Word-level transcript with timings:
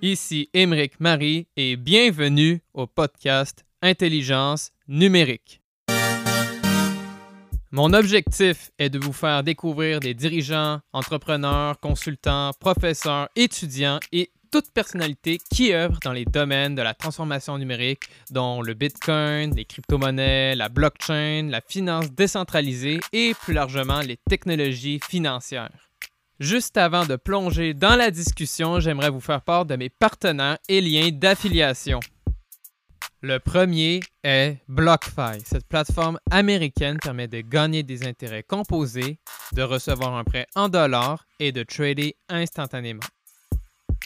Ici 0.00 0.48
Émeric 0.54 1.00
Marie 1.00 1.48
et 1.56 1.74
bienvenue 1.74 2.62
au 2.72 2.86
podcast 2.86 3.66
Intelligence 3.82 4.70
numérique. 4.86 5.60
Mon 7.72 7.92
objectif 7.92 8.70
est 8.78 8.90
de 8.90 9.00
vous 9.00 9.12
faire 9.12 9.42
découvrir 9.42 9.98
des 9.98 10.14
dirigeants, 10.14 10.78
entrepreneurs, 10.92 11.80
consultants, 11.80 12.52
professeurs, 12.60 13.28
étudiants 13.34 13.98
et 14.12 14.30
toute 14.52 14.70
personnalité 14.72 15.38
qui 15.52 15.74
œuvre 15.74 15.98
dans 16.04 16.12
les 16.12 16.24
domaines 16.24 16.76
de 16.76 16.82
la 16.82 16.94
transformation 16.94 17.58
numérique, 17.58 18.04
dont 18.30 18.62
le 18.62 18.74
Bitcoin, 18.74 19.52
les 19.56 19.64
crypto-monnaies, 19.64 20.54
la 20.54 20.68
blockchain, 20.68 21.48
la 21.50 21.60
finance 21.60 22.12
décentralisée 22.12 23.00
et 23.12 23.34
plus 23.34 23.52
largement 23.52 24.00
les 24.00 24.16
technologies 24.28 25.00
financières. 25.08 25.87
Juste 26.40 26.76
avant 26.76 27.04
de 27.04 27.16
plonger 27.16 27.74
dans 27.74 27.96
la 27.96 28.12
discussion, 28.12 28.78
j'aimerais 28.78 29.10
vous 29.10 29.20
faire 29.20 29.42
part 29.42 29.66
de 29.66 29.74
mes 29.74 29.88
partenaires 29.88 30.58
et 30.68 30.80
liens 30.80 31.10
d'affiliation. 31.10 31.98
Le 33.22 33.40
premier 33.40 33.98
est 34.22 34.58
BlockFi. 34.68 35.40
Cette 35.44 35.66
plateforme 35.66 36.20
américaine 36.30 36.98
permet 37.02 37.26
de 37.26 37.40
gagner 37.40 37.82
des 37.82 38.06
intérêts 38.06 38.44
composés, 38.44 39.18
de 39.52 39.62
recevoir 39.62 40.14
un 40.14 40.22
prêt 40.22 40.46
en 40.54 40.68
dollars 40.68 41.26
et 41.40 41.50
de 41.50 41.64
trader 41.64 42.14
instantanément. 42.28 43.02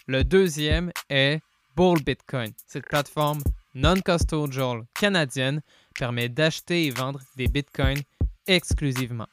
Le 0.06 0.24
deuxième 0.24 0.90
est 1.10 1.40
Bull 1.76 2.02
Bitcoin. 2.02 2.52
Cette 2.66 2.86
plateforme 2.86 3.42
non-custodial 3.74 4.84
canadienne 4.98 5.60
permet 5.94 6.30
d'acheter 6.30 6.86
et 6.86 6.90
vendre 6.90 7.20
des 7.36 7.48
bitcoins 7.48 8.00
exclusivement. 8.46 9.28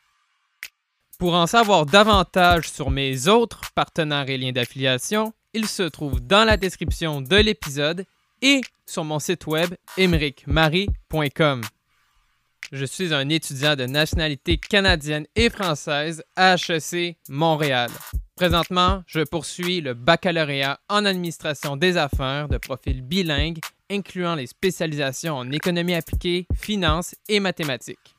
Pour 1.20 1.34
en 1.34 1.48
savoir 1.48 1.86
davantage 1.86 2.72
sur 2.72 2.90
mes 2.90 3.28
autres 3.28 3.74
partenaires 3.76 4.30
et 4.30 4.38
liens 4.38 4.54
d'affiliation, 4.54 5.34
ils 5.54 5.68
se 5.68 5.84
trouvent 5.84 6.22
dans 6.22 6.46
la 6.46 6.56
description 6.56 7.20
de 7.20 7.36
l'épisode 7.36 8.06
et 8.42 8.62
sur 8.86 9.04
mon 9.04 9.20
site 9.20 9.46
web 9.46 9.76
emericmarie.com. 9.98 11.62
Je 12.72 12.86
suis 12.86 13.14
un 13.14 13.28
étudiant 13.28 13.76
de 13.76 13.86
nationalité 13.86 14.58
canadienne 14.58 15.26
et 15.36 15.50
française 15.50 16.24
à 16.38 16.56
HEC 16.56 17.18
Montréal. 17.28 17.92
Présentement, 18.38 19.04
je 19.06 19.20
poursuis 19.20 19.82
le 19.82 19.96
baccalauréat 19.96 20.80
en 20.88 21.04
administration 21.04 21.76
des 21.76 21.98
affaires 21.98 22.48
de 22.48 22.58
profil 22.58 23.02
bilingue, 23.02 23.60
incluant 23.92 24.36
les 24.36 24.48
spécialisations 24.48 25.36
en 25.36 25.52
économie 25.52 25.96
appliquée, 25.96 26.48
finance 26.56 27.14
et 27.28 27.42
mathématiques. 27.42 28.16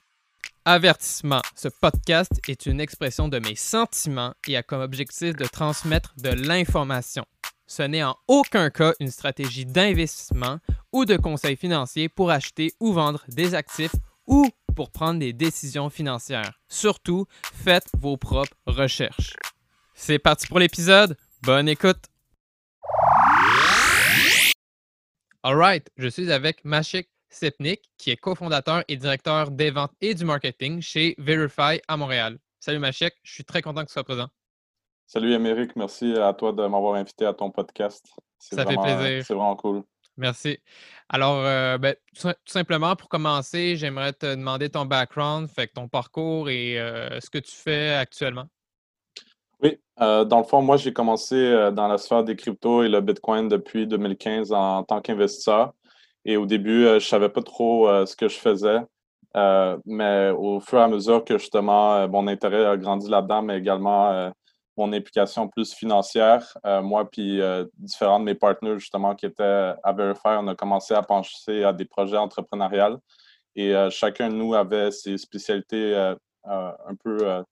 Avertissement, 0.66 1.40
ce 1.56 1.68
podcast 1.68 2.32
est 2.46 2.66
une 2.66 2.82
expression 2.82 3.28
de 3.28 3.38
mes 3.38 3.54
sentiments 3.54 4.34
et 4.46 4.58
a 4.58 4.62
comme 4.62 4.82
objectif 4.82 5.34
de 5.34 5.46
transmettre 5.46 6.12
de 6.18 6.28
l'information. 6.28 7.24
Ce 7.66 7.82
n'est 7.82 8.02
en 8.02 8.14
aucun 8.28 8.68
cas 8.68 8.92
une 9.00 9.10
stratégie 9.10 9.64
d'investissement 9.64 10.58
ou 10.92 11.06
de 11.06 11.16
conseil 11.16 11.56
financier 11.56 12.10
pour 12.10 12.30
acheter 12.30 12.74
ou 12.78 12.92
vendre 12.92 13.24
des 13.28 13.54
actifs 13.54 13.94
ou 14.26 14.50
pour 14.76 14.90
prendre 14.90 15.18
des 15.18 15.32
décisions 15.32 15.88
financières. 15.88 16.52
Surtout, 16.68 17.24
faites 17.54 17.88
vos 17.98 18.18
propres 18.18 18.54
recherches. 18.66 19.36
C'est 19.94 20.18
parti 20.18 20.46
pour 20.46 20.58
l'épisode. 20.58 21.16
Bonne 21.42 21.70
écoute. 21.70 22.04
Alright, 25.42 25.88
je 25.96 26.08
suis 26.08 26.30
avec 26.30 26.66
Mashik 26.66 27.08
Sepnik, 27.30 27.80
qui 27.96 28.10
est 28.10 28.16
cofondateur 28.16 28.82
et 28.88 28.96
directeur 28.96 29.50
des 29.50 29.70
ventes 29.70 29.92
et 30.00 30.14
du 30.14 30.24
marketing 30.24 30.82
chez 30.82 31.14
Verify 31.16 31.80
à 31.88 31.96
Montréal. 31.96 32.38
Salut 32.58 32.78
Machek, 32.78 33.14
je 33.22 33.32
suis 33.32 33.44
très 33.44 33.62
content 33.62 33.82
que 33.82 33.86
tu 33.86 33.92
sois 33.92 34.04
présent. 34.04 34.28
Salut 35.06 35.32
Émeric, 35.32 35.74
merci 35.76 36.14
à 36.16 36.32
toi 36.34 36.52
de 36.52 36.66
m'avoir 36.66 36.94
invité 36.94 37.24
à 37.24 37.32
ton 37.32 37.50
podcast. 37.50 38.06
Ça 38.38 38.66
fait 38.66 38.76
plaisir. 38.76 39.24
C'est 39.24 39.34
vraiment 39.34 39.56
cool. 39.56 39.82
Merci. 40.16 40.58
Alors, 41.08 41.44
euh, 41.44 41.78
ben, 41.78 41.94
tout, 42.20 42.28
simplement, 42.44 42.94
pour 42.94 43.08
commencer, 43.08 43.76
j'aimerais 43.76 44.12
te 44.12 44.34
demander 44.34 44.68
ton 44.68 44.84
background, 44.84 45.48
fait 45.48 45.68
ton 45.68 45.88
parcours 45.88 46.50
et 46.50 46.78
euh, 46.78 47.18
ce 47.20 47.30
que 47.30 47.38
tu 47.38 47.52
fais 47.52 47.94
actuellement. 47.94 48.44
Oui, 49.62 49.78
euh, 50.00 50.24
dans 50.24 50.38
le 50.38 50.44
fond, 50.44 50.62
moi, 50.62 50.76
j'ai 50.76 50.92
commencé 50.92 51.70
dans 51.72 51.88
la 51.88 51.98
sphère 51.98 52.24
des 52.24 52.36
cryptos 52.36 52.82
et 52.82 52.88
le 52.88 53.00
Bitcoin 53.00 53.48
depuis 53.48 53.86
2015 53.86 54.52
en 54.52 54.82
tant 54.84 55.00
qu'investisseur. 55.00 55.72
Et 56.24 56.36
au 56.36 56.46
début, 56.46 56.86
euh, 56.86 57.00
je 57.00 57.06
savais 57.06 57.28
pas 57.28 57.42
trop 57.42 57.88
euh, 57.88 58.06
ce 58.06 58.16
que 58.16 58.28
je 58.28 58.38
faisais. 58.38 58.80
Euh, 59.36 59.78
mais 59.86 60.30
au 60.30 60.60
fur 60.60 60.78
et 60.78 60.82
à 60.82 60.88
mesure 60.88 61.24
que 61.24 61.38
justement 61.38 62.08
mon 62.08 62.26
intérêt 62.26 62.66
a 62.66 62.76
grandi 62.76 63.08
là-dedans, 63.08 63.42
mais 63.42 63.58
également 63.58 64.32
mon 64.76 64.92
implication 64.92 65.46
plus 65.46 65.72
financière, 65.72 66.58
moi 66.82 67.08
puis 67.08 67.40
différents 67.74 68.18
de 68.18 68.24
mes 68.24 68.34
partenaires 68.34 68.80
justement 68.80 69.14
qui 69.14 69.26
étaient 69.26 69.72
à 69.84 69.92
Verify, 69.92 70.30
on 70.40 70.48
a 70.48 70.56
commencé 70.56 70.94
à 70.94 71.02
pencher 71.02 71.62
à 71.62 71.72
des 71.72 71.84
projets 71.84 72.16
entrepreneuriales. 72.16 72.98
Et 73.54 73.72
chacun 73.90 74.30
de 74.30 74.34
nous 74.34 74.52
avait 74.52 74.90
ses 74.90 75.16
spécialités 75.16 75.94
un 76.44 76.94
peu 77.04 77.44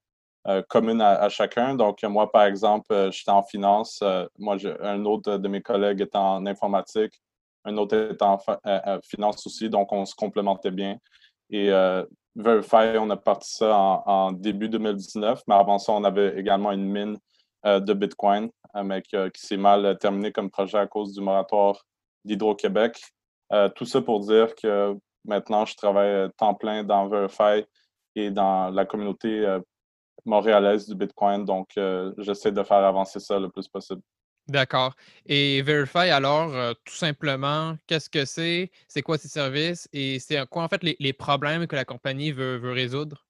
communes 0.69 1.01
à, 1.01 1.29
chacun. 1.29 1.77
Donc, 1.77 2.03
moi, 2.03 2.29
par 2.33 2.43
exemple, 2.43 3.11
j'étais 3.13 3.31
en 3.31 3.45
finance. 3.45 4.03
moi, 4.37 4.57
un 4.81 5.05
autre 5.05 5.37
de 5.37 5.47
mes 5.47 5.63
collègues 5.63 6.01
était 6.01 6.19
en 6.19 6.45
informatique 6.45 7.21
un 7.69 7.77
autre 7.77 7.97
est 7.97 8.23
en 8.23 8.39
euh, 8.49 8.57
euh, 8.67 9.01
finance 9.05 9.47
aussi, 9.47 9.69
donc 9.69 9.93
on 9.93 10.05
se 10.05 10.15
complémentait 10.15 10.71
bien. 10.71 10.99
Et 11.51 11.71
euh, 11.71 12.05
Verify, 12.35 12.99
on 12.99 13.11
a 13.11 13.17
parti 13.17 13.55
ça 13.55 13.77
en, 13.77 14.33
début 14.33 14.69
2019, 14.69 15.43
mais 15.47 15.55
avant 15.55 15.79
ça, 15.79 15.93
on 15.93 16.05
avait 16.05 16.39
également 16.39 16.73
une 16.73 16.85
mine 16.85 17.19
de 17.65 17.93
Bitcoin, 17.93 18.51
mais 18.85 19.03
qui, 19.03 19.17
s'est 19.35 19.57
mal 19.57 19.99
terminé 19.99 20.31
comme 20.31 20.49
projet 20.49 20.79
à 20.79 20.87
cause 20.87 21.13
du 21.13 21.21
moratoire 21.21 21.85
d'Hydro-Québec. 22.25 23.03
tout 23.75 23.85
ça 23.85 24.01
pour 24.01 24.21
dire 24.21 24.55
que 24.55 24.95
maintenant, 25.25 25.65
je 25.65 25.75
travaille 25.75 26.31
temps 26.37 26.55
plein 26.55 26.85
dans 26.85 27.09
Verify 27.09 27.65
et 28.15 28.31
dans 28.31 28.71
la 28.71 28.85
communauté 28.85 29.59
montréalaise 30.25 30.87
du 30.87 30.95
Bitcoin, 30.95 31.45
donc 31.45 31.71
j'essaie 32.19 32.53
de 32.53 32.63
faire 32.63 32.85
avancer 32.85 33.19
ça 33.19 33.41
le 33.41 33.49
plus 33.49 33.67
possible. 33.67 34.03
D'accord. 34.49 34.95
Et 35.27 35.61
Verify, 35.61 36.09
alors, 36.11 36.55
euh, 36.55 36.73
tout 36.85 36.95
simplement, 36.95 37.77
qu'est-ce 37.87 38.09
que 38.09 38.25
c'est? 38.25 38.71
C'est 38.89 39.03
quoi 39.03 39.19
ces 39.19 39.29
services? 39.29 39.89
Et 39.93 40.19
c'est 40.19 40.45
quoi, 40.49 40.63
en 40.63 40.69
fait, 40.69 40.83
les, 40.83 41.13
problèmes 41.13 41.67
que 41.67 41.77
la 41.77 41.85
compagnie 41.85 42.33
veut, 42.33 42.59
résoudre? 42.73 43.27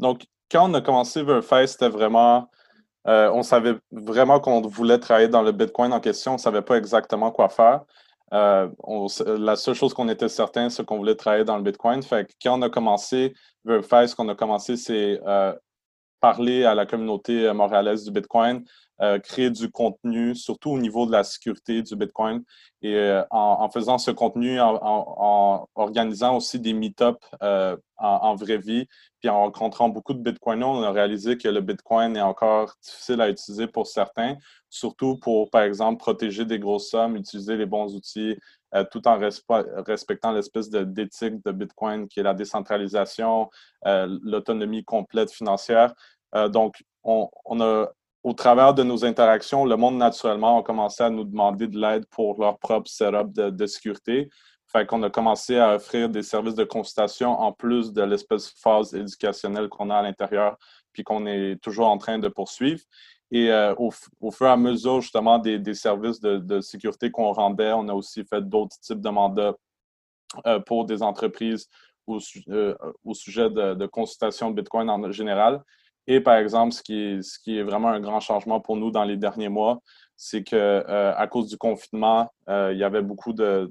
Donc, 0.00 0.24
quand 0.50 0.68
on 0.68 0.74
a 0.74 0.80
commencé 0.80 1.22
Verify, 1.22 1.68
c'était 1.68 1.88
vraiment. 1.88 2.50
Euh, 3.06 3.30
on 3.32 3.42
savait 3.42 3.76
vraiment 3.92 4.40
qu'on 4.40 4.60
voulait 4.62 4.98
travailler 4.98 5.28
dans 5.28 5.42
le 5.42 5.52
Bitcoin 5.52 5.92
en 5.92 6.00
question. 6.00 6.32
On 6.32 6.36
ne 6.36 6.40
savait 6.40 6.62
pas 6.62 6.78
exactement 6.78 7.30
quoi 7.30 7.48
faire. 7.48 7.82
Euh, 8.32 8.68
la 9.38 9.54
seule 9.54 9.74
chose 9.74 9.94
qu'on 9.94 10.08
était 10.08 10.28
certain, 10.28 10.68
c'est 10.68 10.84
qu'on 10.84 10.96
voulait 10.96 11.14
travailler 11.14 11.44
dans 11.44 11.58
le 11.58 11.62
Bitcoin. 11.62 12.02
Fait 12.02 12.26
que 12.26 12.32
quand 12.42 12.58
on 12.58 12.62
a 12.62 12.70
commencé 12.70 13.34
Verify, 13.64 14.08
ce 14.08 14.16
qu'on 14.16 14.28
a 14.30 14.34
commencé, 14.34 14.76
c'est 14.76 15.20
parler 16.18 16.64
à 16.64 16.74
la 16.74 16.86
communauté 16.86 17.52
montréalaise 17.52 18.04
du 18.04 18.10
Bitcoin, 18.10 18.64
euh, 19.02 19.18
créer 19.18 19.50
du 19.50 19.68
contenu, 19.72 20.36
surtout 20.36 20.70
au 20.70 20.78
niveau 20.78 21.04
de 21.04 21.10
la 21.10 21.24
sécurité 21.24 21.82
du 21.82 21.96
Bitcoin. 21.96 22.44
Et 22.80 22.94
euh, 22.94 23.24
en, 23.30 23.68
faisant 23.68 23.98
ce 23.98 24.12
contenu, 24.12 24.60
en, 24.60 25.68
organisant 25.74 26.36
aussi 26.36 26.60
des 26.60 26.74
meet-ups 26.74 27.18
euh, 27.42 27.76
en, 27.96 28.36
vraie 28.36 28.58
vie, 28.58 28.86
puis 29.18 29.28
en 29.28 29.40
rencontrant 29.40 29.88
beaucoup 29.88 30.14
de 30.14 30.20
Bitcoiners, 30.20 30.64
on 30.64 30.82
a 30.84 30.92
réalisé 30.92 31.36
que 31.36 31.48
le 31.48 31.60
Bitcoin 31.60 32.16
est 32.16 32.20
encore 32.20 32.72
difficile 32.84 33.20
à 33.20 33.28
utiliser 33.28 33.66
pour 33.66 33.88
certains, 33.88 34.36
surtout 34.70 35.16
pour, 35.16 35.50
par 35.50 35.62
exemple, 35.62 35.98
protéger 35.98 36.44
des 36.44 36.60
grosses 36.60 36.90
sommes, 36.90 37.16
utiliser 37.16 37.56
les 37.56 37.66
bons 37.66 37.96
outils, 37.96 38.38
tout 38.92 39.08
en 39.08 39.18
respectant 39.18 40.32
l'espèce 40.32 40.70
d'éthique 40.70 41.44
de, 41.44 41.50
Bitcoin 41.52 42.06
qui 42.06 42.20
est 42.20 42.24
la 42.24 42.34
décentralisation, 42.34 43.50
l'autonomie 43.84 44.84
complète 44.84 45.32
financière. 45.32 45.94
donc, 46.50 46.84
on, 47.02 47.28
on, 47.44 47.60
a 47.60 47.88
au 48.24 48.32
travers 48.32 48.72
de 48.72 48.82
nos 48.82 49.04
interactions, 49.04 49.66
le 49.66 49.76
monde 49.76 49.98
naturellement 49.98 50.58
a 50.58 50.62
commencé 50.62 51.02
à 51.02 51.10
nous 51.10 51.24
demander 51.24 51.68
de 51.68 51.78
l'aide 51.78 52.06
pour 52.06 52.40
leur 52.40 52.58
propre 52.58 52.88
setup 52.88 53.30
de, 53.32 53.66
sécurité. 53.66 54.30
Fait 54.66 54.86
qu'on 54.86 55.02
a 55.02 55.10
commencé 55.10 55.58
à 55.58 55.74
offrir 55.74 56.08
des 56.08 56.22
services 56.22 56.54
de 56.54 56.64
consultation 56.64 57.38
en 57.38 57.52
plus 57.52 57.92
de 57.92 58.02
l'espèce 58.02 58.48
phase 58.48 58.94
éducationnelle 58.94 59.68
qu'on 59.68 59.90
a 59.90 59.96
à 59.96 60.02
l'intérieur, 60.02 60.56
puis 60.92 61.04
qu'on 61.04 61.26
est 61.26 61.62
toujours 61.62 61.86
en 61.86 61.98
train 61.98 62.18
de 62.18 62.28
poursuivre. 62.28 62.80
Et 63.30 63.52
euh, 63.52 63.74
au, 63.76 64.30
fur 64.30 64.46
et 64.46 64.50
à 64.50 64.56
mesure, 64.56 65.02
justement, 65.02 65.38
des, 65.38 65.74
services 65.74 66.20
de, 66.20 66.60
sécurité 66.62 67.10
qu'on 67.10 67.30
rendait, 67.32 67.72
on 67.72 67.88
a 67.88 67.92
aussi 67.92 68.24
fait 68.24 68.40
d'autres 68.40 68.78
types 68.80 69.02
de 69.02 69.10
mandats 69.10 69.54
euh, 70.46 70.60
pour 70.60 70.86
des 70.86 71.02
entreprises 71.02 71.68
au, 72.06 72.18
euh, 72.48 72.74
au 73.04 73.12
sujet 73.12 73.50
de, 73.50 73.74
de, 73.74 73.86
consultation 73.86 74.50
de 74.50 74.56
Bitcoin 74.56 74.88
en 74.88 75.12
général. 75.12 75.62
Et 76.06 76.20
par 76.20 76.36
exemple, 76.36 76.72
ce 76.72 76.82
qui, 76.82 77.58
est, 77.58 77.62
vraiment 77.62 77.88
un 77.88 78.00
grand 78.00 78.20
changement 78.20 78.60
pour 78.60 78.76
nous 78.76 78.90
dans 78.90 79.04
les 79.04 79.16
derniers 79.16 79.48
mois, 79.48 79.80
c'est 80.16 80.44
que 80.44 80.56
euh, 80.56 81.14
à 81.16 81.26
cause 81.26 81.48
du 81.48 81.56
confinement, 81.56 82.30
euh, 82.48 82.70
il 82.72 82.78
y 82.78 82.84
avait 82.84 83.02
beaucoup 83.02 83.32
de, 83.32 83.70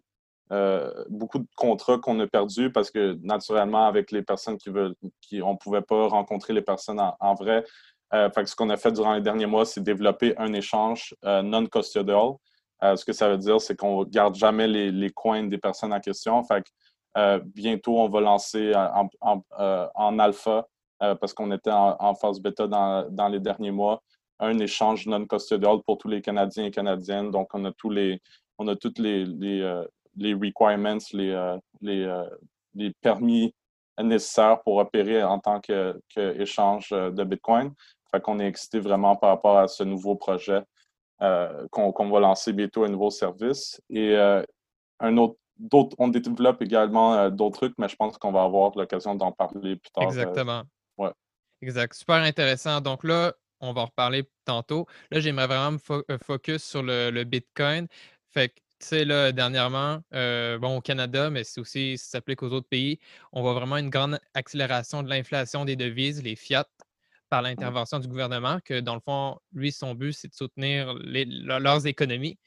euh, 0.51 0.91
beaucoup 1.09 1.39
de 1.39 1.47
contrats 1.55 1.99
qu'on 1.99 2.19
a 2.19 2.27
perdus 2.27 2.71
parce 2.71 2.89
que 2.91 3.17
naturellement, 3.21 3.85
avec 3.85 4.11
les 4.11 4.23
personnes 4.23 4.57
qui 4.57 4.69
veulent, 4.69 4.95
qui, 5.21 5.41
on 5.41 5.53
ne 5.53 5.57
pouvait 5.57 5.81
pas 5.81 6.07
rencontrer 6.07 6.53
les 6.53 6.61
personnes 6.61 6.99
en, 6.99 7.33
vrai. 7.35 7.63
ce 8.11 8.55
qu'on 8.55 8.69
a 8.71 8.77
fait 8.77 8.91
durant 8.91 9.13
les 9.13 9.21
derniers 9.21 9.45
mois, 9.45 9.65
c'est 9.65 9.81
développer 9.81 10.35
un 10.37 10.53
échange 10.53 11.15
non 11.23 11.65
custodial 11.67 12.33
ce 12.81 13.05
que 13.05 13.13
ça 13.13 13.29
veut 13.29 13.37
dire, 13.37 13.61
c'est 13.61 13.77
qu'on 13.77 14.01
ne 14.01 14.09
garde 14.09 14.35
jamais 14.35 14.67
les, 14.67 14.91
les, 14.91 15.09
coins 15.09 15.43
des 15.43 15.57
personnes 15.57 15.93
en 15.93 16.01
question. 16.01 16.43
Bientôt, 17.45 17.97
on 17.97 18.09
va 18.09 18.19
lancer 18.19 18.73
en, 18.75 20.19
alpha, 20.19 20.67
parce 21.19 21.33
qu'on 21.33 21.51
était 21.51 21.71
en, 21.71 22.15
phase 22.15 22.39
bêta 22.39 22.67
dans, 22.67 23.09
dans, 23.09 23.27
les 23.27 23.39
derniers 23.39 23.71
mois, 23.71 24.01
un 24.39 24.57
échange 24.59 25.05
non-custodial 25.05 25.79
pour 25.85 25.97
tous 25.97 26.07
les 26.07 26.21
Canadiens 26.21 26.65
et 26.65 26.71
Canadiennes. 26.71 27.31
Donc, 27.31 27.49
on 27.53 27.65
a 27.65 27.71
tous 27.71 27.89
les, 27.89 28.21
on 28.57 28.67
a 28.67 28.75
toutes 28.75 28.99
les, 28.99 29.25
les, 29.25 29.83
les 30.15 30.33
requirements, 30.33 30.97
les, 31.13 31.57
les, 31.81 32.23
les 32.75 32.91
permis 33.01 33.53
nécessaires 34.01 34.61
pour 34.63 34.77
opérer 34.77 35.23
en 35.23 35.39
tant 35.39 35.59
qu'échange 35.59 36.89
que 36.89 37.09
de 37.09 37.23
Bitcoin. 37.23 37.73
Fait 38.11 38.21
qu'on 38.21 38.39
est 38.39 38.47
excité 38.47 38.79
vraiment 38.79 39.15
par 39.15 39.31
rapport 39.31 39.57
à 39.57 39.67
ce 39.67 39.83
nouveau 39.83 40.15
projet 40.15 40.63
euh, 41.21 41.67
qu'on 41.71 42.09
va 42.09 42.19
lancer 42.19 42.53
bientôt 42.53 42.83
un 42.83 42.89
nouveau 42.89 43.09
service. 43.09 43.81
Et 43.89 44.15
euh, 44.15 44.43
un 44.99 45.17
autre, 45.17 45.37
on 45.97 46.07
développe 46.09 46.61
également 46.61 47.13
euh, 47.13 47.29
d'autres 47.29 47.57
trucs, 47.57 47.73
mais 47.77 47.87
je 47.87 47.95
pense 47.95 48.17
qu'on 48.17 48.31
va 48.31 48.43
avoir 48.43 48.71
l'occasion 48.75 49.15
d'en 49.15 49.31
parler 49.31 49.75
plus 49.77 49.91
tard. 49.91 50.03
Exactement. 50.03 50.63
Exact. 51.63 51.93
Super 51.93 52.17
intéressant. 52.17 52.81
Donc 52.81 53.05
là, 53.05 53.33
on 53.61 53.71
va 53.71 53.83
en 53.83 53.85
reparler 53.85 54.29
tantôt. 54.43 54.85
Là, 55.11 55.21
j'aimerais 55.21 55.47
vraiment 55.47 55.71
me 55.71 56.17
focus 56.17 56.61
sur 56.61 56.83
le, 56.83 57.09
le 57.09 57.23
Bitcoin. 57.23 57.87
Fait 58.31 58.49
que 58.49 58.55
tu 58.79 58.87
sais, 58.87 59.05
là, 59.05 59.31
dernièrement, 59.31 60.03
euh, 60.13 60.57
bon, 60.57 60.75
au 60.75 60.81
Canada, 60.81 61.29
mais 61.29 61.45
c'est 61.45 61.61
aussi, 61.61 61.97
ça 61.97 62.17
s'applique 62.17 62.43
aux 62.43 62.51
autres 62.51 62.67
pays, 62.67 62.99
on 63.31 63.41
voit 63.41 63.53
vraiment 63.53 63.77
une 63.77 63.89
grande 63.89 64.19
accélération 64.33 65.03
de 65.03 65.09
l'inflation 65.09 65.63
des 65.63 65.77
devises, 65.77 66.21
les 66.21 66.35
fiat, 66.35 66.67
par 67.29 67.41
mmh. 67.41 67.45
l'intervention 67.45 67.99
du 67.99 68.09
gouvernement, 68.09 68.59
que 68.65 68.81
dans 68.81 68.95
le 68.95 68.99
fond, 68.99 69.39
lui, 69.53 69.71
son 69.71 69.95
but, 69.95 70.11
c'est 70.11 70.27
de 70.27 70.33
soutenir 70.33 70.93
leurs 70.95 71.87
économies. 71.87 72.37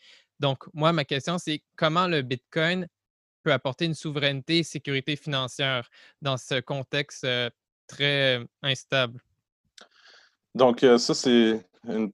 Donc, 0.41 0.65
moi, 0.75 0.93
ma 0.93 1.07
question, 1.07 1.39
c'est 1.39 1.63
comment 1.75 2.07
le 2.07 2.21
Bitcoin 2.21 2.87
peut 3.43 3.53
apporter 3.55 3.87
une 3.87 3.95
souveraineté 3.95 4.59
et 4.59 4.63
sécurité 4.63 5.17
financière 5.17 5.89
dans 6.21 6.37
ce 6.37 6.61
contexte 6.61 7.25
euh, 7.25 7.49
très 7.87 8.41
instable? 8.63 9.21
Donc, 10.55 10.83
euh, 10.83 10.99
ça, 10.99 11.15
c'est 11.15 11.61
une, 11.89 12.11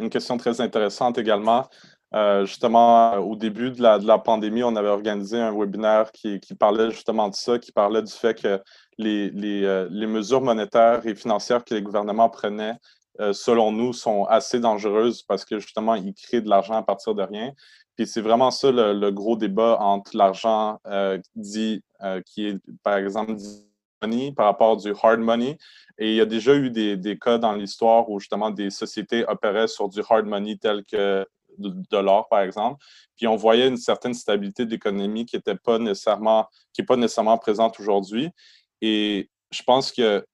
une 0.00 0.10
question 0.10 0.36
très 0.36 0.60
intéressante 0.60 1.18
également. 1.18 1.68
Euh, 2.14 2.46
justement, 2.46 3.16
au 3.16 3.36
début 3.36 3.70
de 3.70 3.82
la, 3.82 4.18
pandémie, 4.18 4.62
on 4.62 4.76
avait 4.76 4.88
organisé 4.88 5.38
un 5.38 5.52
webinaire 5.52 6.10
qui, 6.12 6.40
parlait 6.58 6.90
justement 6.90 7.28
de 7.28 7.34
ça, 7.34 7.58
qui 7.58 7.70
parlait 7.70 8.02
du 8.02 8.12
fait 8.12 8.34
que 8.34 8.62
les, 8.96 9.30
euh, 9.64 9.88
mesures 9.90 10.40
monétaires 10.40 11.06
et 11.06 11.14
financières 11.14 11.64
que 11.64 11.74
les 11.74 11.82
gouvernements 11.82 12.30
prenaient, 12.30 12.74
euh, 13.20 13.32
selon 13.34 13.72
nous, 13.72 13.92
sont 13.92 14.24
assez 14.24 14.58
dangereuses 14.58 15.22
parce 15.22 15.44
que 15.44 15.58
justement, 15.58 15.94
ils 15.96 16.14
créent 16.14 16.40
de 16.40 16.48
l'argent 16.48 16.74
à 16.74 16.82
partir 16.82 17.14
de 17.14 17.22
rien. 17.22 17.52
Puis 17.96 18.06
c'est 18.06 18.22
vraiment 18.22 18.50
ça 18.50 18.70
le, 18.70 19.10
gros 19.10 19.36
débat 19.36 19.76
entre 19.80 20.16
l'argent 20.16 20.78
dit, 21.34 21.82
qui 22.26 22.46
est 22.46 22.58
par 22.84 22.96
exemple 22.96 23.34
dit 23.34 23.67
par 24.36 24.46
rapport 24.46 24.76
du 24.76 24.92
hard 25.02 25.20
money. 25.20 25.58
Et 25.98 26.10
il 26.10 26.16
y 26.16 26.20
a 26.20 26.26
déjà 26.26 26.54
eu 26.54 26.70
des, 26.70 26.96
des 26.96 27.18
cas 27.18 27.38
dans 27.38 27.52
l'histoire 27.52 28.08
où 28.08 28.20
justement 28.20 28.50
des 28.50 28.70
sociétés 28.70 29.24
opéraient 29.26 29.68
sur 29.68 29.88
du 29.88 30.00
hard 30.08 30.26
money 30.26 30.56
tel 30.56 30.84
que 30.84 31.26
de, 31.58 31.98
l'or, 31.98 32.28
par 32.28 32.40
exemple. 32.40 32.82
Puis 33.16 33.26
on 33.26 33.36
voyait 33.36 33.68
une 33.68 33.76
certaine 33.76 34.14
stabilité 34.14 34.66
d'économie 34.66 35.26
qui 35.26 35.38
n'est 35.44 35.54
pas 35.56 35.78
nécessairement, 35.78 36.46
qui 36.72 36.82
est 36.82 36.84
pas 36.84 36.96
nécessairement 36.96 37.38
présente 37.38 37.78
aujourd'hui. 37.80 38.30
Et 38.80 39.28
je 39.50 39.62
pense 39.62 39.92
que 39.92 40.24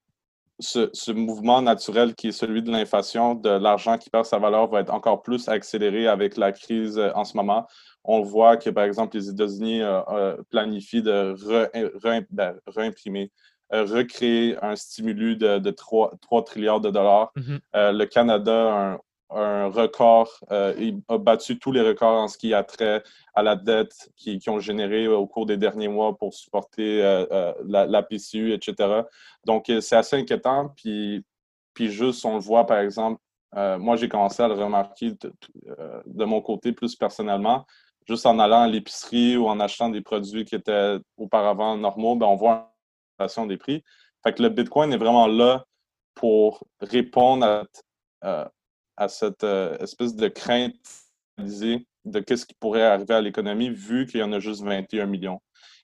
ce, 0.60 1.12
mouvement 1.12 1.62
naturel 1.62 2.14
qui 2.14 2.28
est 2.28 2.32
celui 2.32 2.62
de 2.62 2.70
l'inflation, 2.70 3.34
de 3.34 3.48
l'argent 3.48 3.98
qui 3.98 4.10
perd 4.10 4.24
sa 4.26 4.38
valeur, 4.38 4.68
va 4.68 4.80
être 4.80 4.92
encore 4.92 5.22
plus 5.22 5.48
accéléré 5.48 6.06
avec 6.06 6.36
la 6.36 6.52
crise 6.52 6.98
euh, 6.98 7.10
en 7.14 7.24
ce 7.24 7.36
moment. 7.36 7.66
On 8.04 8.20
voit 8.20 8.56
que, 8.56 8.70
par 8.70 8.84
exemple, 8.84 9.16
les 9.16 9.28
États-Unis 9.30 9.82
euh, 9.82 10.00
euh, 10.10 10.36
planifient 10.50 11.02
de 11.02 11.34
ben, 12.30 12.54
réimprimer, 12.66 13.32
recréer 13.70 14.56
un 14.62 14.76
stimulus 14.76 15.36
de, 15.36 15.70
3, 15.70 16.12
3, 16.20 16.44
trilliards 16.44 16.80
de 16.80 16.90
dollars. 16.90 17.32
Mm-hmm. 17.36 17.92
le 17.92 18.04
Canada 18.04 18.72
a 18.72 18.92
un, 18.92 19.00
un 19.34 19.68
record, 19.68 20.28
euh, 20.52 20.74
il 20.78 21.00
a 21.08 21.18
battu 21.18 21.58
tous 21.58 21.72
les 21.72 21.80
records 21.80 22.22
en 22.22 22.28
ce 22.28 22.38
qui 22.38 22.54
a 22.54 22.62
trait 22.62 23.02
à 23.34 23.42
la 23.42 23.56
dette 23.56 24.10
qui, 24.16 24.40
ont 24.48 24.60
généré 24.60 25.08
au 25.08 25.26
cours 25.26 25.46
des 25.46 25.56
derniers 25.56 25.88
mois 25.88 26.16
pour 26.16 26.34
supporter 26.34 27.02
euh, 27.02 27.26
euh, 27.32 27.52
la, 27.66 28.02
PCU, 28.02 28.52
etc. 28.52 29.02
Donc, 29.44 29.70
c'est 29.80 29.96
assez 29.96 30.16
inquiétant. 30.16 30.72
Puis, 30.76 31.24
puis 31.74 31.90
juste, 31.90 32.24
on 32.24 32.34
le 32.34 32.40
voit, 32.40 32.66
par 32.66 32.78
exemple, 32.78 33.20
moi, 33.78 33.94
j'ai 33.94 34.08
commencé 34.08 34.42
à 34.42 34.48
le 34.48 34.54
remarquer 34.54 35.12
de, 35.12 36.24
mon 36.24 36.40
côté 36.40 36.72
plus 36.72 36.96
personnellement. 36.96 37.66
Juste 38.06 38.26
en 38.26 38.38
allant 38.38 38.62
à 38.62 38.68
l'épicerie 38.68 39.36
ou 39.36 39.46
en 39.46 39.60
achetant 39.60 39.88
des 39.88 40.00
produits 40.00 40.44
qui 40.44 40.56
étaient 40.56 40.96
auparavant 41.16 41.76
normaux, 41.76 42.16
ben, 42.16 42.26
on 42.26 42.34
voit 42.34 42.73
des 43.46 43.56
prix. 43.56 43.82
Que 44.24 44.42
le 44.42 44.48
Bitcoin 44.48 44.92
est 44.92 44.96
vraiment 44.96 45.26
là 45.26 45.64
pour 46.14 46.64
répondre 46.80 47.66
à, 48.22 48.50
à 48.96 49.08
cette 49.08 49.44
euh, 49.44 49.76
espèce 49.78 50.14
de 50.14 50.28
crainte 50.28 50.74
de 51.36 52.20
qu'est-ce 52.20 52.46
qui 52.46 52.54
pourrait 52.54 52.82
arriver 52.82 53.14
à 53.14 53.20
l'économie 53.20 53.70
vu 53.70 54.06
qu'il 54.06 54.20
y 54.20 54.22
en 54.22 54.32
a 54.32 54.38
juste 54.38 54.62
21 54.62 55.06
millions. 55.06 55.40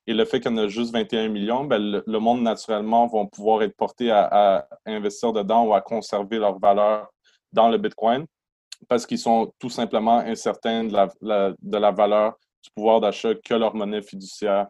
Et 0.06 0.14
le 0.14 0.24
fait 0.24 0.40
qu'il 0.40 0.50
y 0.50 0.54
en 0.54 0.58
a 0.58 0.68
juste 0.68 0.92
21 0.92 1.28
millions, 1.28 1.64
ben, 1.64 2.02
le, 2.06 2.18
monde 2.18 2.42
naturellement 2.42 3.06
va 3.06 3.26
pouvoir 3.26 3.62
être 3.62 3.76
porté 3.76 4.10
à, 4.10 4.66
investir 4.86 5.32
dedans 5.32 5.66
ou 5.66 5.74
à 5.74 5.80
conserver 5.80 6.38
leur 6.38 6.58
valeur 6.58 7.10
dans 7.52 7.68
le 7.68 7.78
Bitcoin 7.78 8.26
parce 8.88 9.06
qu'ils 9.06 9.18
sont 9.18 9.52
tout 9.58 9.68
simplement 9.68 10.18
incertains 10.18 10.84
de 10.84 10.92
la, 10.92 11.52
de 11.60 11.76
la 11.78 11.90
valeur 11.90 12.34
du 12.62 12.70
pouvoir 12.74 13.00
d'achat 13.00 13.34
que 13.34 13.54
leur 13.54 13.74
monnaie 13.74 14.02
fiduciaire 14.02 14.68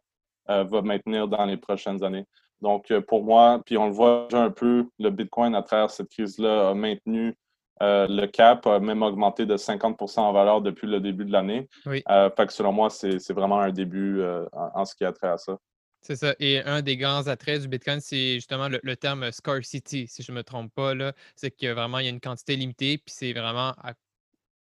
euh, 0.48 0.64
va 0.64 0.82
maintenir 0.82 1.28
dans 1.28 1.44
les 1.44 1.56
prochaines 1.56 2.02
années. 2.02 2.24
Donc, 2.60 2.90
euh, 2.90 3.00
pour 3.00 3.24
moi, 3.24 3.62
puis 3.64 3.76
on 3.78 3.86
le 3.86 3.92
voit 3.92 4.26
déjà 4.30 4.42
un 4.42 4.50
peu, 4.50 4.86
le 4.98 5.10
Bitcoin, 5.10 5.54
à 5.54 5.62
travers 5.62 5.90
cette 5.90 6.10
crise-là, 6.10 6.70
a 6.70 6.74
maintenu 6.74 7.36
euh, 7.82 8.06
le 8.08 8.26
cap 8.26 8.66
a 8.66 8.78
même 8.78 9.02
augmenté 9.02 9.46
de 9.46 9.56
50% 9.56 10.20
en 10.20 10.32
valeur 10.32 10.60
depuis 10.60 10.86
le 10.86 11.00
début 11.00 11.24
de 11.24 11.32
l'année. 11.32 11.68
Oui. 11.86 12.02
Euh, 12.10 12.28
fait 12.36 12.46
que 12.46 12.52
selon 12.52 12.72
moi, 12.72 12.90
c'est 12.90 13.32
vraiment 13.32 13.60
un 13.60 13.70
début 13.70 14.20
euh, 14.20 14.44
en, 14.52 14.84
ce 14.84 14.94
qui 14.94 15.04
a 15.04 15.12
trait 15.12 15.28
à 15.28 15.38
ça. 15.38 15.56
C'est 16.02 16.16
ça. 16.16 16.34
Et 16.38 16.60
un 16.60 16.82
des 16.82 16.96
grands 16.96 17.26
attraits 17.26 17.62
du 17.62 17.68
Bitcoin, 17.68 18.00
c'est 18.00 18.34
justement 18.34 18.68
le, 18.68 18.96
terme 18.96 19.30
scarcity, 19.32 20.06
si 20.08 20.22
je 20.22 20.32
ne 20.32 20.38
me 20.38 20.42
trompe 20.42 20.72
pas. 20.74 20.92
C'est 21.36 21.50
que 21.50 21.72
vraiment, 21.72 21.98
il 21.98 22.04
y 22.04 22.08
a 22.08 22.10
une 22.10 22.20
quantité 22.20 22.56
limitée, 22.56 22.98
puis 22.98 23.14
c'est 23.14 23.32
vraiment 23.32 23.74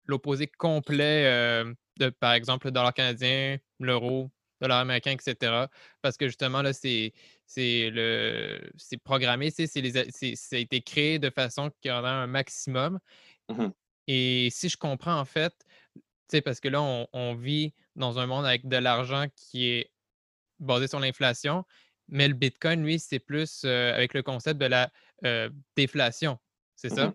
l'opposé 0.07 0.47
complet 0.47 1.65
de, 1.99 2.11
par 2.11 2.33
exemple, 2.33 2.67
le 2.67 2.73
dollar 2.73 2.93
canadien, 2.93 3.57
l'euro, 3.79 4.31
dollar 4.61 4.81
américain, 4.81 5.13
etc. 5.13 5.67
Parce 6.03 6.17
que 6.17 6.27
justement, 6.27 6.63
là, 6.63 6.73
c'est 6.73 7.13
le 7.57 8.71
c'est 8.77 8.99
programmé, 8.99 9.51
c'est 9.51 9.67
ça 9.67 10.57
a 10.57 10.59
été 10.59 10.81
créé 10.81 11.19
de 11.19 11.31
façon 11.31 11.71
qu'il 11.81 11.91
y 11.91 11.95
en 11.95 12.05
a 12.05 12.11
un 12.11 12.27
maximum. 12.27 12.99
Mmh 13.49 13.69
Et 14.07 14.49
si 14.51 14.69
je 14.69 14.77
comprends 14.77 15.19
en 15.19 15.25
fait, 15.25 15.55
parce 16.45 16.61
que 16.61 16.69
là, 16.69 16.83
on, 16.83 17.35
vit 17.35 17.73
dans 17.97 18.19
un 18.19 18.27
monde 18.27 18.45
avec 18.45 18.69
de 18.69 18.77
l'argent 18.77 19.27
qui 19.35 19.69
est 19.69 19.91
basé 20.59 20.87
sur 20.87 21.01
l'inflation, 21.01 21.65
mais 22.09 22.29
le 22.29 22.35
Bitcoin, 22.35 22.85
lui, 22.85 22.99
c'est 22.99 23.19
plus 23.19 23.65
avec 23.65 24.15
le 24.15 24.23
concept 24.23 24.61
de 24.61 24.67
la 24.67 24.91
déflation. 25.77 26.39
C'est 26.77 26.91
ça? 26.91 27.09
Mmh 27.09 27.15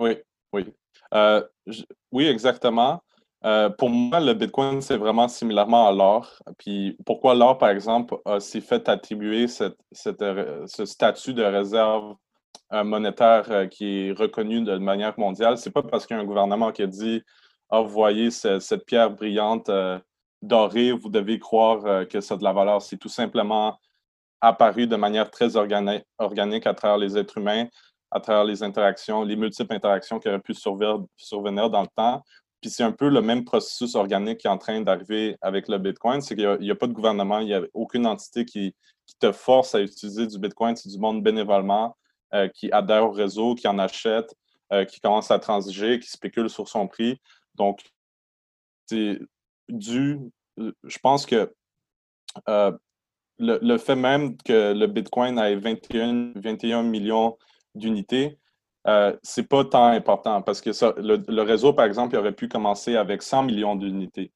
oui, 0.00 0.16
oui. 0.52 0.72
oui, 2.12 2.26
exactement. 2.26 3.02
Euh, 3.44 3.70
pour 3.70 3.88
moi, 3.90 4.18
le 4.20 4.34
Bitcoin, 4.34 4.80
c'est 4.80 4.96
vraiment 4.96 5.28
similairement 5.28 5.86
à 5.86 5.92
l'or. 5.92 6.42
Puis 6.58 6.96
pourquoi 7.06 7.34
l'or, 7.34 7.58
par 7.58 7.70
exemple, 7.70 8.16
s'est 8.40 8.60
fait 8.60 8.88
attribuer 8.88 9.46
euh, 9.60 10.66
ce 10.66 10.84
statut 10.84 11.34
de 11.34 11.44
réserve 11.44 12.16
euh, 12.72 12.84
monétaire 12.84 13.68
qui 13.70 14.08
est 14.08 14.12
reconnu 14.12 14.62
de 14.62 14.76
manière 14.78 15.18
mondiale, 15.18 15.56
c'est 15.56 15.70
pas 15.70 15.82
parce 15.82 16.06
qu'il 16.06 16.16
y 16.16 16.18
a 16.18 16.22
un 16.22 16.26
gouvernement 16.26 16.72
qui 16.72 16.82
a 16.82 16.86
dit 16.86 17.22
Ah, 17.70 17.80
vous 17.80 17.88
voyez 17.90 18.30
cette 18.30 18.84
pierre 18.86 19.10
brillante 19.10 19.70
dorée, 20.42 20.92
vous 20.92 21.08
devez 21.08 21.38
croire 21.38 22.06
que 22.08 22.20
ça 22.20 22.34
a 22.34 22.36
de 22.36 22.44
la 22.44 22.52
valeur. 22.52 22.82
C'est 22.82 22.96
tout 22.98 23.08
simplement 23.08 23.78
apparu 24.40 24.86
de 24.86 24.96
manière 24.96 25.30
très 25.30 25.56
organique 25.56 26.66
à 26.66 26.74
travers 26.74 26.98
les 26.98 27.16
êtres 27.16 27.38
humains, 27.38 27.66
à 28.10 28.20
travers 28.20 28.44
les 28.44 28.62
interactions, 28.62 29.22
les 29.22 29.36
multiples 29.36 29.74
interactions 29.74 30.18
qui 30.18 30.28
auraient 30.28 30.40
pu 30.40 30.54
survenir 30.54 31.70
dans 31.70 31.82
le 31.82 31.88
temps. 31.94 32.22
Puis 32.60 32.70
c'est 32.70 32.82
un 32.82 32.92
peu 32.92 33.08
le 33.08 33.22
même 33.22 33.44
processus 33.44 33.94
organique 33.94 34.38
qui 34.38 34.46
est 34.46 34.50
en 34.50 34.58
train 34.58 34.80
d'arriver 34.80 35.36
avec 35.40 35.68
le 35.68 35.78
Bitcoin, 35.78 36.20
c'est 36.20 36.34
qu'il 36.34 36.58
n'y 36.60 36.70
a, 36.70 36.74
pas 36.74 36.86
de 36.86 36.92
gouvernement, 36.92 37.38
il 37.38 37.46
n'y 37.46 37.54
a 37.54 37.62
aucune 37.74 38.06
entité 38.06 38.44
qui, 38.44 38.74
te 39.20 39.32
force 39.32 39.74
à 39.74 39.80
utiliser 39.80 40.26
du 40.26 40.38
Bitcoin, 40.38 40.76
c'est 40.76 40.90
du 40.90 40.98
monde 40.98 41.22
bénévolement 41.22 41.96
euh, 42.34 42.46
qui 42.48 42.70
adhère 42.70 43.06
au 43.06 43.10
réseau, 43.10 43.54
qui 43.54 43.66
en 43.66 43.78
achète, 43.78 44.36
euh, 44.70 44.84
qui 44.84 45.00
commence 45.00 45.30
à 45.30 45.38
transiger, 45.38 45.98
qui 45.98 46.10
spécule 46.10 46.50
sur 46.50 46.68
son 46.68 46.86
prix. 46.86 47.18
Donc, 47.54 47.82
c'est 48.84 49.18
dû, 49.70 50.18
je 50.58 50.98
pense 50.98 51.24
que 51.24 51.50
euh, 52.48 52.72
le, 53.38 53.78
fait 53.78 53.96
même 53.96 54.36
que 54.36 54.74
le 54.74 54.86
Bitcoin 54.86 55.38
ait 55.38 55.56
21, 55.56 56.32
21 56.36 56.82
millions 56.82 57.38
d'unités, 57.74 58.38
euh, 58.86 59.16
c'est 59.22 59.48
pas 59.48 59.64
tant 59.64 59.86
important 59.86 60.40
parce 60.42 60.60
que 60.60 60.70
le, 61.00 61.42
réseau, 61.42 61.72
par 61.72 61.84
exemple, 61.84 62.16
aurait 62.16 62.32
pu 62.32 62.48
commencer 62.48 62.96
avec 62.96 63.22
100 63.22 63.44
millions 63.44 63.76
d'unités. 63.76 64.32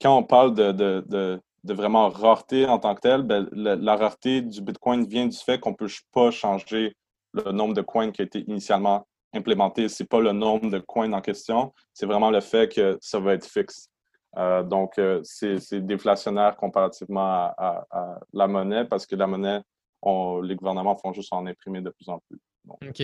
quand 0.00 0.16
on 0.16 0.22
parle 0.22 0.54
de, 0.54 1.40
vraiment 1.64 2.08
rareté 2.08 2.66
en 2.66 2.78
tant 2.78 2.94
que 2.94 3.00
telle, 3.00 3.22
ben, 3.22 3.48
la, 3.52 3.96
rareté 3.96 4.42
du 4.42 4.60
Bitcoin 4.60 5.06
vient 5.06 5.26
du 5.26 5.36
fait 5.36 5.58
qu'on 5.60 5.70
ne 5.70 5.76
peut 5.76 5.88
pas 6.12 6.30
changer 6.30 6.94
le 7.32 7.52
nombre 7.52 7.74
de 7.74 7.82
coins 7.82 8.10
qui 8.10 8.22
a 8.22 8.24
été 8.24 8.40
initialement 8.40 9.06
implémenté. 9.32 9.88
Ce 9.88 10.02
n'est 10.02 10.06
pas 10.06 10.20
le 10.20 10.32
nombre 10.32 10.70
de 10.70 10.78
coins 10.78 11.12
en 11.12 11.20
question, 11.20 11.72
c'est 11.94 12.06
vraiment 12.06 12.30
le 12.30 12.40
fait 12.40 12.72
que 12.72 12.98
ça 13.00 13.18
va 13.20 13.34
être 13.34 13.46
fixe. 13.46 13.88
Euh, 14.36 14.62
donc, 14.62 14.98
euh, 14.98 15.20
c'est 15.24 15.86
déflationnaire 15.86 16.56
comparativement 16.56 17.52
à, 17.56 18.18
la 18.32 18.46
monnaie 18.46 18.84
parce 18.84 19.06
que 19.06 19.16
la 19.16 19.26
monnaie, 19.26 19.60
les 20.04 20.54
gouvernements 20.56 20.96
font 20.96 21.12
juste 21.12 21.32
en 21.32 21.46
imprimer 21.46 21.80
de 21.80 21.90
plus 21.90 22.08
en 22.08 22.18
plus. 22.28 22.38
OK. 22.68 23.00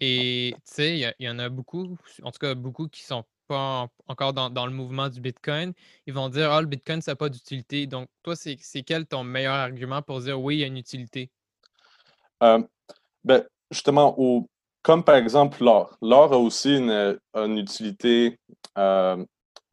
Et 0.00 0.54
tu 0.54 0.60
sais, 0.64 0.98
il 0.98 1.24
y, 1.24 1.28
en 1.28 1.38
a 1.38 1.48
beaucoup, 1.48 1.96
en 2.22 2.30
tout 2.30 2.38
cas 2.38 2.54
beaucoup 2.54 2.88
qui 2.88 3.02
sont 3.02 3.24
pas 3.46 3.88
encore 4.06 4.32
dans, 4.32 4.66
le 4.66 4.72
mouvement 4.72 5.08
du 5.08 5.20
Bitcoin. 5.20 5.72
Ils 6.06 6.14
vont 6.14 6.28
dire 6.28 6.52
Ah, 6.52 6.60
le 6.60 6.66
Bitcoin, 6.66 7.00
ça 7.00 7.12
n'a 7.12 7.16
pas 7.16 7.28
d'utilité. 7.28 7.86
Donc, 7.86 8.08
toi, 8.22 8.34
c'est 8.36 8.82
quel 8.82 9.06
ton 9.06 9.24
meilleur 9.24 9.54
argument 9.54 10.02
pour 10.02 10.20
dire 10.20 10.40
oui, 10.40 10.56
il 10.56 10.60
y 10.60 10.64
a 10.64 10.66
une 10.66 10.76
utilité? 10.76 11.30
Euh, 12.42 12.62
ben, 13.24 13.44
justement, 13.70 14.16
comme 14.82 15.02
par 15.02 15.16
exemple 15.16 15.62
l'or. 15.62 15.96
L'or 16.00 16.32
a 16.32 16.38
aussi 16.38 16.76
une, 16.76 17.18
utilité 17.58 18.38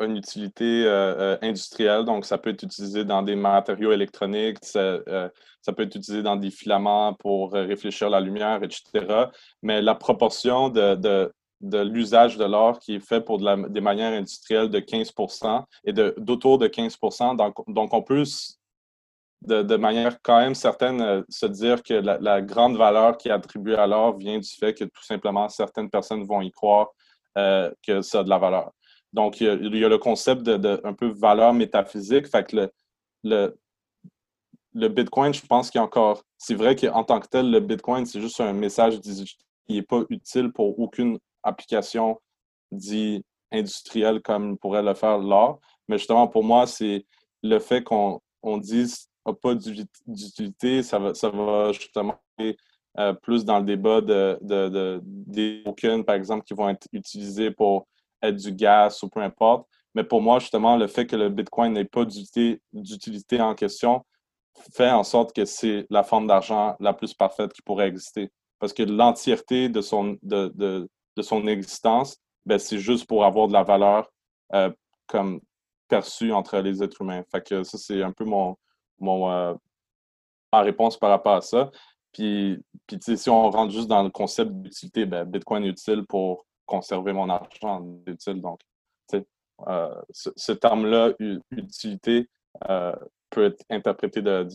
une 0.04 0.18
utilité 0.18 0.84
euh, 0.86 1.16
euh, 1.18 1.38
industrielle, 1.42 2.04
donc 2.04 2.26
ça 2.26 2.38
peut 2.38 2.50
être 2.50 2.64
utilisé 2.64 3.06
dans 3.06 3.22
des 3.22 3.36
matériaux 3.36 3.92
électroniques, 3.92 4.58
ça, 4.62 4.80
euh, 4.80 5.30
peut 5.76 5.84
être 5.84 5.96
utilisé 5.96 6.22
dans 6.22 6.36
des 6.36 6.52
filaments 6.52 7.14
pour 7.14 7.54
réfléchir 7.54 8.10
la 8.10 8.20
lumière, 8.20 8.62
etc. 8.62 9.28
Mais 9.62 9.82
la 9.82 9.96
proportion 9.96 10.70
de, 10.70 10.96
de, 10.96 11.32
l'usage 11.62 12.38
de 12.38 12.46
l'or 12.46 12.80
qui 12.80 12.96
est 12.96 13.00
fait 13.00 13.22
pour 13.22 13.40
de 13.40 13.70
des 13.70 13.82
manières 13.82 14.14
industrielles 14.14 14.70
de 14.70 14.80
15 14.80 15.14
et 15.86 15.94
d'autour 15.94 16.60
de, 16.60 16.68
15 16.68 16.98
donc, 17.36 17.56
donc 17.68 17.94
on 17.94 18.02
peut 18.04 18.24
de, 19.42 19.64
de, 19.64 19.76
manière 19.76 20.22
quand 20.22 20.40
même 20.40 20.54
certaine 20.54 21.24
se 21.30 21.46
dire 21.48 21.82
que 21.82 21.94
la, 21.94 22.42
grande 22.42 22.78
valeur 22.78 23.18
qui 23.18 23.30
est 23.30 23.32
attribuée 23.32 23.76
à 23.76 23.88
l'or 23.88 24.18
vient 24.18 24.38
du 24.38 24.50
fait 24.50 24.74
que 24.74 24.84
tout 24.84 25.04
simplement 25.04 25.50
certaines 25.50 25.90
personnes 25.90 26.26
vont 26.26 26.42
y 26.42 26.52
croire 26.52 26.90
que 27.36 28.02
ça 28.02 28.20
a 28.20 28.24
de 28.24 28.30
la 28.30 28.38
valeur. 28.38 28.72
Donc, 29.16 29.40
il 29.40 29.48
y 29.48 29.50
a, 29.86 29.90
le 29.90 29.98
concept 29.98 30.44
de, 30.44 30.82
un 30.84 30.94
peu 30.94 31.08
valeur 31.08 31.54
métaphysique. 31.54 32.28
Fait 32.28 32.46
que 32.46 32.70
le, 33.24 33.54
Bitcoin, 34.90 35.34
je 35.34 35.46
pense 35.46 35.72
qu'il 35.72 35.80
y 35.80 35.82
a 35.82 35.86
encore. 35.86 36.22
C'est 36.38 36.54
vrai 36.54 36.76
qu'en 36.76 37.06
tant 37.06 37.22
que 37.22 37.28
tel, 37.28 37.50
le 37.50 37.62
Bitcoin, 37.62 38.06
c'est 38.06 38.20
juste 38.20 38.42
un 38.42 38.52
message 38.52 39.00
qui 39.00 39.40
n'est 39.70 39.82
pas 39.84 40.02
utile 40.10 40.52
pour 40.52 40.78
aucune 40.78 41.18
application 41.44 42.20
dit 42.74 43.24
industrielle 43.54 44.22
comme 44.22 44.58
pourrait 44.58 44.84
le 44.84 44.94
faire 44.94 45.18
l'or. 45.18 45.62
Mais 45.88 45.98
justement, 45.98 46.28
pour 46.28 46.44
moi, 46.44 46.68
c'est 46.68 47.06
le 47.42 47.60
fait 47.60 47.84
qu'on 47.84 48.20
on 48.44 48.58
dise 48.58 49.08
n'a 49.26 49.34
pas 49.34 49.56
d'utilité, 49.56 50.84
ça 50.84 51.00
va, 51.00 51.14
ça 51.14 51.30
va 51.30 51.72
justement 51.72 52.16
euh, 53.00 53.14
plus 53.14 53.46
dans 53.46 53.60
le 53.60 53.66
débat 53.66 54.02
de, 54.02 54.38
de, 54.42 55.00
des 55.04 55.64
tokens, 55.64 56.06
par 56.06 56.16
exemple, 56.16 56.44
qui 56.44 56.54
vont 56.54 56.68
être 56.68 56.88
utilisés 56.92 57.50
pour 57.50 57.88
du 58.24 58.52
gaz 58.52 59.04
ou 59.04 59.10
peu 59.10 59.22
importe. 59.22 59.68
Mais 59.94 60.04
pour 60.04 60.22
moi, 60.22 60.40
justement, 60.40 60.76
le 60.78 60.88
fait 60.88 61.06
que 61.06 61.16
le 61.16 61.30
Bitcoin 61.30 61.74
n'ait 61.74 61.86
pas 61.86 62.06
d'utilité 62.06 63.40
en 63.40 63.56
question 63.56 64.04
fait 64.74 64.90
en 64.90 65.04
sorte 65.04 65.36
que 65.36 65.46
c'est 65.46 65.86
la 65.90 66.04
forme 66.04 66.28
d'argent 66.28 66.76
la 66.80 66.94
plus 66.94 67.14
parfaite 67.14 67.54
qui 67.54 67.62
pourrait 67.62 67.88
exister. 67.88 68.32
Parce 68.60 68.74
que 68.74 68.84
l'entièreté 68.84 69.70
de 69.70 69.82
son, 69.82 70.18
de, 70.22 70.52
de, 70.56 71.22
son 71.22 71.48
existence, 71.48 72.18
ben, 72.46 72.58
c'est 72.58 72.80
juste 72.80 73.08
pour 73.08 73.26
avoir 73.26 73.48
de 73.48 73.54
la 73.54 73.64
valeur 73.64 74.10
euh, 74.54 74.72
comme 75.08 75.42
perçue 75.88 76.32
entre 76.32 76.58
les 76.60 76.82
êtres 76.82 77.02
humains. 77.02 77.24
Fait 77.32 77.46
que 77.46 77.64
ça, 77.64 77.78
c'est 77.78 78.02
un 78.02 78.12
peu 78.12 78.26
mon, 78.26 78.56
mon 79.00 79.30
euh, 79.32 79.54
ma 80.52 80.62
réponse 80.62 80.98
par 80.98 81.10
rapport 81.10 81.36
à 81.36 81.42
ça. 81.42 81.70
Puis, 82.12 82.58
puis 82.88 82.98
si 83.02 83.30
on 83.30 83.50
rentre 83.50 83.74
juste 83.74 83.88
dans 83.88 84.04
le 84.04 84.10
concept 84.10 84.52
d'utilité, 84.52 85.06
ben, 85.06 85.26
Bitcoin 85.26 85.66
est 85.66 85.70
utile 85.70 86.06
pour 86.08 86.46
conserver 86.66 87.14
mon 87.14 87.30
argent 87.30 87.86
utile. 88.08 88.42
Donc, 88.42 88.62
euh, 89.68 90.02
ce, 90.12 90.52
terme-là, 90.52 91.14
utilité, 91.52 92.30
euh, 92.70 92.96
peut 93.30 93.46
être 93.46 93.64
interprété 93.70 94.22
de, 94.22 94.48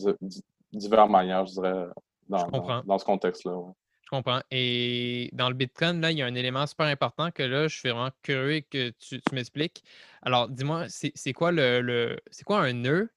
diverses 0.71 1.09
manières, 1.09 1.45
je 1.47 1.53
dirais, 1.53 1.87
dans, 2.29 2.97
ce 2.97 3.05
contexte-là. 3.05 3.59
Je 4.03 4.09
comprends. 4.09 4.41
Et 4.51 5.29
dans 5.33 5.49
le 5.49 5.55
Bitcoin, 5.55 6.01
là, 6.01 6.11
il 6.11 6.17
y 6.17 6.21
a 6.21 6.25
un 6.25 6.35
élément 6.35 6.67
super 6.67 6.85
important 6.85 7.31
que 7.31 7.43
là, 7.43 7.67
je 7.67 7.75
suis 7.75 7.89
vraiment 7.89 8.11
curieux 8.21 8.61
que 8.61 8.89
tu, 8.91 9.19
m'expliques. 9.31 9.83
Alors, 10.21 10.49
dis-moi, 10.49 10.85
c'est 10.87 11.33
quoi 11.33 11.51
le, 11.51 12.17
c'est 12.29 12.43
quoi 12.43 12.59
un 12.59 12.73
nœud 12.73 13.09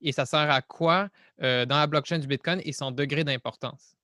et 0.00 0.12
ça 0.12 0.26
sert 0.26 0.50
à 0.50 0.62
quoi 0.62 1.08
euh, 1.42 1.64
dans 1.66 1.78
la 1.78 1.86
blockchain 1.86 2.18
du 2.18 2.26
Bitcoin 2.26 2.60
et 2.64 2.72
son 2.72 2.90
degré 2.90 3.24
d'importance? 3.24 3.96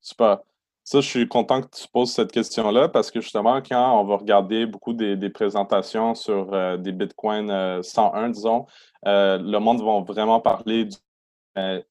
Super. 0.00 0.40
Ça, 0.84 1.00
je 1.00 1.06
suis 1.06 1.28
content 1.28 1.62
que 1.62 1.68
tu 1.68 1.86
poses 1.92 2.10
cette 2.10 2.32
question-là 2.32 2.88
parce 2.88 3.12
que 3.12 3.20
justement, 3.20 3.62
quand 3.62 4.00
on 4.00 4.04
va 4.04 4.16
regarder 4.16 4.66
beaucoup 4.66 4.92
des, 4.92 5.30
présentations 5.30 6.14
sur 6.16 6.52
euh, 6.52 6.76
des 6.76 6.90
bitcoins 6.90 7.82
101, 7.82 8.24
euh, 8.24 8.28
disons, 8.30 8.66
euh, 9.06 9.38
le 9.38 9.58
monde 9.58 9.80
va 9.82 10.00
vraiment 10.00 10.40
parler 10.40 10.86
du. 10.86 10.96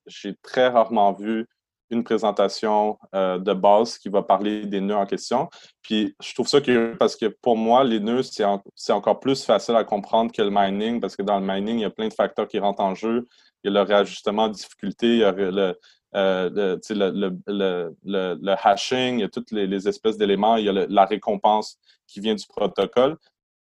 J'ai 0.07 0.35
très 0.41 0.67
rarement 0.67 1.13
vu 1.13 1.47
une 1.91 2.03
présentation 2.03 2.97
de 3.13 3.53
base 3.53 3.97
qui 3.97 4.09
va 4.09 4.23
parler 4.23 4.65
des 4.65 4.81
nœuds 4.81 4.95
en 4.95 5.05
question. 5.05 5.49
Puis 5.83 6.15
je 6.21 6.33
trouve 6.33 6.47
ça 6.47 6.61
curieux 6.61 6.95
parce 6.97 7.15
que 7.15 7.27
pour 7.27 7.57
moi, 7.57 7.83
les 7.83 7.99
nœuds, 7.99 8.23
c'est 8.23 8.93
encore 8.93 9.19
plus 9.19 9.43
facile 9.43 9.75
à 9.75 9.83
comprendre 9.83 10.31
que 10.31 10.41
le 10.41 10.49
mining 10.51 10.99
parce 10.99 11.15
que 11.15 11.21
dans 11.21 11.39
le 11.39 11.45
mining, 11.45 11.79
il 11.79 11.81
y 11.81 11.85
a 11.85 11.91
plein 11.91 12.07
de 12.07 12.13
facteurs 12.13 12.47
qui 12.47 12.59
rentrent 12.59 12.81
en 12.81 12.95
jeu. 12.95 13.27
Il 13.63 13.71
y 13.71 13.77
a 13.77 13.83
le 13.83 13.87
réajustement 13.87 14.47
de 14.47 14.53
difficulté, 14.53 15.07
il 15.07 15.19
y 15.19 15.23
a 15.23 15.31
le, 15.31 15.77
euh, 16.15 16.77
le, 16.89 18.55
hashing, 18.63 19.15
il 19.15 19.21
y 19.21 19.23
a 19.23 19.29
toutes 19.29 19.51
les, 19.51 19.87
espèces 19.87 20.17
d'éléments, 20.17 20.57
il 20.57 20.65
y 20.65 20.69
a 20.69 20.73
la 20.73 21.05
récompense 21.05 21.77
qui 22.07 22.19
vient 22.19 22.35
du 22.35 22.45
protocole. 22.47 23.17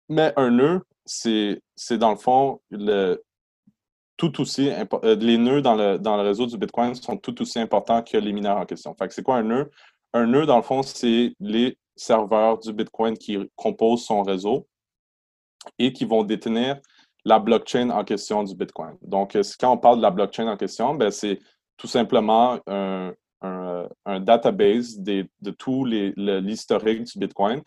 Mais 0.08 0.32
un 0.36 0.50
nœud, 0.50 0.80
c'est 1.04 1.60
dans 1.90 2.10
le 2.10 2.16
fond 2.16 2.60
le, 2.70 3.22
tout 4.16 4.40
aussi 4.40 4.70
euh, 4.70 5.16
les 5.16 5.36
nœuds 5.36 5.62
dans 5.62 5.74
le, 5.74 5.98
dans 5.98 6.16
le 6.16 6.22
réseau 6.22 6.46
du 6.46 6.56
Bitcoin 6.56 6.94
sont 6.94 7.16
tout 7.16 7.40
aussi 7.42 7.58
importants 7.58 8.02
que 8.02 8.16
les 8.16 8.32
mineurs 8.32 8.58
en 8.58 8.66
question. 8.66 8.94
Fait 8.94 9.10
c'est 9.10 9.22
quoi 9.22 9.36
un 9.36 9.42
nœud? 9.42 9.70
Un 10.12 10.26
nœud, 10.26 10.46
dans 10.46 10.58
le 10.58 10.62
fond, 10.62 10.82
c'est 10.82 11.34
les 11.40 11.76
serveurs 11.96 12.58
du 12.58 12.72
Bitcoin 12.72 13.16
qui 13.16 13.38
composent 13.56 14.04
son 14.04 14.22
réseau 14.22 14.68
et 15.78 15.92
qui 15.92 16.04
vont 16.04 16.22
détenir 16.22 16.80
la 17.24 17.38
blockchain 17.38 17.90
en 17.90 18.04
question 18.04 18.42
du 18.42 18.54
Bitcoin. 18.54 18.96
Donc, 19.02 19.36
euh, 19.36 19.42
quand 19.58 19.72
on 19.72 19.78
parle 19.78 19.98
de 19.98 20.02
la 20.02 20.10
blockchain 20.10 20.46
en 20.48 20.56
question, 20.56 20.94
ben, 20.94 21.10
c'est 21.10 21.38
tout 21.76 21.86
simplement 21.86 22.58
un, 22.66 23.12
database 24.20 24.98
de 24.98 25.26
tout 25.58 25.84
l'historique 25.84 27.04
du 27.04 27.18
Bitcoin. 27.18 27.62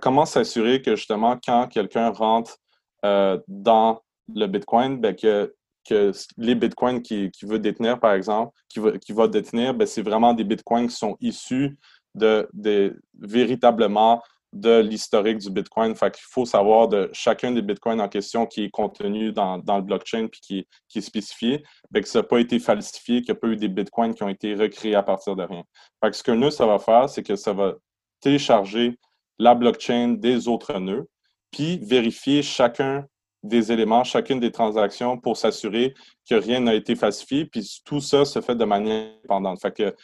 Comment 0.00 0.24
s'assurer 0.24 0.80
que 0.80 0.96
justement, 0.96 1.38
quand 1.44 1.68
quelqu'un 1.68 2.10
rentre 2.10 2.56
euh, 3.04 3.38
dans 3.46 4.00
le 4.34 4.46
Bitcoin, 4.46 5.00
ben, 5.00 5.14
que, 5.14 5.54
que 5.88 6.12
les 6.36 6.54
Bitcoins 6.54 7.02
qu'il 7.02 7.30
qui 7.30 7.44
veut 7.44 7.58
détenir, 7.58 8.00
par 8.00 8.14
exemple, 8.14 8.52
qui 8.68 8.80
va, 8.80 8.92
va 9.10 9.28
détenir, 9.28 9.74
ben, 9.74 9.86
c'est 9.86 10.02
vraiment 10.02 10.32
des 10.32 10.44
Bitcoins 10.44 10.88
qui 10.88 10.96
sont 10.96 11.16
issus 11.20 11.78
de, 12.14 12.48
de 12.52 12.98
véritablement 13.20 14.22
de 14.52 14.80
l'historique 14.80 15.38
du 15.38 15.50
Bitcoin. 15.50 15.94
Fait 15.94 16.10
qu'il 16.10 16.24
faut 16.28 16.46
savoir 16.46 16.88
de 16.88 17.10
chacun 17.12 17.52
des 17.52 17.62
Bitcoins 17.62 18.00
en 18.00 18.08
question 18.08 18.46
qui 18.46 18.64
est 18.64 18.70
contenu 18.70 19.32
dans, 19.32 19.56
le 19.56 19.82
blockchain 19.82 20.26
puis 20.28 20.40
qui, 20.40 20.66
qui 20.88 20.98
est 20.98 21.02
spécifié, 21.02 21.62
que 21.92 22.08
ça 22.08 22.20
n'a 22.20 22.22
pas 22.22 22.38
été 22.38 22.58
falsifié, 22.58 23.20
qu'il 23.20 23.32
n'y 23.32 23.38
a 23.38 23.40
pas 23.40 23.48
eu 23.48 23.56
des 23.56 23.68
Bitcoins 23.68 24.14
qui 24.14 24.22
ont 24.22 24.28
été 24.28 24.54
recréés 24.54 24.94
à 24.94 25.02
partir 25.02 25.36
de 25.36 25.42
rien. 25.42 25.62
Que 26.02 26.12
ce 26.12 26.22
qu'un 26.22 26.36
nœud, 26.36 26.50
ça 26.50 26.66
va 26.66 26.78
faire, 26.78 27.08
c'est 27.08 27.22
que 27.22 27.36
ça 27.36 27.52
va 27.52 27.74
télécharger 28.20 28.98
la 29.38 29.54
blockchain 29.54 30.08
des 30.18 30.48
autres 30.48 30.78
nœuds, 30.78 31.06
puis 31.50 31.78
vérifier 31.82 32.42
chacun 32.42 33.06
des 33.42 33.70
éléments, 33.70 34.04
chacune 34.04 34.40
des 34.40 34.50
transactions 34.50 35.16
pour 35.18 35.36
s'assurer 35.36 35.94
que 36.28 36.34
rien 36.34 36.60
n'a 36.60 36.74
été 36.74 36.96
falsifié. 36.96 37.46
Puis 37.46 37.80
tout 37.84 38.00
ça 38.00 38.24
se 38.24 38.40
fait 38.40 38.56
de 38.56 38.64
manière 38.64 39.12
indépendante. 39.18 39.60
Que 39.74 39.94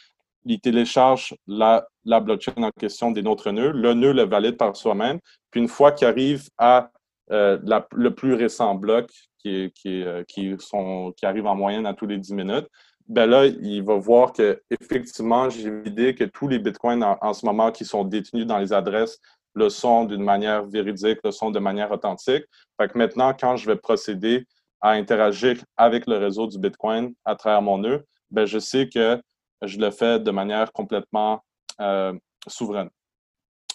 il 0.45 0.59
télécharge 0.59 1.35
la, 1.47 1.87
blockchain 2.05 2.53
en 2.57 2.71
question 2.71 3.11
des 3.11 3.23
nôtres 3.23 3.51
nœuds. 3.51 3.71
Le 3.71 3.93
nœud 3.93 4.13
le 4.13 4.23
valide 4.23 4.57
par 4.57 4.75
soi-même. 4.75 5.19
Puis 5.51 5.61
une 5.61 5.67
fois 5.67 5.91
qu'il 5.91 6.07
arrive 6.07 6.47
à 6.57 6.89
euh, 7.31 7.57
le 7.91 8.09
plus 8.09 8.35
récent 8.35 8.75
bloc, 8.75 9.09
qui, 9.39 9.71
qui, 9.75 10.03
euh, 10.03 10.23
qui, 10.27 10.55
sont, 10.59 11.13
qui 11.15 11.25
arrive 11.25 11.45
en 11.45 11.55
moyenne 11.55 11.85
à 11.85 11.93
tous 11.93 12.07
les 12.07 12.17
10 12.17 12.33
minutes, 12.33 12.67
ben 13.07 13.29
là, 13.29 13.45
il 13.45 13.83
va 13.83 13.95
voir 13.95 14.33
que 14.33 14.61
effectivement, 14.71 15.49
j'ai 15.49 15.69
l'idée 15.69 16.15
que 16.15 16.23
tous 16.23 16.47
les 16.47 16.57
bitcoins 16.57 17.03
en, 17.03 17.33
ce 17.33 17.45
moment 17.45 17.71
qui 17.71 17.85
sont 17.85 18.03
détenus 18.03 18.47
dans 18.47 18.57
les 18.57 18.73
adresses 18.73 19.19
le 19.53 19.69
sont 19.69 20.05
d'une 20.05 20.23
manière 20.23 20.65
véridique, 20.65 21.19
le 21.23 21.31
sont 21.31 21.51
de 21.51 21.59
manière 21.59 21.91
authentique. 21.91 22.43
Fait 22.79 22.89
que 22.89 22.97
maintenant, 22.97 23.33
quand 23.39 23.55
je 23.55 23.67
vais 23.67 23.77
procéder 23.77 24.45
à 24.81 24.91
interagir 24.91 25.57
avec 25.77 26.07
le 26.07 26.17
réseau 26.17 26.47
du 26.47 26.57
bitcoin 26.57 27.13
à 27.23 27.35
travers 27.35 27.61
mon 27.61 27.77
nœud, 27.77 28.03
ben 28.31 28.45
je 28.45 28.59
sais 28.59 28.89
que 28.89 29.21
je 29.61 29.77
le 29.77 29.91
fais 29.91 30.19
de 30.19 30.31
manière 30.31 30.71
complètement 30.71 31.43
euh, 31.81 32.13
souveraine. 32.47 32.89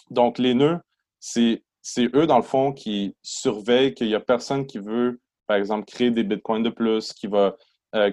Donc, 0.09 0.37
les 0.37 0.53
nœuds, 0.53 0.79
c'est 1.19 1.63
eux, 1.97 2.27
dans 2.27 2.37
le 2.37 2.43
fond, 2.43 2.73
qui 2.73 3.15
surveillent 3.21 3.93
qu'il 3.93 4.07
n'y 4.07 4.15
a 4.15 4.19
personne 4.19 4.65
qui 4.65 4.79
veut, 4.79 5.19
par 5.47 5.57
exemple, 5.57 5.85
créer 5.85 6.11
des 6.11 6.23
bitcoins 6.23 6.63
de 6.63 6.69
plus, 6.69 7.13
qui 7.13 7.27
va, 7.27 7.55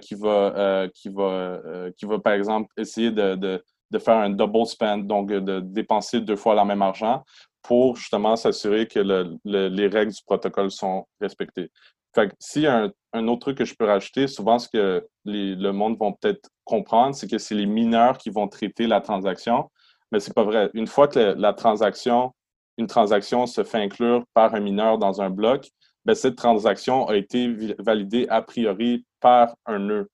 qui 0.01 0.15
va, 0.15 0.89
qui 0.95 1.09
va, 1.09 1.61
qui 1.97 2.07
va, 2.07 2.19
par 2.19 2.33
exemple, 2.35 2.73
essayer 2.77 3.11
de, 3.11 3.63
faire 3.99 4.17
un 4.17 4.31
double 4.31 4.67
spend, 4.67 5.07
donc 5.07 5.29
de 5.31 5.61
dépenser 5.61 6.21
deux 6.21 6.37
fois 6.37 6.55
le 6.55 6.65
même 6.65 6.83
argent 6.83 7.25
pour 7.63 7.97
justement 7.97 8.37
s'assurer 8.37 8.87
que 8.87 9.01
les 9.45 9.87
règles 9.89 10.13
du 10.13 10.23
protocole 10.25 10.71
sont 10.71 11.07
respectées. 11.21 11.71
Fait 12.19 12.35
s'il 12.41 12.63
y 12.63 12.67
a 12.67 12.91
un, 13.13 13.29
autre 13.29 13.41
truc 13.43 13.59
que 13.59 13.65
je 13.65 13.77
peux 13.77 13.85
rajouter, 13.85 14.27
souvent 14.27 14.59
ce 14.59 14.69
que 14.69 15.07
le 15.25 15.71
monde 15.71 15.97
vont 15.99 16.13
peut-être 16.13 16.51
comprendre, 16.65 17.15
c'est 17.15 17.31
que 17.31 17.39
c'est 17.39 17.55
les 17.55 17.67
mineurs 17.67 18.19
qui 18.19 18.31
vont 18.31 18.49
traiter 18.49 18.89
la 18.89 19.01
transaction, 19.01 19.71
mais 20.11 20.19
c'est 20.19 20.35
pas 20.35 20.43
vrai. 20.43 20.69
Une 20.75 20.89
fois 20.89 21.07
que 21.07 21.21
la, 21.21 21.53
transaction, 21.53 22.35
une 22.77 22.89
transaction 22.89 23.47
se 23.47 23.63
fait 23.63 23.79
inclure 23.79 24.25
par 24.35 24.53
un 24.57 24.59
mineur 24.59 24.99
dans 24.99 25.23
un 25.23 25.31
bloc, 25.31 25.69
ben, 26.05 26.15
cette 26.17 26.35
transaction 26.35 27.07
a 27.07 27.17
été 27.17 27.55
validée 27.79 28.27
a 28.31 28.43
priori 28.43 29.07
par 29.21 29.55
un 29.65 29.79
nœud. 29.79 30.09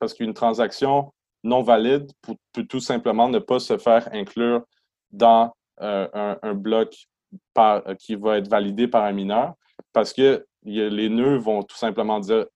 parce 0.00 0.14
qu'une 0.14 0.34
transaction 0.34 1.12
non 1.44 1.62
valide 1.62 2.10
peut 2.52 2.64
tout 2.64 2.80
simplement 2.80 3.28
ne 3.28 3.38
pas 3.38 3.60
se 3.60 3.78
faire 3.78 4.08
inclure 4.12 4.64
dans 5.12 5.52
euh, 5.82 6.36
un, 6.42 6.54
bloc 6.54 6.96
qui 8.00 8.16
va 8.16 8.38
être 8.38 8.48
validé 8.48 8.88
par 8.88 9.04
un 9.04 9.12
mineur 9.12 9.54
parce 9.92 10.12
que 10.12 10.44
les 10.64 11.08
nœuds 11.08 11.38
vont 11.38 11.62
tout 11.62 11.76
simplement 11.76 12.20
dire 12.20 12.46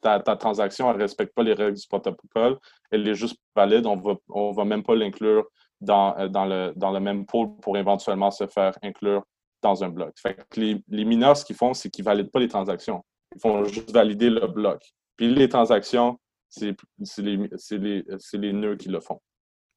ta, 0.00 0.20
ta 0.20 0.36
transaction 0.36 0.92
ne 0.92 0.98
respecte 0.98 1.34
pas 1.34 1.42
les 1.42 1.52
règles 1.52 1.78
du 1.78 1.86
protocole, 1.86 2.58
elle 2.90 3.06
est 3.06 3.14
juste 3.14 3.38
valide, 3.54 3.86
on 3.86 3.96
va, 3.96 4.12
ne 4.12 4.16
on 4.28 4.52
va 4.52 4.64
même 4.64 4.82
pas 4.82 4.94
l'inclure 4.94 5.46
dans, 5.80 6.16
euh, 6.18 6.28
dans, 6.28 6.44
le, 6.44 6.72
dans 6.76 6.90
le 6.90 7.00
même 7.00 7.26
pool 7.26 7.56
pour 7.60 7.76
éventuellement 7.76 8.30
se 8.30 8.46
faire 8.46 8.76
inclure 8.82 9.22
dans 9.62 9.84
un 9.84 9.88
bloc. 9.88 10.14
Fait 10.20 10.38
les, 10.56 10.82
les 10.88 11.04
mineurs, 11.04 11.36
ce 11.36 11.44
qu'ils 11.44 11.56
font, 11.56 11.74
c'est 11.74 11.90
qu'ils 11.90 12.04
ne 12.04 12.10
valident 12.10 12.30
pas 12.30 12.40
les 12.40 12.48
transactions. 12.48 13.04
Ils 13.34 13.40
font 13.40 13.64
juste 13.64 13.90
valider 13.90 14.30
le 14.30 14.46
bloc. 14.46 14.82
Puis 15.16 15.32
les 15.32 15.48
transactions, 15.48 16.18
c'est 16.48 16.74
les, 17.18 17.36
les, 17.70 18.04
les, 18.32 18.52
nœuds 18.52 18.76
qui 18.76 18.88
le 18.88 19.00
font. 19.00 19.20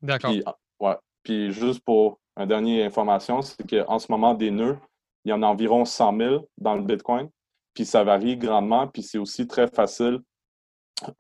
D'accord. 0.02 0.32
Ouais. 0.80 0.96
Puis 1.22 1.52
juste 1.52 1.84
pour 1.84 2.20
une 2.38 2.48
dernière 2.48 2.88
information, 2.88 3.42
c'est 3.42 3.68
qu'en 3.68 4.00
ce 4.00 4.12
moment, 4.12 4.34
des 4.34 4.52
nœuds, 4.52 4.78
il 5.26 5.30
y 5.30 5.34
en 5.34 5.44
a 5.44 5.48
environ 5.48 5.86
100 5.86 6.18
000 6.18 6.50
dans 6.58 6.76
le 6.76 6.82
Bitcoin, 6.82 7.30
puis 7.74 7.86
ça 7.86 8.04
varie 8.04 8.38
grandement, 8.38 8.88
puis 8.88 9.04
c'est 9.04 9.18
aussi 9.18 9.48
très 9.48 9.68
facile 9.68 10.20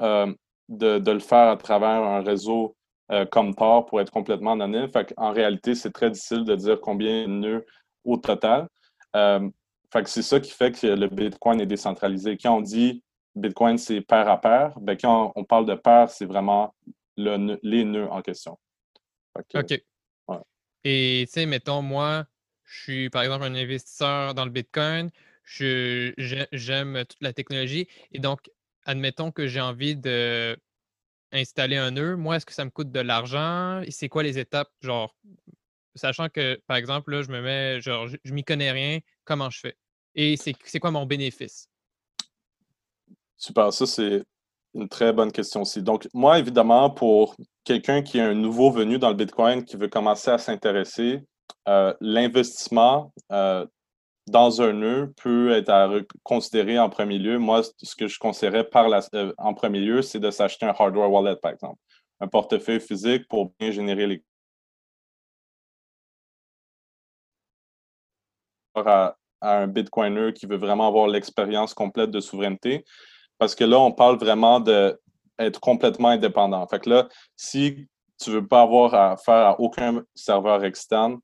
euh, 0.01 0.33
de, 0.69 1.11
le 1.11 1.19
faire 1.19 1.49
à 1.49 1.57
travers 1.57 2.03
un 2.03 2.21
réseau 2.21 2.75
euh, 3.11 3.25
comme 3.25 3.53
Tor 3.53 3.85
pour 3.85 3.99
être 4.01 4.11
complètement 4.11 4.53
anonyme. 4.53 4.87
Fait 4.89 5.13
en 5.17 5.31
réalité, 5.31 5.75
c'est 5.75 5.91
très 5.91 6.09
difficile 6.09 6.45
de 6.45 6.55
dire 6.55 6.79
combien 6.79 7.23
de 7.23 7.33
nœuds 7.33 7.65
au 8.03 8.17
total. 8.17 8.67
Euh, 9.15 9.49
fait 9.91 10.07
c'est 10.07 10.21
ça 10.21 10.39
qui 10.39 10.51
fait 10.51 10.71
que 10.71 10.87
le 10.87 11.07
Bitcoin 11.07 11.61
est 11.61 11.65
décentralisé. 11.65 12.37
Quand 12.37 12.57
on 12.57 12.61
dit 12.61 13.03
Bitcoin, 13.35 13.77
c'est 13.77 14.01
pair 14.01 14.27
à 14.29 14.39
pair, 14.39 14.79
ben 14.79 14.97
quand 14.97 15.31
on 15.35 15.43
parle 15.43 15.65
de 15.65 15.75
pair, 15.75 16.09
c'est 16.09 16.25
vraiment 16.25 16.73
les 17.17 17.83
nœuds 17.83 18.09
en 18.09 18.21
question. 18.21 18.57
OK. 19.55 19.83
Et 20.85 21.23
tu 21.27 21.31
sais, 21.31 21.45
mettons, 21.45 21.81
moi, 21.81 22.25
je 22.65 22.81
suis 22.81 23.09
par 23.09 23.23
exemple 23.23 23.45
un 23.45 23.55
investisseur 23.55 24.33
dans 24.33 24.45
le 24.45 24.51
Bitcoin, 24.51 25.09
j'aime 25.43 27.05
toute 27.07 27.21
la 27.21 27.33
technologie. 27.33 27.87
Et 28.11 28.19
donc, 28.19 28.49
admettons 28.85 29.31
que 29.31 29.47
j'ai 29.47 29.61
envie 29.61 29.95
de 29.95 30.57
installer 31.31 31.77
un 31.77 31.91
nœud. 31.91 32.15
Moi, 32.15 32.35
est-ce 32.37 32.45
que 32.45 32.53
ça 32.53 32.65
me 32.65 32.69
coûte 32.69 32.91
de 32.91 32.99
l'argent? 32.99 33.81
C'est 33.89 34.09
quoi 34.09 34.23
les 34.23 34.37
étapes? 34.37 34.69
Genre, 34.81 35.15
sachant 35.95 36.29
que, 36.29 36.61
par 36.67 36.77
exemple, 36.77 37.11
là, 37.11 37.23
je 37.23 37.31
me 37.31 37.41
mets, 37.41 37.81
genre, 37.81 38.07
je, 38.07 38.17
je 38.23 38.33
m'y 38.33 38.43
connais 38.43 38.71
rien, 38.71 38.99
comment 39.25 39.49
je 39.49 39.59
fais? 39.59 39.77
Et 40.15 40.37
c'est, 40.37 40.53
c'est 40.63 40.79
quoi 40.79 40.91
mon 40.91 41.05
bénéfice? 41.05 41.67
Super, 43.35 43.73
ça 43.73 43.85
c'est 43.85 44.23
une 44.75 44.87
très 44.87 45.11
bonne 45.11 45.31
question 45.31 45.61
aussi. 45.61 45.81
Donc, 45.81 46.07
moi, 46.13 46.39
évidemment, 46.39 46.89
pour 46.89 47.35
quelqu'un 47.63 48.01
qui 48.01 48.17
est 48.19 48.21
un 48.21 48.33
nouveau 48.33 48.71
venu 48.71 48.97
dans 48.97 49.09
le 49.09 49.15
Bitcoin, 49.15 49.65
qui 49.65 49.75
veut 49.75 49.87
commencer 49.87 50.31
à 50.31 50.37
s'intéresser, 50.37 51.23
euh, 51.67 51.93
l'investissement 51.99 53.13
euh, 53.31 53.65
dans 54.27 54.61
un 54.61 54.73
nœud 54.73 55.13
peut 55.21 55.51
être 55.51 55.69
à 55.69 55.89
considérer 56.23 56.79
en 56.79 56.89
premier 56.89 57.19
lieu. 57.19 57.37
Moi, 57.39 57.61
ce 57.81 57.95
que 57.95 58.07
je 58.07 58.19
conseillerais 58.19 58.63
par 58.63 58.87
euh, 59.13 59.33
en 59.37 59.53
premier 59.53 59.79
lieu, 59.79 60.01
c'est 60.01 60.19
de 60.19 60.31
s'acheter 60.31 60.65
un 60.65 60.73
hardware 60.77 61.11
wallet, 61.11 61.35
par 61.35 61.51
exemple. 61.51 61.79
Un 62.19 62.27
portefeuille 62.27 62.79
physique 62.79 63.27
pour 63.27 63.53
bien 63.59 63.71
générer 63.71 64.07
les 64.07 64.23
à, 68.75 69.15
à 69.41 69.57
un 69.59 69.67
Bitcoiner 69.67 70.33
qui 70.33 70.45
veut 70.45 70.57
vraiment 70.57 70.87
avoir 70.87 71.07
l'expérience 71.07 71.73
complète 71.73 72.11
de 72.11 72.19
souveraineté. 72.19 72.85
Parce 73.37 73.55
que 73.55 73.63
là, 73.63 73.79
on 73.79 73.91
parle 73.91 74.17
vraiment 74.17 74.59
d'être 74.59 75.59
complètement 75.59 76.09
indépendant. 76.09 76.65
Fait 76.67 76.79
que 76.79 76.89
là, 76.89 77.07
si 77.35 77.87
tu 78.21 78.29
ne 78.29 78.35
veux 78.35 78.47
pas 78.47 78.61
avoir 78.61 78.93
affaire 78.93 79.47
à 79.47 79.59
aucun 79.59 80.03
serveur 80.15 80.63
externe 80.63 81.19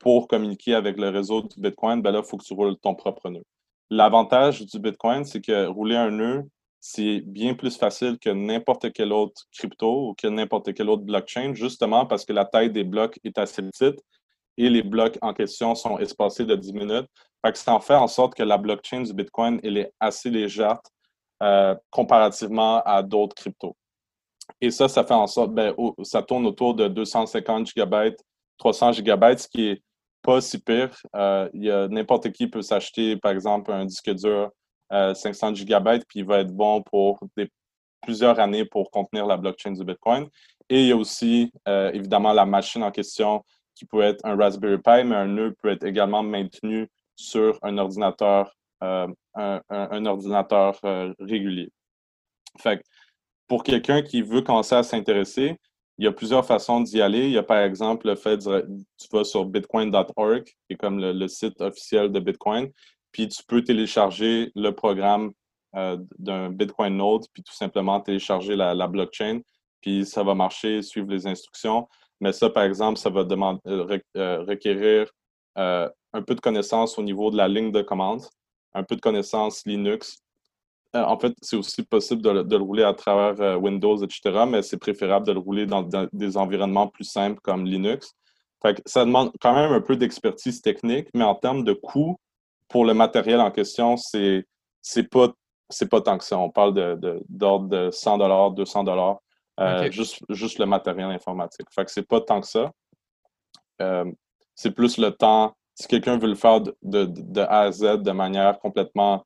pour 0.00 0.26
communiquer 0.26 0.74
avec 0.74 0.98
le 0.98 1.10
réseau 1.10 1.42
du 1.42 1.60
Bitcoin, 1.60 2.02
ben 2.02 2.10
là, 2.10 2.20
il 2.24 2.28
faut 2.28 2.36
que 2.36 2.44
tu 2.44 2.54
roules 2.54 2.76
ton 2.78 2.94
propre 2.94 3.28
nœud. 3.30 3.44
L'avantage 3.90 4.64
du 4.64 4.78
Bitcoin, 4.80 5.24
c'est 5.24 5.40
que 5.40 5.66
rouler 5.66 5.96
un 5.96 6.10
nœud, 6.10 6.48
c'est 6.80 7.20
bien 7.20 7.54
plus 7.54 7.76
facile 7.76 8.18
que 8.18 8.30
n'importe 8.30 8.92
quel 8.92 9.12
autre 9.12 9.42
crypto 9.56 10.08
ou 10.08 10.14
que 10.14 10.26
n'importe 10.26 10.72
quel 10.72 10.88
autre 10.88 11.02
blockchain, 11.02 11.52
justement 11.54 12.06
parce 12.06 12.24
que 12.24 12.32
la 12.32 12.46
taille 12.46 12.70
des 12.70 12.84
blocs 12.84 13.20
est 13.22 13.36
assez 13.38 13.62
petite 13.62 14.00
et 14.56 14.70
les 14.70 14.82
blocs 14.82 15.18
en 15.20 15.34
question 15.34 15.74
sont 15.74 15.98
espacés 15.98 16.46
de 16.46 16.56
10 16.56 16.72
minutes. 16.72 17.06
Fait 17.44 17.52
que 17.52 17.58
ça 17.58 17.74
en 17.74 17.80
fait 17.80 17.94
en 17.94 18.06
sorte 18.06 18.34
que 18.34 18.42
la 18.42 18.56
blockchain 18.56 19.02
du 19.02 19.12
Bitcoin, 19.12 19.60
elle 19.62 19.76
est 19.76 19.92
assez 20.00 20.30
légère 20.30 20.80
euh, 21.42 21.74
comparativement 21.90 22.82
à 22.84 23.02
d'autres 23.02 23.34
cryptos. 23.34 23.76
Et 24.60 24.70
ça, 24.70 24.88
ça 24.88 25.04
fait 25.04 25.14
en 25.14 25.26
sorte, 25.26 25.52
ben, 25.52 25.74
ça 26.02 26.22
tourne 26.22 26.46
autour 26.46 26.74
de 26.74 26.88
250 26.88 27.68
GB, 27.74 28.16
300 28.58 28.92
GB, 28.92 29.38
ce 29.38 29.48
qui 29.48 29.68
est 29.68 29.82
pas 30.22 30.40
si 30.40 30.58
pire. 30.58 30.90
Euh, 31.14 31.88
n'importe 31.88 32.30
qui 32.32 32.46
peut 32.46 32.62
s'acheter, 32.62 33.16
par 33.16 33.32
exemple, 33.32 33.72
un 33.72 33.84
disque 33.84 34.10
dur 34.14 34.50
500 34.90 35.54
GB, 35.54 36.00
puis 36.08 36.20
il 36.20 36.24
va 36.24 36.40
être 36.40 36.52
bon 36.52 36.82
pour 36.82 37.20
plusieurs 38.02 38.38
années 38.40 38.64
pour 38.64 38.90
contenir 38.90 39.26
la 39.26 39.36
blockchain 39.36 39.72
du 39.72 39.84
Bitcoin. 39.84 40.26
Et 40.68 40.82
il 40.82 40.86
y 40.88 40.92
a 40.92 40.96
aussi, 40.96 41.52
euh, 41.68 41.90
évidemment, 41.92 42.32
la 42.32 42.46
machine 42.46 42.82
en 42.82 42.90
question 42.90 43.44
qui 43.74 43.84
peut 43.84 44.02
être 44.02 44.24
un 44.24 44.36
Raspberry 44.36 44.78
Pi, 44.78 45.04
mais 45.04 45.16
un 45.16 45.26
nœud 45.26 45.54
peut 45.62 45.70
être 45.70 45.84
également 45.84 46.22
maintenu 46.22 46.88
sur 47.16 47.58
un 47.62 47.78
ordinateur 47.78 48.52
euh, 48.82 49.06
un, 49.34 50.06
ordinateur 50.06 50.78
euh, 50.84 51.12
régulier. 51.20 51.70
Fait 52.58 52.82
pour 53.46 53.62
quelqu'un 53.62 54.02
qui 54.02 54.22
veut 54.22 54.40
commencer 54.40 54.74
à 54.74 54.82
s'intéresser, 54.82 55.56
il 56.00 56.04
y 56.04 56.06
a 56.06 56.12
plusieurs 56.12 56.46
façons 56.46 56.80
d'y 56.80 57.02
aller. 57.02 57.26
Il 57.26 57.32
y 57.32 57.38
a 57.38 57.42
par 57.42 57.58
exemple 57.58 58.06
le 58.06 58.14
fait 58.14 58.38
de 58.38 58.66
tu 58.98 59.06
vas 59.12 59.22
sur 59.22 59.44
bitcoin.org, 59.44 60.44
qui 60.44 60.54
est 60.70 60.76
comme 60.76 60.98
le, 60.98 61.28
site 61.28 61.60
officiel 61.60 62.10
de 62.10 62.18
Bitcoin, 62.18 62.70
puis 63.12 63.28
tu 63.28 63.42
peux 63.46 63.62
télécharger 63.62 64.50
le 64.56 64.70
programme 64.70 65.32
euh, 65.76 65.98
d'un 66.18 66.48
Bitcoin 66.48 66.96
Node, 66.96 67.26
puis 67.34 67.42
tout 67.42 67.52
simplement 67.52 68.00
télécharger 68.00 68.56
la, 68.56 68.86
blockchain, 68.86 69.40
puis 69.82 70.06
ça 70.06 70.22
va 70.22 70.34
marcher, 70.34 70.80
suivre 70.80 71.10
les 71.10 71.26
instructions. 71.26 71.86
Mais 72.18 72.32
ça, 72.32 72.48
par 72.48 72.64
exemple, 72.64 72.98
ça 72.98 73.10
va 73.10 73.22
demander, 73.22 73.60
requérir 73.64 75.06
un 75.54 76.22
peu 76.26 76.34
de 76.34 76.40
connaissances 76.40 76.98
au 76.98 77.02
niveau 77.02 77.30
de 77.30 77.36
la 77.36 77.46
ligne 77.46 77.72
de 77.72 77.82
commande 77.82 78.22
un 78.74 78.82
peu 78.82 78.96
de 78.96 79.00
connaissances 79.00 79.64
Linux. 79.66 80.22
Euh, 80.96 81.04
en 81.04 81.18
fait, 81.18 81.34
c'est 81.40 81.56
aussi 81.56 81.82
possible 81.84 82.20
de, 82.22 82.56
le 82.56 82.62
rouler 82.62 82.82
à 82.82 82.92
travers 82.94 83.40
euh, 83.40 83.56
Windows, 83.56 83.96
etc., 84.02 84.44
mais 84.48 84.62
c'est 84.62 84.76
préférable 84.76 85.26
de 85.26 85.32
le 85.32 85.38
rouler 85.38 85.66
dans, 85.66 85.82
des 86.12 86.36
environnements 86.36 86.88
plus 86.88 87.04
simples 87.04 87.40
comme 87.42 87.64
Linux. 87.64 88.12
ça 88.86 89.04
demande 89.04 89.30
quand 89.40 89.54
même 89.54 89.72
un 89.72 89.80
peu 89.80 89.96
d'expertise 89.96 90.60
technique, 90.60 91.08
mais 91.14 91.24
en 91.24 91.36
termes 91.36 91.62
de 91.62 91.72
coût 91.72 92.16
pour 92.68 92.84
le 92.84 92.94
matériel 92.94 93.40
en 93.40 93.50
question, 93.50 93.96
c'est 93.96 94.44
pas 95.10 95.28
c'est 95.72 95.88
pas 95.88 96.00
tant 96.00 96.18
que 96.18 96.24
ça. 96.24 96.36
On 96.36 96.50
parle 96.50 96.74
d'ordre 97.28 97.68
de, 97.68 97.86
de 97.86 97.90
100 97.92 98.18
dollars, 98.18 98.50
200 98.50 98.82
dollars, 98.82 99.20
euh, 99.60 99.88
juste, 99.92 100.20
juste 100.28 100.58
le 100.58 100.66
matériel 100.66 101.08
informatique. 101.10 101.68
Fait 101.70 101.84
que 101.84 101.92
c'est 101.92 102.06
pas 102.06 102.20
tant 102.20 102.40
que 102.40 102.48
ça. 102.48 102.72
c'est 104.56 104.72
plus 104.72 104.98
le 104.98 105.12
temps 105.12 105.54
si 105.80 105.86
quelqu'un 105.86 106.18
veut 106.18 106.28
le 106.28 106.34
faire 106.34 106.60
de, 106.60 107.40
A 107.40 107.60
à 107.60 107.72
Z 107.72 108.02
de 108.02 108.10
manière 108.10 108.58
complètement 108.58 109.24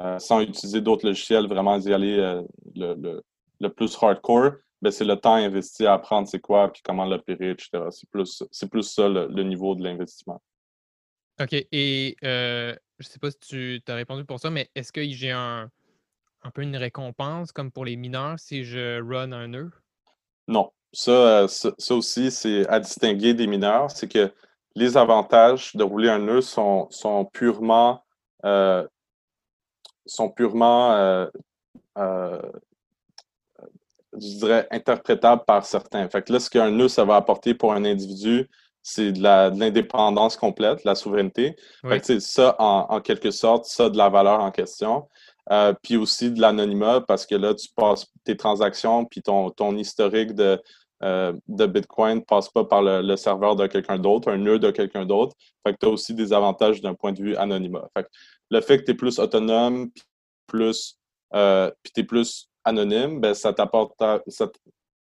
euh, 0.00 0.18
sans 0.18 0.40
utiliser 0.40 0.80
d'autres 0.80 1.06
logiciels, 1.06 1.46
vraiment 1.46 1.78
d'y 1.78 1.92
aller 1.92 2.18
euh, 2.18 2.42
le, 2.74 3.68
plus 3.68 3.96
hardcore, 4.00 4.52
ben 4.80 4.90
c'est 4.90 5.04
le 5.04 5.16
temps 5.16 5.34
investi 5.34 5.86
à 5.86 5.94
apprendre 5.94 6.28
c'est 6.28 6.40
quoi, 6.40 6.72
puis 6.72 6.82
comment 6.84 7.04
l'opérer, 7.04 7.50
etc. 7.50 7.70
C'est 7.90 8.08
plus, 8.10 8.44
plus 8.70 8.82
ça 8.82 9.08
le, 9.08 9.42
niveau 9.42 9.74
de 9.74 9.82
l'investissement. 9.82 10.40
OK. 11.40 11.52
Et 11.72 12.16
euh, 12.24 12.74
je 12.98 13.06
ne 13.06 13.10
sais 13.10 13.18
pas 13.18 13.30
si 13.30 13.38
tu 13.38 13.82
as 13.86 13.94
répondu 13.94 14.24
pour 14.24 14.40
ça, 14.40 14.50
mais 14.50 14.70
est-ce 14.74 14.92
que 14.92 15.02
j'ai 15.08 15.32
un, 15.32 15.70
un 16.42 16.50
peu 16.50 16.62
une 16.62 16.76
récompense 16.76 17.52
comme 17.52 17.70
pour 17.70 17.84
les 17.84 17.96
mineurs 17.96 18.38
si 18.38 18.64
je 18.64 19.00
run 19.02 19.32
un 19.32 19.48
nœud? 19.48 19.70
Non. 20.46 20.70
Ça, 20.92 21.46
ça, 21.48 21.72
ça 21.76 21.94
aussi, 21.94 22.30
c'est 22.30 22.66
à 22.68 22.80
distinguer 22.80 23.34
des 23.34 23.46
mineurs. 23.46 23.90
C'est 23.90 24.08
que 24.08 24.32
les 24.78 24.96
avantages 24.96 25.74
de 25.74 25.82
rouler 25.82 26.08
un 26.08 26.20
nœud 26.20 26.40
sont, 26.40 26.88
purement, 27.32 28.04
euh, 28.44 28.86
sont 30.08 30.30
purement, 30.30 31.26
je 34.20 34.38
dirais, 34.38 34.66
interprétables 34.70 35.44
par 35.44 35.64
certains. 35.64 36.08
Fait 36.08 36.22
que 36.22 36.32
là, 36.32 36.40
ce 36.40 36.50
qu'un 36.50 36.70
nœud, 36.70 36.88
ça 36.88 37.04
va 37.04 37.16
apporter 37.16 37.54
pour 37.54 37.72
un 37.72 37.84
individu, 37.84 38.48
c'est 38.82 39.12
de 39.12 39.22
l'indépendance 39.22 40.36
complète, 40.36 40.84
la 40.84 40.94
souveraineté. 40.94 41.56
Fait 41.86 42.00
que, 42.00 42.18
ça, 42.20 42.56
en, 42.58 43.00
quelque 43.00 43.30
sorte, 43.30 43.66
ça 43.66 43.90
de 43.90 43.98
la 43.98 44.08
valeur 44.08 44.40
en 44.40 44.50
question. 44.50 45.08
Euh, 45.50 45.72
puis 45.82 45.96
aussi 45.96 46.30
de 46.30 46.40
l'anonymat, 46.40 47.00
parce 47.00 47.24
que 47.24 47.34
là, 47.34 47.54
tu 47.54 47.68
passes 47.74 48.06
tes 48.24 48.36
transactions, 48.36 49.04
puis 49.06 49.22
ton, 49.22 49.50
ton 49.50 49.76
historique 49.76 50.34
de, 50.34 50.60
euh, 51.02 51.32
de 51.48 51.66
Bitcoin 51.66 52.16
ne 52.16 52.22
passe 52.22 52.48
pas 52.48 52.64
par 52.64 52.82
le, 52.82 53.16
serveur 53.16 53.56
de 53.56 53.66
quelqu'un 53.66 53.98
d'autre, 53.98 54.30
un 54.30 54.36
nœud 54.36 54.58
de 54.58 54.70
quelqu'un 54.70 55.06
d'autre. 55.06 55.34
Fait 55.66 55.72
que 55.72 55.78
tu 55.80 55.86
as 55.86 55.90
aussi 55.90 56.14
des 56.14 56.32
avantages 56.32 56.80
d'un 56.80 56.94
point 56.94 57.12
de 57.12 57.22
vue 57.22 57.36
anonymat. 57.36 57.88
Fait 57.94 58.04
que 58.04 58.08
le 58.50 58.60
fait 58.60 58.78
que 58.78 58.84
tu 58.84 58.90
es 58.92 58.94
plus 58.94 59.18
autonome, 59.18 59.90
plus, 60.46 60.98
euh, 61.34 61.70
puis 61.82 61.92
tu 61.92 62.00
es 62.00 62.04
plus 62.04 62.48
anonyme, 62.64 63.20
ben, 63.20 63.34
ça 63.34 63.52
t'apporte, 63.52 63.94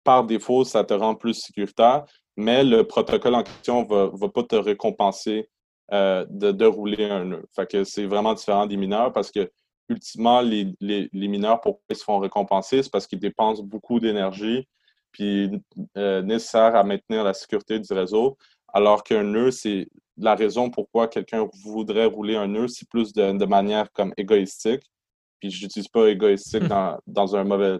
par 0.04 0.24
défaut, 0.24 0.64
ça 0.64 0.84
te 0.84 0.94
rend 0.94 1.14
plus 1.14 1.34
sécuritaire, 1.34 2.04
mais 2.36 2.64
le 2.64 2.84
protocole 2.84 3.34
en 3.34 3.42
question 3.42 3.82
ne 3.82 4.18
va, 4.18 4.28
pas 4.28 4.42
te 4.42 4.56
récompenser 4.56 5.48
euh, 5.92 6.24
de, 6.28 6.52
de, 6.52 6.64
rouler 6.64 7.04
un 7.04 7.24
nœud. 7.24 7.44
Fait 7.54 7.66
que 7.68 7.84
c'est 7.84 8.06
vraiment 8.06 8.34
différent 8.34 8.66
des 8.66 8.76
mineurs 8.76 9.12
parce 9.12 9.30
que, 9.30 9.50
ultimement, 9.88 10.40
les, 10.40 10.72
mineurs, 11.12 11.60
pourquoi 11.60 11.82
ils 11.90 11.96
se 11.96 12.04
font 12.04 12.18
récompenser? 12.18 12.82
C'est 12.82 12.90
parce 12.90 13.06
qu'ils 13.06 13.18
dépensent 13.18 13.62
beaucoup 13.62 14.00
d'énergie 14.00 14.66
puis 15.12 15.50
euh, 15.96 16.22
nécessaire 16.22 16.76
à 16.76 16.84
maintenir 16.84 17.24
la 17.24 17.34
sécurité 17.34 17.80
du 17.80 17.92
réseau. 17.92 18.38
Alors 18.72 19.02
qu'un 19.02 19.24
nœud, 19.24 19.50
c'est 19.50 19.88
la 20.20 20.34
raison 20.34 20.70
pourquoi 20.70 21.08
quelqu'un 21.08 21.48
voudrait 21.64 22.06
rouler 22.06 22.36
un 22.36 22.46
nœud, 22.46 22.68
c'est 22.68 22.88
plus 22.88 23.12
de, 23.12 23.32
de, 23.32 23.44
manière 23.46 23.90
comme 23.92 24.12
égoïstique. 24.16 24.82
Puis 25.40 25.50
je 25.50 25.64
n'utilise 25.64 25.88
pas 25.88 26.08
égoïstique 26.08 26.64
dans, 26.64 26.98
dans 27.06 27.34
un 27.36 27.44
mauvais 27.44 27.78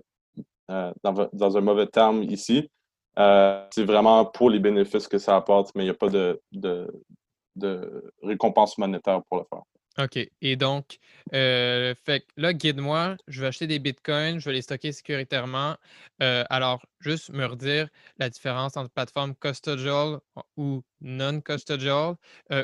euh, 0.70 0.92
dans, 1.02 1.56
un 1.56 1.60
mauvais 1.60 1.88
terme 1.88 2.22
ici. 2.22 2.70
Euh, 3.18 3.66
c'est 3.72 3.84
vraiment 3.84 4.24
pour 4.24 4.50
les 4.50 4.60
bénéfices 4.60 5.08
que 5.08 5.18
ça 5.18 5.34
apporte, 5.34 5.72
mais 5.74 5.82
il 5.82 5.86
n'y 5.86 5.90
a 5.90 5.94
pas 5.94 6.08
de, 6.08 6.40
de, 6.52 8.12
récompense 8.22 8.78
monétaire 8.78 9.20
pour 9.28 9.38
le 9.38 9.44
faire. 9.50 9.62
OK. 10.02 10.18
Et 10.40 10.56
donc, 10.56 10.98
euh, 11.34 11.94
fait 12.04 12.24
là, 12.36 12.52
guide-moi, 12.54 13.16
je 13.28 13.40
vais 13.40 13.48
acheter 13.48 13.66
des 13.66 13.78
bitcoins, 13.78 14.38
je 14.38 14.46
vais 14.46 14.54
les 14.54 14.62
stocker 14.62 14.92
sécuritairement. 14.92 15.76
alors, 16.18 16.84
juste 17.00 17.30
me 17.30 17.44
redire 17.44 17.88
la 18.18 18.30
différence 18.30 18.76
entre 18.76 18.90
plateforme 18.90 19.34
custodial 19.36 20.20
ou 20.56 20.82
non-custodial. 21.00 22.14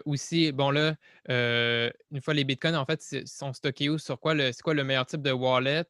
aussi, 0.04 0.52
bon 0.52 0.70
là, 0.70 0.94
une 1.28 2.20
fois 2.22 2.34
les 2.34 2.44
bitcoins, 2.44 2.76
en 2.76 2.84
fait, 2.86 3.02
sont 3.26 3.52
stockés 3.52 3.88
où? 3.90 3.98
Sur 3.98 4.18
quoi? 4.20 4.34
C'est 4.52 4.62
quoi 4.62 4.74
le 4.74 4.84
meilleur 4.84 5.06
type 5.06 5.22
de 5.22 5.32
wallet? 5.32 5.84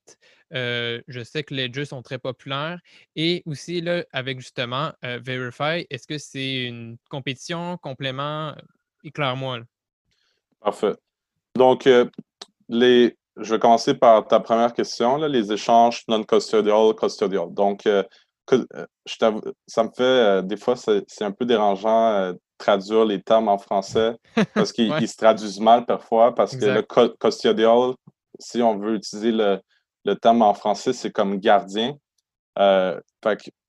je 0.50 1.22
sais 1.24 1.44
que 1.44 1.54
les 1.54 1.72
jeux 1.72 1.85
sont 1.85 2.02
très 2.02 2.18
populaires. 2.18 2.80
Et 3.14 3.42
aussi, 3.46 3.80
là, 3.80 4.04
avec 4.12 4.40
justement 4.40 4.92
Verify, 5.02 5.87
est-ce 5.90 6.06
que 6.06 6.18
c'est 6.18 6.64
une 6.64 6.96
compétition, 7.09 7.76
complément? 7.78 8.54
Éclaire-moi. 9.04 9.61
Parfait. 10.61 10.96
Donc, 11.56 11.88
les, 12.68 13.16
je 13.36 13.54
vais 13.54 13.58
commencer 13.58 13.94
par 13.94 14.26
ta 14.26 14.40
première 14.40 14.72
question, 14.72 15.16
les 15.16 15.52
échanges 15.52 16.02
non-custodial, 16.08 16.94
custodial. 16.94 17.52
Donc, 17.52 17.88
ça 19.06 19.30
me 19.30 19.90
fait, 19.96 20.42
des 20.44 20.56
fois, 20.56 20.74
c'est 20.76 21.24
un 21.24 21.32
peu 21.32 21.44
dérangeant 21.44 22.32
traduire 22.58 23.04
les 23.04 23.22
termes 23.22 23.48
en 23.48 23.58
français 23.58 24.16
parce 24.54 24.72
qu'ils 24.72 25.08
se 25.08 25.16
traduisent 25.16 25.60
mal 25.60 25.84
parfois 25.84 26.34
parce 26.34 26.56
que 26.56 26.64
le 26.64 26.82
custodial, 27.20 27.92
si 28.38 28.62
on 28.62 28.78
veut 28.78 28.94
utiliser 28.94 29.32
le, 29.32 29.60
le 30.06 30.14
terme 30.14 30.42
en 30.42 30.54
français, 30.54 30.92
c'est 30.92 31.10
comme 31.10 31.38
gardien. 31.38 31.96
Euh, 32.58 32.98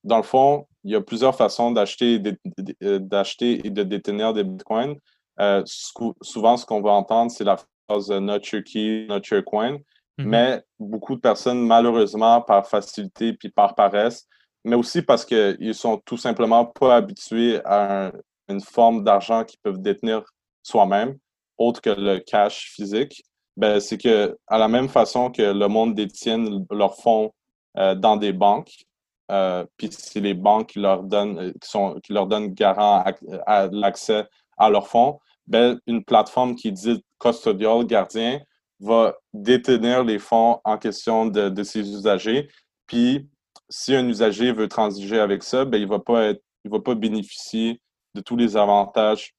dans 0.03 0.17
le 0.17 0.23
fond, 0.23 0.67
il 0.83 0.91
y 0.91 0.95
a 0.95 1.01
plusieurs 1.01 1.35
façons 1.35 1.71
d'acheter 1.71 2.13
et 2.13 2.19
de 2.19 3.83
détenir 3.83 4.33
des 4.33 4.43
bitcoins. 4.43 4.95
Euh, 5.39 5.63
souvent, 5.65 6.55
ce 6.55 6.65
qu'on 6.65 6.81
va 6.81 6.91
entendre, 6.91 7.31
c'est 7.31 7.43
la 7.43 7.57
phrase 7.87 8.09
not 8.09 8.51
your 8.51 8.61
key, 8.61 9.05
not 9.07 9.29
your 9.31 9.43
coin. 9.43 9.79
Mm-hmm. 10.19 10.25
Mais 10.25 10.63
beaucoup 10.79 11.15
de 11.15 11.21
personnes, 11.21 11.65
malheureusement, 11.65 12.41
par 12.41 12.67
facilité 12.67 13.33
puis 13.33 13.49
par 13.49 13.75
paresse, 13.75 14.27
mais 14.63 14.75
aussi 14.75 15.01
parce 15.01 15.25
qu'ils 15.25 15.75
sont 15.75 15.97
tout 16.05 16.17
simplement 16.17 16.65
pas 16.65 16.95
habitués 16.95 17.59
à 17.65 18.11
une 18.49 18.61
forme 18.61 19.03
d'argent 19.03 19.43
qu'ils 19.43 19.59
peuvent 19.59 19.81
détenir 19.81 20.23
soi-même, 20.63 21.17
autre 21.57 21.81
que 21.81 21.89
le 21.89 22.19
cash 22.19 22.71
physique, 22.73 23.23
ben, 23.55 23.79
c'est 23.79 23.97
que 23.97 24.37
à 24.47 24.57
la 24.57 24.67
même 24.67 24.89
façon 24.89 25.31
que 25.31 25.41
le 25.41 25.67
monde 25.67 25.95
détient 25.95 26.43
leurs 26.69 26.95
fonds 26.97 27.31
euh, 27.77 27.95
dans 27.95 28.17
des 28.17 28.33
banques, 28.33 28.85
euh, 29.31 29.65
puis 29.77 29.89
c'est 29.91 30.19
les 30.19 30.33
banques 30.33 30.69
qui 30.69 30.79
leur 30.79 31.03
donnent, 31.03 31.39
euh, 31.39 31.51
qui 31.61 31.69
sont, 31.69 31.99
qui 32.03 32.13
leur 32.13 32.27
donnent 32.27 32.53
garant 32.53 33.03
à, 33.45 33.67
l'accès 33.67 34.25
à 34.57 34.69
leurs 34.69 34.87
fonds, 34.87 35.19
ben, 35.47 35.79
une 35.87 36.03
plateforme 36.03 36.55
qui 36.55 36.71
dit 36.71 37.03
custodial, 37.19 37.85
gardien, 37.85 38.41
va 38.79 39.17
détenir 39.33 40.03
les 40.03 40.19
fonds 40.19 40.59
en 40.63 40.77
question 40.77 41.25
de, 41.25 41.49
de 41.49 41.63
ses 41.63 41.79
usagers. 41.79 42.47
Puis, 42.85 43.27
si 43.69 43.95
un 43.95 44.07
usager 44.07 44.51
veut 44.51 44.67
transiger 44.67 45.19
avec 45.19 45.43
ça, 45.43 45.65
ben, 45.65 45.77
il 45.77 45.85
ne 45.85 45.89
va, 45.89 45.99
pas 45.99 46.33
va 46.65 46.79
pas 46.79 46.95
bénéficier 46.95 47.81
de 48.13 48.21
tous 48.21 48.35
les 48.35 48.55
avantages 48.55 49.35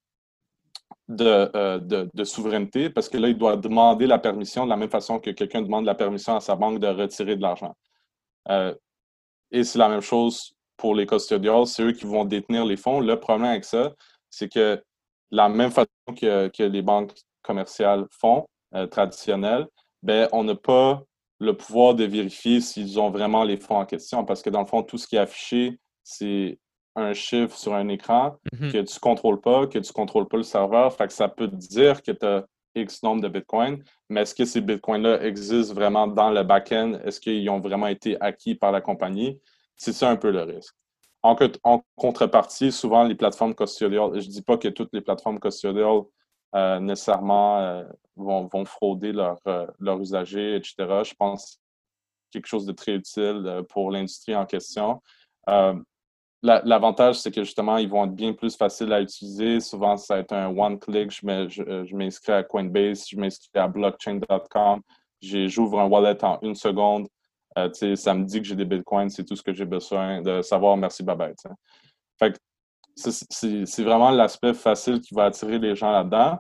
euh, 1.21 1.79
de, 1.79 2.09
de, 2.13 2.25
souveraineté 2.25 2.91
parce 2.91 3.09
que 3.09 3.17
là, 3.17 3.29
il 3.29 3.39
doit 3.39 3.57
demander 3.57 4.07
la 4.07 4.19
permission 4.19 4.65
de 4.65 4.71
la 4.71 4.77
même 4.77 4.91
façon 4.91 5.19
que 5.19 5.31
quelqu'un 5.31 5.63
demande 5.63 5.87
la 5.87 5.95
permission 5.95 6.37
à 6.37 6.41
sa 6.41 6.55
banque 6.55 6.81
de 6.81 6.87
retirer 6.87 7.35
de 7.37 7.41
l'argent. 7.41 7.75
Euh, 8.51 8.75
et 9.51 9.65
c'est 9.65 9.79
la 9.79 9.89
même 9.89 10.03
chose 10.03 10.53
pour 10.77 10.95
les 10.95 11.07
custodials, 11.07 11.67
c'est 11.67 11.83
eux 11.83 11.93
qui 11.93 12.05
vont 12.05 12.25
détenir 12.27 12.65
les 12.67 12.77
fonds. 12.77 13.01
Le 13.01 13.19
problème 13.19 13.49
avec 13.49 13.65
ça, 13.65 13.95
c'est 14.29 14.53
que 14.53 14.83
la 15.31 15.49
même 15.49 15.71
façon 15.71 15.89
que, 16.15 16.49
que 16.49 16.63
les 16.63 16.83
banques 16.83 17.15
commerciales 17.49 18.05
font, 18.11 18.47
euh, 18.75 18.87
traditionnelles, 18.87 19.67
ben, 20.03 20.29
on 20.33 20.45
n'a 20.45 20.55
pas 20.55 21.03
le 21.41 21.57
pouvoir 21.57 21.95
de 21.95 22.05
vérifier 22.05 22.61
s'ils 22.61 23.01
ont 23.01 23.11
vraiment 23.11 23.43
les 23.45 23.57
fonds 23.57 23.79
en 23.79 23.87
question 23.87 24.25
parce 24.25 24.43
que 24.43 24.51
dans 24.51 24.61
le 24.61 24.67
fond, 24.67 24.83
tout 24.83 24.99
ce 24.99 25.07
qui 25.07 25.17
est 25.17 25.21
affiché, 25.21 25.79
c'est 26.05 26.59
un 26.95 27.15
chiffre 27.15 27.57
sur 27.57 27.75
un 27.75 27.89
écran 27.89 28.37
mm-hmm. 28.53 28.73
que 28.73 28.79
tu 28.79 28.95
ne 28.95 29.01
contrôles 29.01 29.41
pas, 29.41 29.67
que 29.67 29.79
tu 29.79 29.91
ne 29.91 29.93
contrôles 29.93 30.29
pas 30.29 30.37
le 30.37 30.43
serveur. 30.43 30.93
Fait 30.93 31.07
que 31.07 31.13
ça 31.13 31.29
peut 31.29 31.49
te 31.49 31.55
dire 31.55 32.03
que 32.03 32.13
tu 32.13 32.27
as 32.27 32.45
X 32.75 33.03
nombre 33.03 33.23
de 33.23 33.29
Bitcoin, 33.29 33.83
mais 34.09 34.23
est-ce 34.23 34.35
que 34.35 34.45
ces 34.45 34.61
Bitcoins-là 34.61 35.23
existent 35.23 35.75
vraiment 35.75 36.07
dans 36.07 36.31
le 36.31 36.43
back-end? 36.43 36.99
Est-ce 37.05 37.21
qu'ils 37.21 37.49
ont 37.51 37.61
vraiment 37.61 37.87
été 37.87 38.21
acquis 38.21 38.55
par 38.55 38.73
la 38.73 38.81
compagnie? 38.81 39.41
C'est 39.77 39.93
ça 39.93 40.11
un 40.11 40.17
peu 40.17 40.31
le 40.31 40.43
risque. 40.43 40.75
En, 41.23 41.37
en 41.65 41.83
contrepartie, 41.97 42.71
souvent 42.71 43.05
les 43.05 43.15
plateformes 43.15 43.55
custodial, 43.55 44.11
je 44.15 44.27
ne 44.27 44.33
dis 44.33 44.43
pas 44.43 44.59
que 44.59 44.69
toutes 44.69 44.91
les 44.93 45.01
plateformes 45.01 45.41
custodial 45.41 46.03
euh, 46.55 46.81
nécessairement 46.81 47.59
euh, 47.59 47.85
vont, 48.17 48.65
frauder 48.65 49.13
leurs 49.13 49.41
leur 49.79 50.01
usagers, 50.01 50.57
etc. 50.57 50.75
Je 51.05 51.15
pense 51.15 51.61
quelque 52.31 52.47
chose 52.47 52.67
de 52.67 52.73
très 52.73 52.95
utile 52.95 53.43
euh, 53.47 53.63
pour 53.63 53.91
l'industrie 53.91 54.35
en 54.35 54.47
question. 54.47 55.03
L'avantage, 56.43 57.17
c'est 57.17 57.33
que 57.33 57.43
justement, 57.43 57.79
ils 57.79 57.89
vont 57.89 58.05
être 58.05 58.15
bien 58.15 58.33
plus 58.33 58.57
faciles 58.57 58.93
à 58.93 59.01
utiliser. 59.01 59.59
Souvent, 59.59 59.97
ça 59.97 60.15
va 60.15 60.21
être 60.21 60.33
un 60.33 60.57
one-click. 60.57 61.11
Je 61.11 61.97
m'inscris 61.97 62.33
à 62.33 62.45
Coinbase, 62.45 63.09
je 63.09 63.17
m'inscris 63.17 63.51
à 63.55 63.67
blockchain.com. 63.67 64.81
J'ouvre 65.21 65.81
un 65.81 65.87
wallet 65.87 66.25
en 66.25 66.39
une 66.43 66.55
seconde. 66.55 67.09
Euh, 67.59 67.97
ça 67.97 68.15
me 68.15 68.25
dit 68.25 68.41
que 68.41 68.47
j'ai 68.47 68.55
des 68.55 68.65
bitcoins, 68.65 69.11
c'est 69.11 69.25
tout 69.25 69.35
ce 69.35 69.43
que 69.43 69.53
j'ai 69.53 69.65
besoin 69.65 70.23
de 70.23 70.43
savoir. 70.43 70.77
Merci, 70.77 71.03
bye 71.03 71.17
bye. 71.17 71.35
C'est 72.99 73.83
vraiment 73.83 74.11
l'aspect 74.11 74.55
facile 74.55 75.01
qui 75.01 75.15
va 75.15 75.25
attirer 75.25 75.59
les 75.59 75.75
gens 75.75 75.91
là-dedans. 75.91 76.39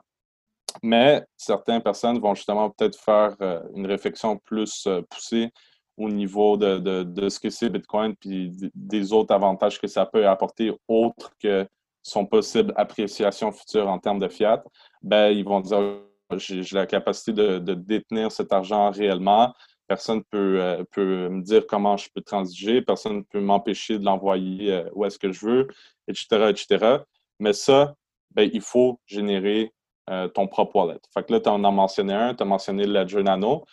Mais 0.83 1.25
certaines 1.37 1.83
personnes 1.83 2.19
vont 2.19 2.35
justement 2.35 2.71
peut-être 2.71 2.99
faire 2.99 3.35
euh, 3.41 3.63
une 3.75 3.87
réflexion 3.87 4.37
plus 4.37 4.87
euh, 4.87 5.03
poussée 5.09 5.51
au 5.97 6.09
niveau 6.09 6.57
de, 6.57 7.29
ce 7.29 7.41
que 7.41 7.51
c'est 7.51 7.71
Bitcoin, 7.71 8.15
puis 8.15 8.53
des 8.75 9.13
autres 9.13 9.35
avantages 9.35 9.81
que 9.81 9.89
ça 9.89 10.07
peut 10.07 10.29
apporter 10.29 10.73
autres 10.87 11.33
que 11.43 11.67
son 12.03 12.25
possible 12.25 12.73
appréciation 12.77 13.51
future 13.51 13.89
en 13.89 13.99
termes 13.99 14.21
de 14.21 14.29
fiat, 14.29 14.63
ben, 15.03 15.31
ils 15.31 15.45
vont 15.45 15.61
dire 15.61 16.03
j'ai 16.37 16.63
la 16.73 16.87
capacité 16.87 17.33
de, 17.33 17.75
détenir 17.75 18.31
cet 18.31 18.53
argent 18.53 18.91
réellement. 18.91 19.53
Personne 19.89 20.23
peut, 20.31 20.61
euh, 20.61 20.85
peut 20.93 21.29
me 21.29 21.43
dire 21.43 21.67
comment 21.67 21.97
je 21.97 22.09
peux 22.15 22.21
transiger, 22.21 22.83
personne 22.83 23.17
ne 23.17 23.23
peut 23.23 23.41
m'empêcher 23.41 23.99
de 23.99 24.05
l'envoyer 24.05 24.73
euh, 24.73 24.91
où 24.95 25.05
est-ce 25.05 25.19
que 25.19 25.33
je 25.33 25.45
veux, 25.45 25.69
etc., 26.07 26.51
etc. 26.51 26.99
Mais 27.41 27.53
ça, 27.53 27.95
ben, 28.33 28.49
il 28.53 28.61
faut 28.61 29.01
générer 29.07 29.73
euh, 30.11 30.29
ton 30.29 30.47
propre 30.47 30.77
wallet. 30.77 31.01
Fait 31.15 31.29
là, 31.31 31.41
tu 31.41 31.49
en 31.49 31.65
as 31.65 31.71
mentionné 31.71 32.13
un, 32.13 32.35
tu 32.35 32.43
as 32.43 32.47
mentionné 32.47 32.87
Ledger 32.87 33.23
Nano. 33.23 33.65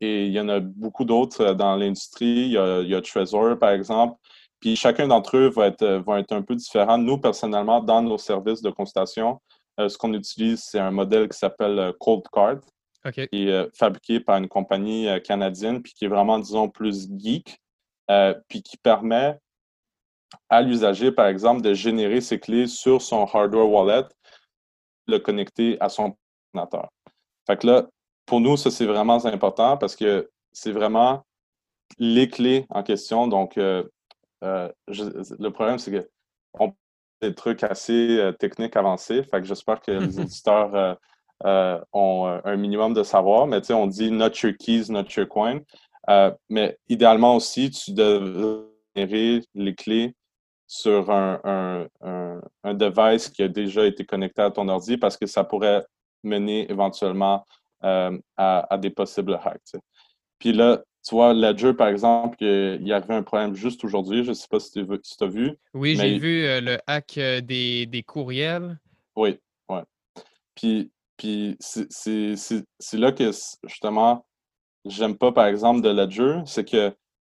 Et 0.00 0.26
il 0.26 0.32
y 0.32 0.40
en 0.40 0.48
a 0.48 0.58
beaucoup 0.58 1.04
d'autres 1.04 1.54
dans 1.54 1.76
l'industrie. 1.76 2.46
Il, 2.46 2.88
y 2.88 2.94
a 2.94 3.00
Trezor, 3.00 3.56
par 3.56 3.70
exemple. 3.70 4.18
Puis 4.58 4.74
chacun 4.74 5.08
d'entre 5.08 5.36
eux 5.36 5.48
va 5.48 5.68
être, 5.68 6.32
un 6.32 6.42
peu 6.42 6.56
différent. 6.56 6.98
Nous, 6.98 7.18
personnellement, 7.18 7.80
dans 7.80 8.02
nos 8.02 8.18
services 8.18 8.62
de 8.62 8.70
constatation, 8.70 9.40
euh, 9.80 9.88
ce 9.88 9.96
qu'on 9.96 10.12
utilise, 10.14 10.62
c'est 10.64 10.78
un 10.78 10.90
modèle 10.90 11.28
qui 11.28 11.38
s'appelle 11.38 11.92
Cold 11.98 12.22
Card. 12.32 12.58
Qui 13.10 13.48
est 13.48 13.76
fabriqué 13.76 14.20
par 14.20 14.36
une 14.38 14.48
compagnie 14.48 15.08
canadienne, 15.22 15.82
puis 15.82 15.92
qui 15.92 16.04
est 16.04 16.08
vraiment, 16.08 16.38
disons, 16.38 16.68
plus 16.68 17.08
geek, 17.16 17.58
puis 18.48 18.62
qui 18.62 18.76
permet 18.76 19.38
à 20.48 20.62
l'usager, 20.62 21.12
par 21.12 21.26
exemple, 21.26 21.62
de 21.62 21.74
générer 21.74 22.20
ses 22.20 22.38
clés 22.38 22.66
sur 22.66 23.02
son 23.02 23.24
hardware 23.24 23.68
wallet, 23.68 24.06
le 25.06 25.18
connecter 25.18 25.76
à 25.80 25.88
son 25.88 26.16
ordinateur. 26.54 26.90
Fait 27.46 27.56
que 27.56 27.66
là, 27.66 27.88
pour 28.26 28.40
nous, 28.40 28.56
ça, 28.56 28.70
c'est 28.70 28.86
vraiment 28.86 29.24
important 29.24 29.76
parce 29.76 29.96
que 29.96 30.30
c'est 30.52 30.72
vraiment 30.72 31.24
les 31.98 32.28
clés 32.28 32.66
en 32.70 32.82
question. 32.82 33.26
Donc, 33.26 33.58
euh, 33.58 33.84
euh, 34.44 34.70
le 34.88 35.48
problème, 35.48 35.78
c'est 35.78 35.90
que 35.90 36.08
on 36.58 36.74
des 37.20 37.34
trucs 37.34 37.62
assez 37.62 38.18
euh, 38.18 38.32
techniques 38.32 38.76
avancés. 38.76 39.22
Fait 39.22 39.40
que 39.40 39.46
j'espère 39.46 39.80
que 39.80 39.92
les 39.92 40.18
auditeurs 40.18 40.98
ont 41.44 42.40
un 42.44 42.56
minimum 42.56 42.94
de 42.94 43.02
savoir. 43.02 43.46
Mais 43.46 43.60
tu 43.60 43.68
sais, 43.68 43.74
on 43.74 43.86
dit 43.86 44.10
not 44.10 44.30
your 44.42 44.52
keys, 44.58 44.90
not 44.90 45.04
your 45.16 45.26
coin. 45.28 45.60
mais 46.48 46.78
idéalement 46.88 47.36
aussi, 47.36 47.70
tu 47.70 47.92
devrais 47.92 48.66
générer 48.94 49.42
les 49.54 49.74
clés 49.74 50.14
sur 50.66 51.10
un, 51.10 51.86
device 52.64 53.28
qui 53.28 53.42
a 53.42 53.48
déjà 53.48 53.86
été 53.86 54.04
connecté 54.04 54.42
à 54.42 54.50
ton 54.50 54.68
ordi 54.68 54.96
parce 54.96 55.16
que 55.16 55.26
ça 55.26 55.44
pourrait 55.44 55.84
mener 56.22 56.70
éventuellement 56.70 57.44
euh, 57.84 58.16
à, 58.36 58.78
des 58.78 58.90
possibles 58.90 59.38
hacks. 59.44 59.80
Puis 60.38 60.52
là, 60.52 60.80
tu 61.06 61.16
vois, 61.16 61.34
Ledger, 61.34 61.74
par 61.74 61.88
exemple, 61.88 62.36
il 62.40 62.86
y 62.86 62.92
avait 62.92 63.14
un 63.14 63.24
problème 63.24 63.54
juste 63.54 63.82
aujourd'hui. 63.84 64.22
Je 64.22 64.30
ne 64.30 64.34
sais 64.34 64.46
pas 64.48 64.60
si 64.60 64.70
tu 64.70 64.80
as 65.20 65.26
vu. 65.26 65.50
Oui, 65.74 65.96
j'ai 65.96 66.16
vu 66.16 66.44
euh, 66.44 66.60
le 66.60 66.78
hack 66.86 67.18
euh, 67.18 67.40
des, 67.40 68.04
courriels. 68.06 68.78
Oui, 69.16 69.36
oui. 69.68 69.80
Puis, 70.54 70.91
puis 71.16 71.56
c'est 71.60 72.36
là 72.94 73.12
que, 73.12 73.30
justement, 73.64 74.26
j'aime 74.84 75.16
pas, 75.16 75.32
par 75.32 75.46
exemple, 75.46 75.80
de 75.80 75.90
Ledger, 75.90 76.40
c'est 76.46 76.68
que 76.68 76.94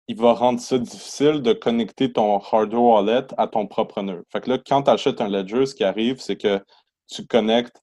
il 0.10 0.16
va 0.16 0.34
rendre 0.34 0.60
ça 0.62 0.78
difficile 0.78 1.42
de 1.42 1.52
connecter 1.52 2.14
ton 2.14 2.40
hardware 2.40 2.82
wallet 2.82 3.28
à 3.38 3.48
ton 3.48 3.68
propre 3.68 4.02
nœud. 4.02 4.24
Fait 4.32 4.40
que 4.40 4.50
là, 4.50 4.58
quand 4.58 4.84
tu 4.84 4.90
achètes 4.90 5.20
un 5.20 5.28
Ledger, 5.28 5.66
ce 5.66 5.76
qui 5.76 5.84
arrive, 5.84 6.20
c'est 6.20 6.38
que 6.38 6.64
tu 7.10 7.28
connectes 7.28 7.82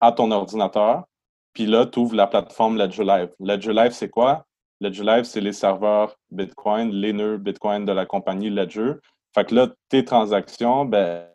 à 0.00 0.12
ton 0.12 0.30
ordinateur, 0.30 1.04
puis 1.52 1.66
là, 1.66 1.84
tu 1.86 1.98
ouvres 1.98 2.14
la 2.14 2.26
plateforme 2.26 2.78
Ledger 2.78 3.04
Live. 3.04 3.30
Ledger 3.40 3.72
Live, 3.74 3.92
c'est 3.92 4.08
quoi? 4.08 4.46
Ledger 4.80 5.04
Live, 5.04 5.24
c'est 5.24 5.40
les 5.40 5.52
serveurs 5.52 6.16
Bitcoin, 6.30 6.90
les 6.90 7.12
nœuds 7.12 7.38
Bitcoin 7.38 7.84
de 7.84 7.92
la 7.92 8.06
compagnie 8.06 8.50
Ledger. 8.50 8.94
Fait 9.34 9.44
que 9.44 9.54
là, 9.54 9.68
tes 9.90 10.04
transactions, 10.04 10.86
ben, 10.86 11.26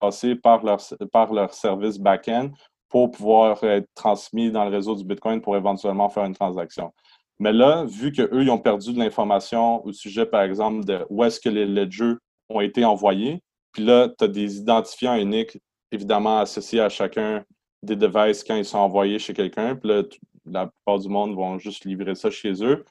passer 0.00 0.34
par 0.34 0.64
leur, 0.64 0.80
par 1.12 1.32
leur 1.32 1.52
service 1.52 1.98
back-end 1.98 2.50
pour 2.90 3.10
pouvoir 3.10 3.62
être 3.64 3.88
transmis 3.94 4.50
dans 4.50 4.64
le 4.64 4.70
réseau 4.70 4.94
du 4.94 5.04
Bitcoin 5.04 5.40
pour 5.40 5.56
éventuellement 5.56 6.08
faire 6.08 6.24
une 6.24 6.34
transaction. 6.34 6.92
Mais 7.38 7.52
là, 7.52 7.84
vu 7.84 8.12
qu'eux, 8.12 8.42
ils 8.42 8.50
ont 8.50 8.58
perdu 8.58 8.92
de 8.92 8.98
l'information 8.98 9.84
au 9.86 9.92
sujet, 9.92 10.26
par 10.26 10.42
exemple, 10.42 10.84
de 10.84 11.06
où 11.08 11.24
est-ce 11.24 11.40
que 11.40 11.48
les 11.48 11.64
ledgers 11.64 12.14
ont 12.50 12.60
été 12.60 12.84
envoyés, 12.84 13.42
puis 13.72 13.84
là, 13.84 14.08
tu 14.08 14.24
as 14.24 14.28
des 14.28 14.58
identifiants 14.58 15.14
uniques, 15.14 15.58
évidemment, 15.92 16.40
associés 16.40 16.80
à 16.80 16.88
chacun 16.88 17.44
des 17.82 17.96
devices 17.96 18.44
quand 18.44 18.56
ils 18.56 18.64
sont 18.64 18.78
envoyés 18.78 19.18
chez 19.18 19.32
quelqu'un. 19.32 19.76
Puis 19.76 19.88
là, 19.88 20.02
la 20.44 20.66
plupart 20.66 20.98
du 20.98 21.08
monde 21.08 21.34
vont 21.34 21.58
juste 21.58 21.84
livrer 21.84 22.14
ça 22.14 22.30
chez 22.30 22.62
eux. 22.64 22.84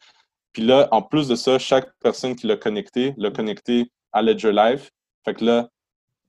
Puis 0.53 0.63
là, 0.63 0.87
en 0.91 1.01
plus 1.01 1.27
de 1.27 1.35
ça, 1.35 1.59
chaque 1.59 1.91
personne 2.01 2.35
qui 2.35 2.47
l'a 2.47 2.57
connecté, 2.57 3.13
l'a 3.17 3.31
connecté 3.31 3.91
à 4.11 4.21
Ledger 4.21 4.51
Live. 4.51 4.89
Fait 5.25 5.33
que 5.33 5.45
là, 5.45 5.69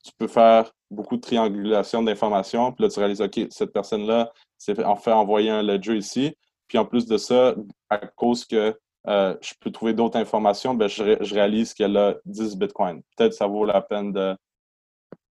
tu 0.05 0.11
peux 0.19 0.29
faire 0.29 0.73
beaucoup 0.91 1.17
de 1.17 1.21
triangulation 1.21 2.03
d'informations. 2.03 2.73
Puis 2.73 2.85
là, 2.85 2.91
tu 2.91 2.99
réalises, 2.99 3.21
OK, 3.21 3.41
cette 3.51 3.73
personne-là 3.73 4.33
s'est 4.59 4.83
en 4.85 4.97
fait 4.97 5.13
envoyer 5.13 5.51
un 5.51 5.63
Ledger 5.63 5.97
ici. 5.97 6.37
Puis 6.69 6.79
en 6.79 6.85
plus 6.85 7.07
de 7.07 7.17
ça, 7.17 7.55
à 7.89 7.99
cause 7.99 8.45
que 8.45 8.79
euh, 9.07 9.35
je 9.41 9.55
peux 9.61 9.71
trouver 9.71 9.95
d'autres 9.95 10.19
informations, 10.19 10.75
ben, 10.75 10.89
je, 10.89 11.35
réalise 11.35 11.75
qu'elle 11.75 11.97
a 11.97 12.17
10 12.27 12.57
bitcoins. 12.57 13.03
Peut-être 13.17 13.35
ça 13.35 13.47
vaut 13.47 13.65
la 13.65 13.81
peine 13.81 14.13
de 14.13 14.37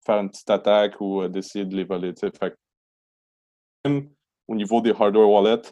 faire 0.05 0.19
une 0.19 0.29
petite 0.29 0.49
attaque 0.49 0.99
ou 0.99 1.21
euh, 1.21 1.29
d'essayer 1.29 1.65
de 1.65 1.75
les 1.75 1.83
voler. 1.83 2.13
Fait 2.15 2.55
au 3.85 4.55
niveau 4.55 4.81
des 4.81 4.91
hardware 4.91 5.29
wallets, 5.29 5.71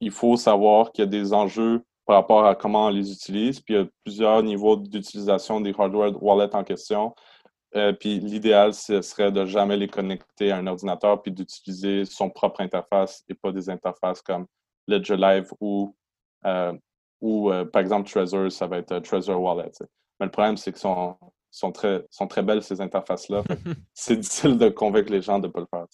il 0.00 0.10
faut 0.10 0.36
savoir 0.36 0.92
qu'il 0.92 1.04
y 1.04 1.08
a 1.08 1.10
des 1.10 1.32
enjeux 1.32 1.82
par 2.04 2.16
rapport 2.16 2.44
à 2.44 2.54
comment 2.54 2.86
on 2.86 2.90
les 2.90 3.10
utilise. 3.10 3.60
Puis 3.60 3.74
il 3.74 3.78
y 3.78 3.80
a 3.80 3.86
plusieurs 4.04 4.42
niveaux 4.42 4.76
d'utilisation 4.76 5.60
des 5.60 5.74
hardware 5.76 6.22
wallets 6.22 6.54
en 6.54 6.62
question. 6.62 7.14
Euh, 7.76 7.92
puis 7.92 8.18
l'idéal, 8.18 8.74
ce 8.74 9.00
serait 9.00 9.30
de 9.30 9.46
jamais 9.46 9.76
les 9.76 9.86
connecter 9.86 10.50
à 10.50 10.56
un 10.56 10.66
ordinateur 10.66 11.22
puis 11.22 11.30
d'utiliser 11.30 12.04
son 12.04 12.28
propre 12.28 12.60
interface 12.60 13.24
et 13.28 13.34
pas 13.34 13.52
des 13.52 13.70
interfaces 13.70 14.22
comme 14.22 14.46
Ledger 14.88 15.16
Live 15.16 15.52
ou, 15.60 15.94
euh, 16.46 16.72
ou 17.20 17.50
euh, 17.50 17.64
par 17.64 17.80
exemple, 17.80 18.10
Trezor, 18.10 18.50
ça 18.50 18.66
va 18.66 18.78
être 18.78 18.98
Trezor 19.00 19.40
Wallet. 19.40 19.70
Mais 20.18 20.26
le 20.26 20.32
problème, 20.32 20.56
c'est 20.56 20.72
que 20.72 20.80
sont, 20.80 21.16
sont, 21.50 21.70
très, 21.70 22.04
sont 22.10 22.26
très 22.26 22.42
belles 22.42 22.62
ces 22.62 22.80
interfaces-là. 22.80 23.44
c'est 23.94 24.16
difficile 24.16 24.58
de 24.58 24.68
convaincre 24.68 25.12
les 25.12 25.22
gens 25.22 25.38
de 25.38 25.46
ne 25.46 25.52
pas 25.52 25.60
le 25.60 25.66
faire. 25.66 25.86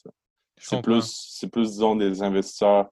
C'est 0.58 0.80
plus, 0.80 1.44
plus, 1.52 1.72
disons, 1.72 1.94
des 1.94 2.22
investisseurs 2.22 2.88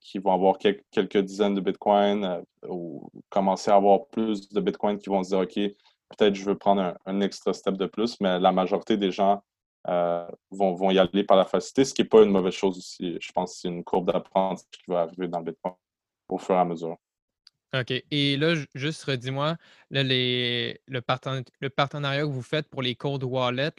qui 0.00 0.18
vont 0.18 0.32
avoir 0.32 0.56
quelques, 0.56 1.18
dizaines 1.18 1.54
de 1.54 1.60
Bitcoin 1.60 2.42
ou 2.66 3.10
commencer 3.28 3.70
à 3.70 3.74
avoir 3.74 4.06
plus 4.06 4.48
de 4.48 4.60
Bitcoin 4.62 4.98
qui 4.98 5.10
vont 5.10 5.22
se 5.22 5.28
dire, 5.28 5.40
OK, 5.40 5.76
peut-être 6.10 6.34
je 6.34 6.44
veux 6.44 6.56
prendre 6.56 6.96
un, 7.04 7.20
extra 7.20 7.52
step 7.52 7.76
de 7.76 7.86
plus, 7.86 8.20
mais 8.20 8.38
la 8.38 8.52
majorité 8.52 8.96
des 8.96 9.10
gens 9.10 9.42
euh, 9.88 10.26
vont, 10.50 10.90
y 10.90 10.98
aller 10.98 11.24
par 11.24 11.36
la 11.36 11.44
facilité, 11.44 11.84
ce 11.84 11.94
qui 11.94 12.02
n'est 12.02 12.08
pas 12.08 12.22
une 12.22 12.30
mauvaise 12.30 12.54
chose 12.54 12.78
aussi. 12.78 13.16
Je 13.20 13.32
pense 13.32 13.54
que 13.54 13.60
c'est 13.60 13.68
une 13.68 13.84
courbe 13.84 14.10
d'apprentissage 14.10 14.70
qui 14.70 14.90
va 14.90 15.02
arriver 15.02 15.28
dans 15.28 15.40
Bitcoin 15.40 15.74
au 16.28 16.38
fur 16.38 16.54
et 16.54 16.58
à 16.58 16.64
mesure. 16.64 16.96
OK. 17.74 17.92
Et 18.10 18.36
là, 18.36 18.54
juste 18.74 19.04
redis-moi, 19.04 19.56
le, 19.90 21.00
partenariat 21.68 22.22
que 22.22 22.26
vous 22.26 22.42
faites 22.42 22.68
pour 22.68 22.80
les 22.80 22.94
codes 22.94 23.24
wallet 23.24 23.72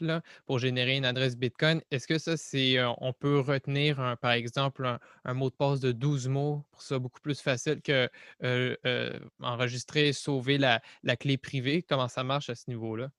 pour 0.45 0.60
générer 0.60 0.97
une 0.97 1.06
adresse 1.06 1.38
Bitcoin, 1.38 1.82
est-ce 1.91 2.08
que 2.08 2.17
ça, 2.17 2.38
c'est 2.38 2.78
euh, 2.78 2.89
on 2.97 3.13
peut 3.13 3.39
retenir, 3.39 4.17
par 4.21 4.32
exemple, 4.32 4.97
un, 5.23 5.34
mot 5.34 5.50
de 5.50 5.56
passe 5.56 5.80
de 5.80 5.91
12 5.91 6.28
mots 6.28 6.63
pour 6.71 6.82
ça 6.82 7.00
beaucoup 7.00 7.21
plus 7.21 7.39
facile 7.41 7.82
que 7.82 8.10
euh, 8.43 9.19
enregistrer, 9.41 10.13
sauver 10.13 10.58
la, 10.58 10.82
la, 11.04 11.15
clé 11.15 11.38
privée? 11.38 11.84
Comment 11.88 12.08
ça 12.08 12.23
marche 12.23 12.50
à 12.50 12.56
ce 12.56 12.65
niveau-là? 12.67 13.10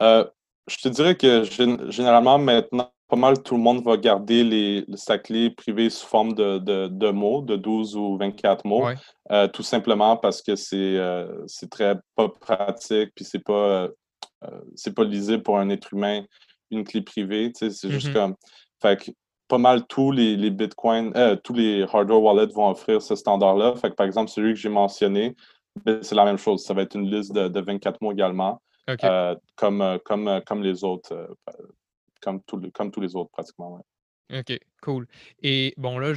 Je 0.00 0.76
te 0.76 0.88
dirais 0.88 1.16
que 1.16 1.44
généralement, 1.90 2.38
maintenant, 2.38 2.92
pas 3.08 3.16
mal 3.16 3.42
tout 3.42 3.56
le 3.56 3.62
monde 3.62 3.82
va 3.82 3.96
garder 3.96 4.44
les, 4.44 4.84
sa 4.94 5.18
clé 5.18 5.50
privée 5.50 5.88
sous 5.88 6.06
forme 6.06 6.34
de, 6.34 7.10
mots, 7.10 7.40
de 7.40 7.56
12 7.56 7.96
ou 7.96 8.18
24 8.18 8.66
mots, 8.66 8.86
euh, 9.30 9.48
tout 9.48 9.62
simplement 9.62 10.16
parce 10.18 10.42
que 10.42 10.52
euh, 10.74 11.42
c'est 11.46 11.70
très 11.70 11.96
pas 12.14 12.28
pratique, 12.28 13.10
puis 13.14 13.24
c'est 13.24 13.42
pas, 13.42 13.88
euh, 14.44 14.60
c'est 14.76 14.94
pas 14.94 15.04
lisible 15.04 15.42
pour 15.42 15.58
un 15.58 15.70
être 15.70 15.94
humain, 15.94 16.22
une 16.70 16.84
clé 16.84 17.00
privée. 17.00 17.50
C'est 17.54 17.70
juste 17.90 18.08
mm-hmm. 18.08 18.12
comme. 18.12 18.34
Fait 18.82 19.02
que 19.02 19.10
pas 19.48 19.58
mal 19.58 19.86
tous 19.86 20.12
les, 20.12 20.36
les 20.36 20.50
bitcoins, 20.50 21.12
tous 21.42 21.54
les 21.54 21.82
hardware 21.90 22.22
wallets 22.22 22.52
vont 22.52 22.68
offrir 22.68 23.00
ce 23.00 23.16
standard-là. 23.16 23.74
Fait 23.76 23.88
que 23.88 23.94
par 23.94 24.06
exemple, 24.06 24.30
celui 24.30 24.52
que 24.52 24.60
j'ai 24.60 24.68
mentionné, 24.68 25.34
ben, 25.86 26.02
c'est 26.02 26.14
la 26.14 26.26
même 26.26 26.36
chose. 26.36 26.62
Ça 26.62 26.74
va 26.74 26.82
être 26.82 26.94
une 26.94 27.10
liste 27.10 27.32
de, 27.32 27.48
de 27.48 27.60
24 27.60 28.02
mots 28.02 28.12
également. 28.12 28.60
Euh, 29.04 29.34
comme, 29.56 29.98
comme, 30.04 30.40
comme 30.46 30.62
les 30.62 30.82
autres, 30.82 31.28
comme, 32.20 32.42
tous 32.42 33.00
les 33.00 33.16
autres 33.16 33.30
pratiquement. 33.30 33.84
OK, 34.30 34.60
cool. 34.82 35.06
Et 35.42 35.72
bon, 35.78 35.98
là, 35.98 36.12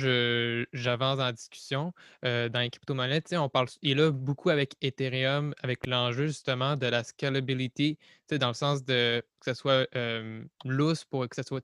j'avance 0.73 1.17
dans 1.17 1.23
la 1.23 1.31
discussion. 1.31 1.93
dans 2.21 2.59
les 2.59 2.69
crypto-monnaies, 2.69 3.23
on 3.37 3.47
parle, 3.47 3.67
et 3.83 3.93
là, 3.93 4.11
beaucoup 4.11 4.49
avec 4.49 4.75
Ethereum, 4.81 5.55
avec 5.63 5.87
l'enjeu 5.87 6.27
justement 6.27 6.75
de 6.75 6.87
la 6.87 7.05
scalability, 7.05 7.97
dans 8.29 8.49
le 8.49 8.53
sens 8.53 8.83
de 8.83 9.23
que 9.39 9.45
ce 9.45 9.53
soit 9.53 9.87
loose 10.65 11.05
pour 11.05 11.29
que 11.29 11.37
ce 11.37 11.43
soit, 11.43 11.61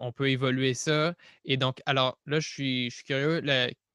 on 0.00 0.12
peut 0.12 0.30
évoluer 0.30 0.72
ça. 0.72 1.14
Et 1.44 1.58
donc, 1.58 1.82
alors 1.84 2.18
là, 2.24 2.40
je 2.40 2.48
suis, 2.48 2.90
je 2.90 2.96
suis 2.96 3.04
curieux, 3.04 3.42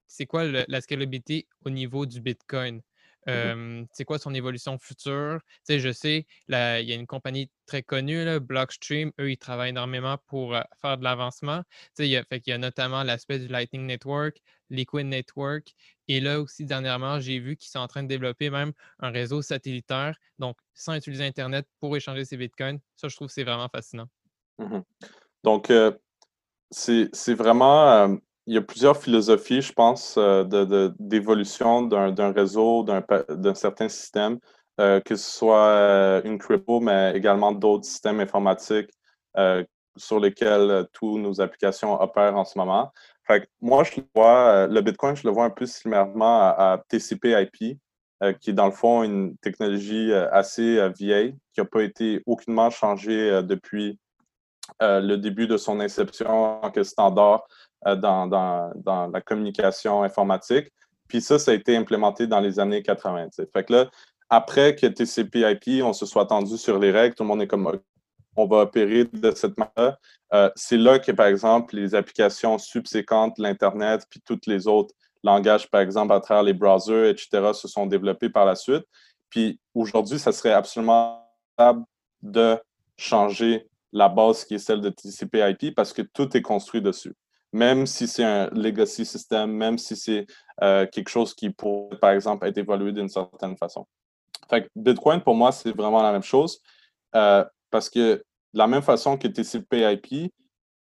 c'est 0.06 0.28
quoi 0.28 0.44
la 0.46 0.82
scalability 0.82 1.48
au 1.66 1.72
niveau 1.72 2.06
du 2.06 2.22
Bitcoin? 2.22 2.82
Mmh 3.28 3.86
c'est 3.92 4.06
quoi 4.06 4.18
son 4.18 4.34
évolution 4.34 4.78
future? 4.80 5.40
je 5.68 5.92
sais, 5.92 6.26
il 6.48 6.54
y 6.54 6.92
a 6.92 6.96
une 6.96 7.08
compagnie 7.08 7.52
très 7.66 7.84
connue, 7.84 8.26
là, 8.26 8.40
Blockstream, 8.40 9.12
eux, 9.20 9.32
ils 9.32 9.38
travaillent 9.38 9.70
énormément 9.70 10.18
pour 10.28 10.56
faire 10.82 10.98
de 10.98 11.04
l'avancement. 11.04 11.64
Il 12.00 12.06
y, 12.06 12.12
y 12.48 12.52
a 12.52 12.58
notamment 12.58 13.04
l'aspect 13.04 13.40
du 13.40 13.48
Lightning 13.48 13.86
Network, 13.86 14.42
Liquid 14.70 15.06
Network. 15.06 15.74
Et 16.08 16.20
là 16.20 16.40
aussi, 16.40 16.66
dernièrement, 16.66 17.20
j'ai 17.20 17.40
vu 17.40 17.56
qu'ils 17.56 17.70
sont 17.70 17.80
en 17.80 17.88
train 17.88 18.04
de 18.04 18.08
développer 18.08 18.50
même 18.50 18.74
un 19.00 19.12
réseau 19.12 19.42
satellitaire, 19.42 20.18
donc 20.40 20.58
sans 20.74 20.96
utiliser 20.96 21.26
Internet 21.26 21.68
pour 21.80 21.96
échanger 21.96 22.26
ses 22.26 22.38
bitcoins. 22.38 22.80
Ça, 22.96 23.08
je 23.08 23.16
trouve 23.16 23.30
c'est 23.30 23.44
vraiment 23.44 23.70
fascinant. 23.70 24.08
Mmh 24.58 24.80
donc, 25.44 25.72
c'est 26.72 27.34
vraiment 27.34 28.18
il 28.50 28.56
y 28.56 28.58
a 28.58 28.64
plusieurs 28.64 28.98
philosophies, 28.98 29.62
je 29.62 29.74
pense, 29.74 30.16
euh, 30.18 30.44
d'évolution 31.00 31.84
d'un 31.84 32.32
réseau, 32.32 32.84
d'un 32.84 33.54
certain 33.54 33.88
système, 33.88 34.40
euh, 34.82 35.00
que 35.02 35.16
ce 35.16 35.38
soit 35.38 35.68
euh, 35.68 36.22
une 36.26 36.40
crypto, 36.40 36.80
mais 36.80 37.14
également 37.16 37.52
d'autres 37.52 37.86
systèmes 37.86 38.20
informatiques 38.20 38.90
sur 39.96 40.20
lesquels 40.20 40.88
toutes 40.94 41.20
nos 41.20 41.40
applications 41.42 42.02
opèrent 42.02 42.36
en 42.36 42.44
ce 42.44 42.58
moment. 42.58 42.92
Moi, 43.62 43.84
je 43.84 44.02
vois, 44.16 44.66
le 44.66 44.82
Bitcoin, 44.82 45.16
je 45.16 45.28
le 45.28 45.34
vois 45.34 45.46
un 45.46 45.50
peu 45.52 45.68
similairement 45.68 46.40
à, 46.42 46.82
TCP/IP, 46.90 47.78
qui 48.42 48.50
est 48.50 48.54
dans 48.54 48.66
le 48.66 48.72
fond 48.72 49.04
une 49.04 49.38
technologie 49.38 50.12
assez 50.14 50.90
vieille, 50.98 51.36
qui 51.54 51.62
n'a 51.62 51.66
pas 51.66 51.84
été 51.84 52.24
aucunement 52.26 52.72
changée 52.72 53.42
depuis 53.44 54.00
le 54.80 55.16
début 55.16 55.48
de 55.48 55.58
son 55.58 55.80
inception 55.80 56.30
en 56.30 56.62
tant 56.62 56.72
que 56.72 56.84
standard 56.84 57.44
dans, 57.86 58.28
dans, 58.28 59.08
la 59.08 59.22
communication 59.22 60.04
informatique. 60.04 60.72
Puis 61.08 61.22
ça, 61.22 61.40
ça 61.40 61.52
a 61.52 61.54
été 61.54 61.76
implémenté 61.76 62.28
dans 62.28 62.40
les 62.40 62.60
années 62.60 62.84
80. 62.84 63.30
Fait 63.54 63.64
que 63.64 63.74
là, 63.74 63.90
après 64.30 64.76
que 64.76 64.86
TCP/IP, 64.86 65.84
on 65.84 65.94
se 65.94 66.06
soit 66.06 66.24
attendu 66.24 66.58
sur 66.58 66.78
les 66.78 66.92
règles, 66.92 67.16
tout 67.16 67.24
le 67.24 67.30
monde 67.30 67.42
est 67.42 67.48
comme 67.48 67.80
on 68.36 68.48
va 68.48 68.58
opérer 68.62 69.06
de 69.06 69.32
cette 69.32 69.58
manière. 69.58 69.98
Euh, 70.34 70.50
c'est 70.56 70.78
là 70.78 71.00
que, 71.00 71.12
par 71.12 71.26
exemple, 71.26 71.76
les 71.76 71.96
applications 71.96 72.58
subséquentes, 72.58 73.38
l'Internet, 73.38 74.06
puis 74.10 74.22
tous 74.26 74.40
les 74.48 74.68
autres 74.68 74.94
langages, 75.24 75.70
par 75.70 75.82
exemple, 75.82 76.14
à 76.14 76.20
travers 76.20 76.44
les 76.44 76.54
browsers, 76.54 77.10
etc., 77.10 77.52
se 77.54 77.68
sont 77.68 77.86
développés 77.86 78.30
par 78.30 78.46
la 78.46 78.56
suite. 78.56 78.86
Puis 79.30 79.60
aujourd'hui, 79.74 80.20
ça 80.20 80.32
serait 80.32 80.54
absolument 80.54 81.26
de 82.22 82.58
changer 82.98 83.68
la 83.92 84.10
base 84.10 84.46
qui 84.46 84.56
est 84.56 84.60
celle 84.60 84.82
de 84.82 84.90
TCP/IP 84.90 85.76
parce 85.76 85.94
que 85.94 86.02
tout 86.02 86.36
est 86.36 86.42
construit 86.42 86.82
dessus. 86.82 87.16
Même 87.52 87.88
si 87.88 88.08
c'est 88.08 88.24
un 88.24 88.48
legacy 88.52 89.06
system, 89.06 89.52
même 89.52 89.78
si 89.78 89.96
c'est 89.96 90.28
euh, 90.62 90.86
quelque 90.86 91.10
chose 91.10 91.34
qui 91.34 91.50
pourrait, 91.50 91.98
par 91.98 92.12
exemple, 92.12 92.46
être 92.46 92.58
évolué 92.58 92.92
d'une 92.92 93.10
certaine 93.10 93.58
façon. 93.58 93.88
Fait 94.50 94.70
Bitcoin, 94.76 95.22
pour 95.22 95.36
moi, 95.36 95.52
c'est 95.52 95.76
vraiment 95.76 96.04
la 96.04 96.12
même 96.12 96.24
chose. 96.24 96.62
Euh, 97.16 97.44
parce 97.72 97.90
que 97.90 98.16
de 98.16 98.24
la 98.54 98.68
même 98.68 98.84
façon 98.84 99.18
que 99.18 99.28
TCP/IP 99.28 100.32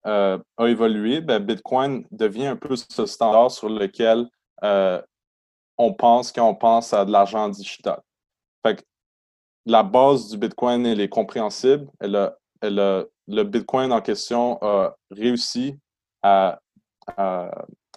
euh, 0.06 0.38
a 0.56 0.66
évolué, 0.66 1.20
ben, 1.20 1.40
Bitcoin 1.40 2.06
devient 2.12 2.46
un 2.46 2.56
peu 2.56 2.76
ce 2.76 3.06
standard 3.06 3.50
sur 3.50 3.68
lequel 3.68 4.28
on 5.76 5.92
pense 5.92 6.32
quand 6.32 6.48
on 6.48 6.54
pense 6.54 6.92
à 6.94 7.04
de 7.04 7.10
l'argent 7.10 7.48
digital. 7.48 8.00
Fait 8.64 8.82
la 9.66 9.82
base 9.82 10.30
du 10.30 10.38
Bitcoin, 10.38 10.86
elle 10.86 11.00
est 11.00 11.08
compréhensible. 11.08 11.90
Elle 12.00 12.32
le 12.62 13.42
Bitcoin 13.42 13.92
en 13.92 14.00
question 14.00 14.58
a 14.62 14.96
réussi 15.10 15.76
à, 16.22 16.58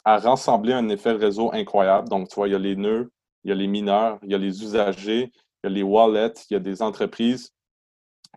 rassembler 0.05 0.73
un 0.73 0.87
effet 0.89 1.11
réseau 1.11 1.51
incroyable. 1.53 2.07
Donc, 2.07 2.29
tu 2.29 2.35
vois, 2.35 2.47
il 2.47 2.51
y 2.51 2.55
a 2.55 2.59
les 2.59 2.75
nœuds, 2.75 3.11
il 3.43 3.49
y 3.49 3.51
a 3.51 3.55
les 3.55 3.67
mineurs, 3.67 4.19
il 4.23 4.31
y 4.31 4.35
a 4.35 4.37
les 4.37 4.63
usagers, 4.63 5.31
il 5.63 5.65
y 5.65 5.67
a 5.67 5.69
les 5.69 5.83
wallets, 5.83 6.33
il 6.49 6.53
y 6.53 6.55
a 6.55 6.59
des 6.59 6.81
entreprises 6.81 7.51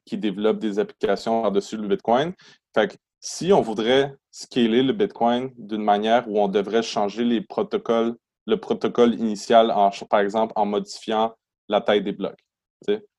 qui 0.04 0.18
développent 0.18 0.58
des 0.58 0.78
applications 0.78 1.42
par-dessus 1.42 1.76
le 1.76 1.86
Bitcoin. 1.86 2.32
Fait 2.74 2.88
que 2.88 2.96
si 3.20 3.52
on 3.52 3.60
voudrait 3.60 4.14
scaler 4.30 4.82
le 4.82 4.92
Bitcoin 4.92 5.50
d'une 5.56 5.82
manière 5.82 6.28
où 6.28 6.40
on 6.40 6.48
devrait 6.48 6.82
changer 6.82 7.24
les 7.24 7.40
protocoles, 7.40 8.16
le 8.46 8.56
protocole 8.56 9.14
initial, 9.14 9.72
par 10.08 10.20
exemple, 10.20 10.52
en 10.56 10.66
modifiant 10.66 11.34
la 11.68 11.80
taille 11.80 12.02
des 12.02 12.12
blocs. 12.12 12.38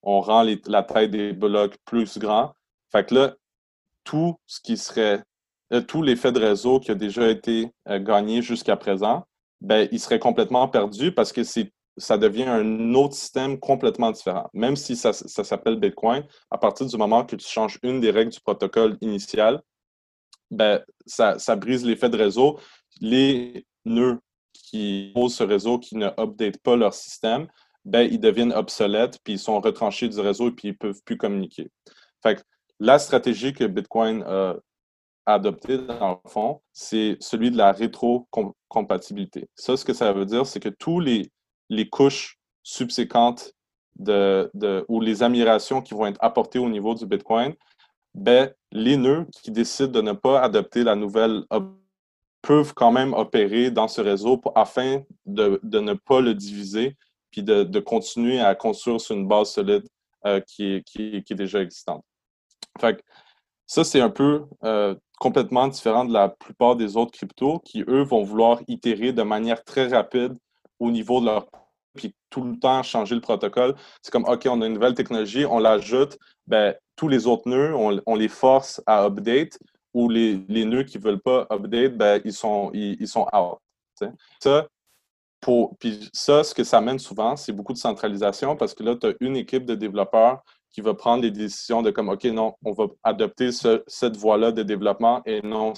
On 0.01 0.19
rend 0.21 0.45
la 0.65 0.83
taille 0.83 1.09
des 1.09 1.33
blocs 1.33 1.77
plus 1.85 2.17
grand. 2.17 2.53
Fait 2.91 3.05
que 3.05 3.15
là, 3.15 3.35
tout 4.03 4.35
ce 4.45 4.59
qui 4.61 4.77
serait, 4.77 5.23
euh, 5.73 5.81
tout 5.81 6.01
l'effet 6.01 6.31
de 6.31 6.39
réseau 6.39 6.79
qui 6.79 6.91
a 6.91 6.95
déjà 6.95 7.29
été 7.29 7.71
euh, 7.87 7.99
gagné 7.99 8.41
jusqu'à 8.41 8.75
présent, 8.75 9.25
ben, 9.61 9.87
il 9.91 9.99
serait 9.99 10.19
complètement 10.19 10.67
perdu 10.67 11.11
parce 11.11 11.31
que 11.31 11.43
c'est 11.43 11.71
ça 11.97 12.17
devient 12.17 12.43
un 12.43 12.93
autre 12.93 13.15
système 13.15 13.59
complètement 13.59 14.11
différent. 14.11 14.49
Même 14.53 14.75
si 14.75 14.95
ça, 14.95 15.13
s'appelle 15.13 15.75
Bitcoin, 15.75 16.25
à 16.49 16.57
partir 16.57 16.87
du 16.87 16.97
moment 16.97 17.25
que 17.25 17.35
tu 17.35 17.47
changes 17.47 17.79
une 17.83 17.99
des 17.99 18.11
règles 18.11 18.31
du 18.31 18.39
protocole 18.39 18.97
initial, 19.01 19.61
ben, 20.49 20.81
ça, 21.05 21.37
brise 21.55 21.85
l'effet 21.85 22.09
de 22.09 22.17
réseau. 22.17 22.59
Les 22.99 23.65
nœuds 23.85 24.19
qui 24.53 25.11
posent 25.13 25.35
ce 25.35 25.43
réseau, 25.43 25.79
qui 25.79 25.95
ne 25.97 26.07
update 26.17 26.57
pas 26.59 26.75
leur 26.75 26.93
système, 26.93 27.47
ben, 27.83 28.07
ils 28.09 28.19
deviennent 28.19 28.53
obsolètes, 28.53 29.19
puis 29.23 29.33
ils 29.33 29.39
sont 29.39 29.59
retranchés 29.59 30.07
du 30.07 30.19
réseau 30.19 30.49
et 30.49 30.51
puis 30.51 30.69
ils 30.69 30.71
ne 30.71 30.77
peuvent 30.77 31.01
plus 31.03 31.17
communiquer. 31.17 31.69
Fait 32.23 32.43
la 32.81 32.97
stratégie 32.97 33.53
que 33.53 33.63
Bitcoin 33.63 34.23
a 34.23 34.55
adoptée, 35.27 35.77
dans 35.77 36.19
le 36.23 36.29
fond, 36.29 36.61
c'est 36.73 37.15
celui 37.19 37.51
de 37.51 37.57
la 37.57 37.71
rétrocompatibilité. 37.71 39.47
Ça, 39.55 39.77
ce 39.77 39.85
que 39.85 39.93
ça 39.93 40.11
veut 40.11 40.25
dire, 40.25 40.47
c'est 40.47 40.59
que 40.59 40.69
tous 40.69 40.99
les, 40.99 41.29
couches 41.91 42.39
subséquentes 42.63 43.53
ou 43.99 44.99
les 44.99 45.21
améliorations 45.21 45.83
qui 45.83 45.93
vont 45.93 46.07
être 46.07 46.17
apportées 46.21 46.57
au 46.57 46.69
niveau 46.69 46.95
du 46.95 47.05
Bitcoin, 47.05 47.53
ben, 48.15 48.51
les 48.71 48.97
nœuds 48.97 49.27
qui 49.43 49.51
décident 49.51 49.91
de 49.91 50.01
ne 50.01 50.13
pas 50.13 50.41
adopter 50.41 50.83
la 50.83 50.95
nouvelle 50.95 51.45
peuvent 52.41 52.73
quand 52.73 52.91
même 52.91 53.13
opérer 53.13 53.69
dans 53.69 53.87
ce 53.87 54.01
réseau 54.01 54.41
afin 54.55 55.03
de, 55.27 55.59
ne 55.63 55.93
pas 55.93 56.19
le 56.19 56.33
diviser 56.33 56.97
puis 57.29 57.43
de, 57.43 57.79
continuer 57.79 58.39
à 58.39 58.55
construire 58.55 58.99
sur 58.99 59.15
une 59.15 59.27
base 59.27 59.51
solide 59.51 59.87
euh, 60.25 60.41
qui, 60.41 60.83
est, 60.97 61.33
déjà 61.33 61.61
existante. 61.61 62.03
Fait 62.79 63.03
ça, 63.67 63.83
c'est 63.83 64.01
un 64.01 64.09
peu 64.09 64.45
euh, 64.63 64.95
complètement 65.19 65.67
différent 65.67 66.03
de 66.03 66.13
la 66.13 66.29
plupart 66.29 66.75
des 66.75 66.97
autres 66.97 67.11
cryptos 67.11 67.59
qui, 67.59 67.83
eux, 67.87 68.03
vont 68.03 68.23
vouloir 68.23 68.59
itérer 68.67 69.13
de 69.13 69.23
manière 69.23 69.63
très 69.63 69.87
rapide 69.87 70.33
au 70.79 70.91
niveau 70.91 71.21
de 71.21 71.27
leur 71.27 71.47
puis 71.93 72.15
tout 72.29 72.43
le 72.43 72.57
temps 72.57 72.83
changer 72.83 73.15
le 73.15 73.21
protocole. 73.21 73.75
C'est 74.01 74.11
comme, 74.11 74.25
OK, 74.25 74.47
on 74.49 74.61
a 74.61 74.67
une 74.67 74.73
nouvelle 74.73 74.93
technologie, 74.93 75.45
on 75.45 75.59
l'ajoute, 75.59 76.17
ben, 76.47 76.73
tous 76.95 77.07
les 77.07 77.27
autres 77.27 77.49
nœuds, 77.49 77.75
on, 77.75 78.15
les 78.15 78.27
force 78.27 78.81
à 78.85 79.05
update, 79.05 79.57
ou 79.93 80.09
les, 80.09 80.37
nœuds 80.47 80.83
qui 80.83 80.97
ne 80.97 81.03
veulent 81.03 81.21
pas 81.21 81.47
update, 81.51 81.97
ben, 81.97 82.21
ils, 82.23 82.33
sont, 82.33 82.71
ils, 82.73 83.07
sont 83.07 83.27
out. 83.33 83.59
Ça, 84.39 84.67
pour, 85.41 85.75
puis 85.77 86.09
ça, 86.13 86.43
ce 86.43 86.53
que 86.53 86.63
ça 86.63 86.77
amène 86.77 86.99
souvent, 86.99 87.35
c'est 87.35 87.51
beaucoup 87.51 87.73
de 87.73 87.77
centralisation 87.77 88.55
parce 88.55 88.73
que 88.73 88.83
là, 88.83 88.95
tu 88.95 89.07
as 89.07 89.13
une 89.19 89.35
équipe 89.35 89.65
de 89.65 89.75
développeurs 89.75 90.43
qui 90.71 90.81
va 90.81 90.93
prendre 90.93 91.21
des 91.21 91.31
décisions 91.31 91.81
de 91.81 91.91
comme, 91.91 92.09
OK, 92.09 92.23
non, 92.25 92.55
on 92.63 92.71
va 92.71 92.87
adopter 93.03 93.51
cette 93.51 94.17
voie-là 94.17 94.51
de 94.51 94.63
développement 94.63 95.21
et 95.25 95.41
non. 95.41 95.73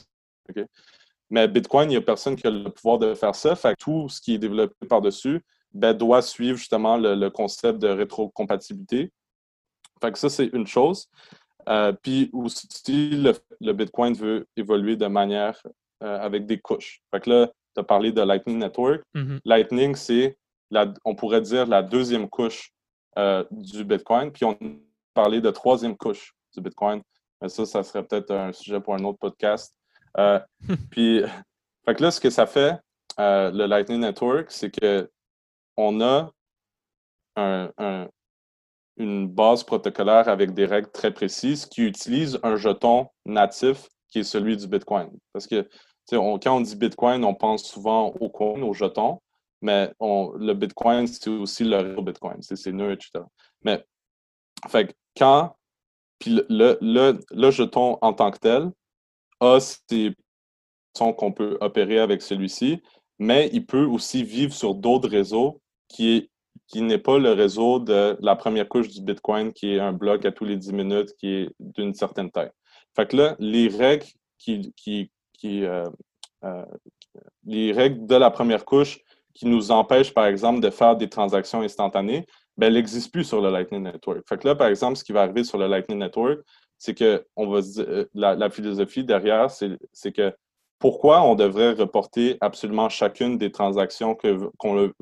Mais 1.30 1.48
Bitcoin, 1.48 1.90
il 1.90 1.94
n'y 1.94 1.98
a 1.98 2.02
personne 2.02 2.36
qui 2.36 2.46
a 2.46 2.52
le 2.52 2.70
pouvoir 2.70 3.00
de 3.00 3.16
faire 3.16 3.34
ça. 3.34 3.56
Fait 3.56 3.76
tout 3.76 4.08
ce 4.10 4.22
qui 4.22 4.36
est 4.36 4.38
développé 4.38 4.88
par-dessus, 4.88 5.42
ben, 5.74 5.94
doit 5.94 6.22
suivre 6.22 6.58
justement 6.58 6.98
le, 6.98 7.30
concept 7.30 7.80
de 7.80 7.88
rétrocompatibilité. 7.88 9.12
Fait 10.00 10.12
que 10.12 10.20
ça, 10.20 10.30
c'est 10.30 10.52
une 10.54 10.68
chose. 10.68 11.08
Euh, 11.70 11.94
puis 11.94 12.30
aussi, 12.34 13.24
le, 13.62 13.74
Bitcoin 13.74 14.14
veut 14.14 14.46
évoluer 14.56 14.96
de 14.96 15.08
manière 15.08 15.60
euh, 16.04 16.20
avec 16.20 16.46
des 16.46 16.60
couches. 16.60 17.02
Fait 17.10 17.22
que 17.22 17.30
là, 17.30 17.48
tu 17.48 17.80
as 17.80 17.84
parlé 17.84 18.12
de 18.12 18.22
Lightning 18.22 18.60
Network. 18.60 19.02
Mm-hmm. 19.16 19.40
Lightning, 19.46 19.96
c'est, 19.96 20.38
on 21.06 21.16
pourrait 21.16 21.42
dire, 21.42 21.66
la 21.66 21.82
deuxième 21.82 22.30
couche 22.30 22.73
euh, 23.18 23.44
du 23.52 23.84
Bitcoin. 23.84 24.32
Puis 24.32 24.46
on 24.46 24.58
parlé 25.14 25.42
de 25.42 25.52
troisième 25.52 25.96
couche 25.96 26.34
du 26.54 26.62
Bitcoin. 26.62 27.02
Mais 27.42 27.50
ça, 27.50 27.66
ça 27.66 27.84
serait 27.84 28.04
peut-être 28.04 28.32
un 28.32 28.52
sujet 28.52 28.80
pour 28.80 28.96
un 28.96 29.04
autre 29.04 29.20
podcast. 29.20 29.76
puis, 30.92 31.22
fait 31.86 31.96
que 31.96 32.02
là, 32.02 32.12
ce 32.12 32.20
que 32.20 32.30
ça 32.30 32.46
fait, 32.48 32.78
le 33.18 33.66
Lightning 33.66 34.00
Network, 34.00 34.52
c'est 34.52 34.72
que 34.72 35.10
on 35.78 36.02
a 36.02 36.32
une 38.98 39.28
base 39.28 39.64
protocolaire 39.64 40.28
avec 40.30 40.54
des 40.54 40.66
règles 40.66 40.92
très 40.92 41.12
précises 41.12 41.66
qui 41.66 41.82
utilise 41.82 42.40
un 42.44 42.56
jeton 42.56 43.08
natif 43.26 43.88
qui 44.10 44.20
est 44.20 44.24
celui 44.24 44.56
du 44.58 44.68
Bitcoin. 44.68 45.10
Parce 45.34 45.48
que 45.48 45.68
quand 46.10 46.48
on 46.48 46.62
dit 46.62 46.76
Bitcoin, 46.76 47.24
on 47.24 47.34
pense 47.34 47.64
souvent 47.64 48.08
au 48.08 48.30
coin, 48.30 48.62
au 48.62 48.74
jeton, 48.74 49.20
mais 49.64 49.94
le 50.00 50.54
Bitcoin, 50.54 51.08
c'est 51.08 51.30
aussi 51.30 51.64
le 51.64 51.78
réseau 51.78 52.02
Bitcoin, 52.02 52.42
c'est 52.42 52.58
ses 52.58 52.74
nœuds, 52.74 52.92
etc. 52.92 53.24
Mais 53.64 53.84
fait, 54.70 54.96
quand 55.18 55.56
puis 56.20 56.42
le, 56.50 56.78
le, 57.32 57.52
jeton 57.52 57.98
en 58.02 58.14
tant 58.14 58.32
que 58.32 58.40
tel 58.40 58.72
a 59.40 59.60
ces 59.60 60.14
qu'on 60.94 61.32
peut 61.32 61.58
opérer 61.60 62.00
avec 62.00 62.22
celui-ci, 62.22 62.82
mais 63.20 63.50
il 63.52 63.66
peut 63.66 63.86
aussi 63.86 64.24
vivre 64.24 64.54
sur 64.54 64.76
d'autres 64.76 65.10
réseaux 65.10 65.62
qui 65.88 66.30
qui 66.68 66.82
n'est 66.82 67.00
pas 67.00 67.18
le 67.18 67.32
réseau 67.32 67.80
de 67.80 68.18
la 68.22 68.36
première 68.36 68.70
couche 68.70 68.90
du 68.90 69.02
Bitcoin, 69.02 69.54
qui 69.54 69.74
est 69.74 69.80
un 69.80 69.92
bloc 69.94 70.26
à 70.26 70.32
tous 70.32 70.46
les 70.46 70.56
10 70.56 70.74
minutes, 70.74 71.14
qui 71.18 71.28
est 71.28 71.50
d'une 71.60 71.94
certaine 71.94 72.32
taille. 72.32 72.52
Fait 72.96 73.08
que 73.08 73.18
là, 73.18 73.36
les 73.40 73.68
règles 73.68 74.06
qui, 74.38 74.74
qui, 74.76 75.12
qui 75.34 75.66
euh, 75.66 75.84
euh, 76.44 76.66
les 77.46 77.72
règles 77.72 78.06
de 78.06 78.16
la 78.16 78.32
première 78.32 78.66
couche 78.66 79.00
qui 79.34 79.48
nous 79.48 79.72
empêchent, 79.72 80.14
par 80.14 80.28
exemple, 80.28 80.60
de 80.60 80.70
faire 80.70 80.96
des 80.96 81.10
transactions 81.10 81.62
instantanées, 81.62 82.26
ben, 82.58 82.68
elles 82.68 82.74
n'existent 82.74 83.12
plus 83.12 83.24
sur 83.24 83.42
le 83.42 83.50
Lightning 83.50 83.84
Network. 83.84 84.22
Fait 84.28 84.38
que 84.38 84.48
là, 84.48 84.56
par 84.56 84.68
exemple, 84.68 84.96
ce 84.96 85.04
qui 85.04 85.12
va 85.12 85.24
arriver 85.24 85.44
sur 85.44 85.58
le 85.58 85.68
Lightning 85.68 85.98
Network, 85.98 86.42
c'est 86.78 86.94
que 86.94 87.26
on 87.36 87.48
va 87.48 87.62
euh, 87.80 88.06
la, 88.14 88.50
philosophie 88.50 89.04
derrière, 89.04 89.50
c'est 89.50 90.12
que 90.12 90.34
pourquoi 90.80 91.22
on 91.22 91.36
devrait 91.36 91.72
reporter 91.72 92.38
absolument 92.42 92.90
chacune 92.90 93.38
des 93.38 93.52
transactions 93.52 94.16
que, 94.16 94.52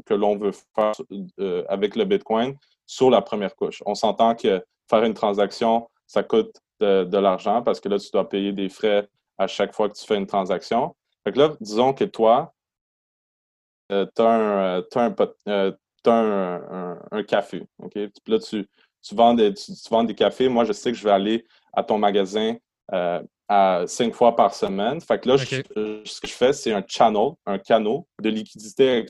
que 0.05 0.13
l'on 0.13 0.37
veut 0.37 0.51
faire 0.75 0.93
euh, 1.39 1.63
avec 1.67 1.95
le 1.95 2.05
Bitcoin 2.05 2.55
sur 2.85 3.09
la 3.09 3.21
première 3.21 3.55
couche? 3.55 3.81
On 3.85 3.95
s'entend 3.95 4.35
que 4.35 4.63
faire 4.89 5.03
une 5.03 5.15
transaction, 5.15 5.89
ça 6.05 6.23
coûte 6.23 6.55
de, 6.79 7.17
l'argent 7.17 7.61
parce 7.61 7.79
que 7.79 7.89
là, 7.89 7.97
tu 7.97 8.09
dois 8.11 8.27
payer 8.27 8.51
des 8.53 8.69
frais 8.69 9.07
à 9.37 9.47
chaque 9.47 9.73
fois 9.73 9.89
que 9.89 9.95
tu 9.95 10.05
fais 10.05 10.17
une 10.17 10.27
transaction. 10.27 10.95
Fait 11.23 11.31
que 11.31 11.39
là, 11.39 11.53
disons 11.59 11.93
que 11.93 12.03
toi, 12.03 12.53
tu 13.91 14.21
as, 14.21 15.81
un, 17.11 17.23
café. 17.23 17.63
OK? 17.79 17.93
Puis 17.93 18.11
là, 18.27 18.39
tu, 18.39 18.65
vends 19.13 19.33
des, 19.33 19.53
tu, 19.53 19.71
vends 19.89 20.03
des 20.03 20.15
cafés. 20.15 20.49
Moi, 20.49 20.65
je 20.65 20.73
sais 20.73 20.91
que 20.91 20.97
je 20.97 21.03
vais 21.03 21.11
aller 21.11 21.45
à 21.73 21.83
ton 21.83 21.97
magasin 21.97 22.55
euh, 22.93 23.21
à 23.47 23.83
cinq 23.85 24.13
fois 24.13 24.35
par 24.35 24.53
semaine. 24.53 25.01
Fait 25.01 25.19
que 25.19 25.27
là, 25.27 25.37
ce 25.37 25.45
que 26.21 26.27
je 26.27 26.33
fais, 26.33 26.53
c'est 26.53 26.73
un 26.73 26.83
channel, 26.87 27.31
un 27.45 27.57
canal 27.57 27.99
de 28.21 28.29
liquidité 28.29 29.05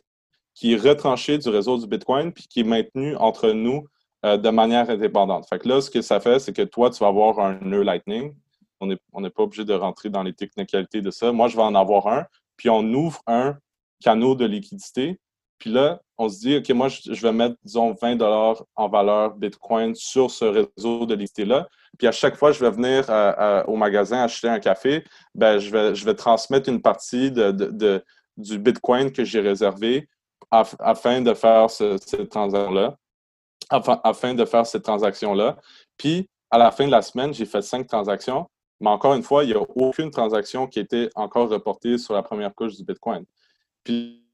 qui 0.53 0.73
est 0.73 0.77
retranché 0.77 1.37
du 1.37 1.49
réseau 1.49 1.77
du 1.77 1.87
Bitcoin 1.87 2.33
puis 2.33 2.45
qui 2.47 2.61
est 2.61 2.65
maintenu 2.65 3.15
entre 3.17 3.51
nous 3.51 3.85
euh, 4.25 4.37
de 4.37 4.49
manière 4.49 4.89
indépendante. 4.89 5.47
Fait 5.47 5.59
que 5.59 5.67
là, 5.67 5.81
ce 5.81 5.89
que 5.89 6.01
ça 6.01 6.19
fait, 6.19 6.39
c'est 6.39 6.53
que 6.53 6.63
toi, 6.63 6.89
tu 6.89 6.99
vas 6.99 7.07
avoir 7.07 7.39
un 7.39 7.59
nœud 7.61 7.83
Lightning. 7.83 8.35
On 8.79 8.87
n'est 8.87 8.97
on 9.13 9.21
pas 9.29 9.43
obligé 9.43 9.63
de 9.63 9.73
rentrer 9.73 10.09
dans 10.09 10.23
les 10.23 10.33
technicalités 10.33 11.01
de 11.01 11.11
ça. 11.11 11.31
Moi, 11.31 11.47
je 11.47 11.55
vais 11.55 11.63
en 11.63 11.75
avoir 11.75 12.07
un. 12.07 12.25
Puis 12.57 12.69
on 12.69 12.83
ouvre 12.93 13.21
un 13.27 13.57
canal 14.01 14.35
de 14.35 14.45
liquidité. 14.45 15.19
Puis 15.59 15.69
là, 15.69 16.01
on 16.17 16.27
se 16.27 16.39
dit, 16.39 16.57
OK, 16.57 16.69
moi, 16.71 16.87
je, 16.87 17.21
vais 17.21 17.31
mettre, 17.31 17.55
disons, 17.63 17.93
20 17.93 18.19
en 18.75 18.87
valeur 18.89 19.35
Bitcoin 19.35 19.93
sur 19.93 20.31
ce 20.31 20.45
réseau 20.45 21.05
de 21.05 21.13
liquidité-là. 21.13 21.67
Puis 21.97 22.07
à 22.07 22.11
chaque 22.11 22.35
fois 22.35 22.51
je 22.51 22.59
vais 22.59 22.71
venir 22.71 23.05
au 23.67 23.75
magasin 23.75 24.23
acheter 24.23 24.47
un 24.47 24.59
café, 24.59 25.03
ben, 25.35 25.59
je, 25.59 25.69
vais, 25.69 25.93
je 25.93 26.03
vais 26.05 26.15
transmettre 26.15 26.69
une 26.69 26.81
partie 26.81 27.31
de, 27.31 28.03
du 28.37 28.57
Bitcoin 28.57 29.11
que 29.11 29.23
j'ai 29.23 29.39
réservé 29.39 30.07
afin 30.49 31.21
de 31.21 31.33
faire 31.33 31.69
ce, 31.69 31.97
cette 31.97 32.29
transaction-là. 32.29 32.97
Afin, 33.69 34.33
de 34.33 34.43
faire 34.43 34.65
cette 34.65 34.83
transaction-là. 34.83 35.57
Puis, 35.95 36.29
à 36.49 36.57
la 36.57 36.71
fin 36.71 36.85
de 36.85 36.91
la 36.91 37.01
semaine, 37.01 37.33
j'ai 37.33 37.45
fait 37.45 37.61
cinq 37.61 37.87
transactions. 37.87 38.49
Mais 38.81 38.89
encore 38.89 39.13
une 39.13 39.23
fois, 39.23 39.45
il 39.45 39.47
n'y 39.47 39.53
a 39.53 39.61
aucune 39.75 40.11
transaction 40.11 40.67
qui 40.67 40.79
a 40.79 40.81
été 40.81 41.09
encore 41.15 41.47
reportée 41.47 41.97
sur 41.97 42.13
la 42.13 42.21
première 42.21 42.53
couche 42.53 42.75
du 42.75 42.83
Bitcoin. 42.83 43.23
Puis, 43.83 44.25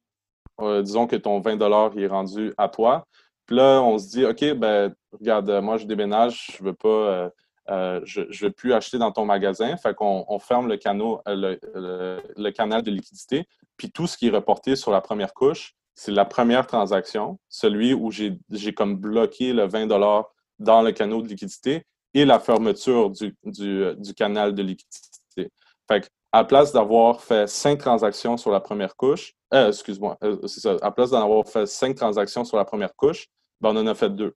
euh, 0.61 0.81
disons 0.81 1.07
que 1.07 1.15
ton 1.15 1.39
20 1.39 1.59
est 1.97 2.07
rendu 2.07 2.53
à 2.57 2.69
toi. 2.69 3.07
Puis 3.45 3.55
là, 3.55 3.81
on 3.81 3.97
se 3.97 4.09
dit, 4.09 4.25
OK, 4.25 4.53
ben, 4.55 4.93
regarde, 5.11 5.49
moi, 5.61 5.77
je 5.77 5.85
déménage, 5.85 6.57
je 6.57 6.63
veux 6.63 6.73
pas, 6.73 6.87
euh, 6.87 7.29
euh, 7.69 8.01
je 8.03 8.21
ne 8.21 8.45
veux 8.47 8.51
plus 8.51 8.73
acheter 8.73 8.97
dans 8.97 9.11
ton 9.11 9.25
magasin. 9.25 9.75
Fait 9.77 9.93
qu'on 9.93 10.25
on 10.27 10.39
ferme 10.39 10.67
le, 10.67 10.77
canal, 10.77 11.19
le, 11.25 12.49
canal 12.51 12.81
de 12.81 12.91
liquidité. 12.91 13.47
Puis 13.77 13.91
tout 13.91 14.07
ce 14.07 14.17
qui 14.17 14.27
est 14.27 14.31
reporté 14.31 14.75
sur 14.75 14.91
la 14.91 15.01
première 15.01 15.33
couche, 15.33 15.75
c'est 15.95 16.11
la 16.11 16.25
première 16.25 16.67
transaction, 16.67 17.39
celui 17.49 17.93
où 17.93 18.11
j'ai 18.11 18.73
comme 18.75 18.97
bloqué 18.97 19.53
le 19.53 19.67
20 19.67 19.87
dans 19.87 20.81
le 20.81 20.91
canal 20.91 21.23
de 21.23 21.27
liquidité 21.27 21.85
et 22.13 22.25
la 22.25 22.39
fermeture 22.39 23.09
du, 23.09 23.35
du, 23.43 24.13
canal 24.15 24.53
de 24.53 24.61
liquidité. 24.61 25.51
Fait 25.87 26.09
à 26.31 26.43
place 26.43 26.71
d'avoir 26.71 27.21
fait 27.21 27.47
cinq 27.47 27.79
transactions 27.79 28.37
sur 28.37 28.51
la 28.51 28.59
première 28.59 28.95
couche, 28.95 29.33
euh, 29.53 29.69
excuse-moi, 29.69 30.17
euh, 30.23 30.37
c'est 30.47 30.59
ça, 30.59 30.75
à 30.81 30.91
place 30.91 31.11
d'en 31.11 31.23
avoir 31.23 31.47
fait 31.47 31.65
cinq 31.65 31.95
transactions 31.95 32.43
sur 32.43 32.57
la 32.57 32.65
première 32.65 32.95
couche, 32.95 33.27
ben 33.61 33.69
on 33.69 33.77
en 33.77 33.87
a 33.87 33.95
fait 33.95 34.09
deux. 34.09 34.35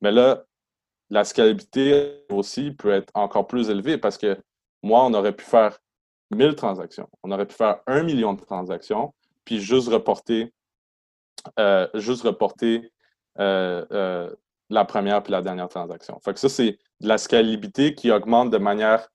Mais 0.00 0.12
là, 0.12 0.44
la 1.10 1.24
scalabilité 1.24 2.24
aussi 2.30 2.72
peut 2.72 2.90
être 2.90 3.10
encore 3.14 3.46
plus 3.46 3.68
élevée 3.68 3.98
parce 3.98 4.18
que 4.18 4.38
moi, 4.82 5.04
on 5.04 5.14
aurait 5.14 5.34
pu 5.34 5.44
faire 5.44 5.78
1000 6.34 6.56
transactions, 6.56 7.08
on 7.22 7.30
aurait 7.30 7.46
pu 7.46 7.54
faire 7.54 7.80
un 7.86 8.02
million 8.02 8.32
de 8.32 8.40
transactions, 8.40 9.14
puis 9.44 9.60
juste 9.60 9.88
reporter 9.88 10.52
euh, 11.60 11.86
juste 11.94 12.22
reporter 12.22 12.90
la 13.36 14.84
première 14.84 15.22
puis 15.22 15.30
la 15.30 15.42
dernière 15.42 15.68
transaction. 15.68 16.18
Fait 16.24 16.34
que 16.34 16.40
ça, 16.40 16.48
c'est 16.48 16.78
de 17.00 17.08
la 17.08 17.18
scalabilité 17.18 17.94
qui 17.94 18.10
augmente 18.10 18.50
de 18.50 18.58
manière 18.58 19.08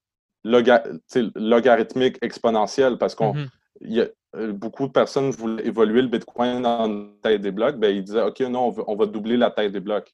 logarithmique 0.44 2.18
exponentielle 2.22 2.98
parce 2.98 3.16
qu'on 3.16 3.34
mm-hmm. 3.82 4.52
beaucoup 4.54 4.88
de 4.88 4.92
personnes 4.92 5.32
voulaient 5.32 5.66
évoluer 5.66 6.02
le 6.02 6.08
Bitcoin 6.08 6.66
en 6.66 7.08
taille 7.22 7.40
des 7.40 7.52
blocs, 7.52 7.78
ben, 7.78 7.96
ils 7.96 8.04
disaient 8.04 8.24
OK, 8.24 8.40
non, 8.42 8.74
on, 8.88 8.96
va 8.96 9.06
doubler 9.06 9.38
la 9.38 9.52
taille 9.52 9.72
des 9.72 9.80
blocs. 9.80 10.14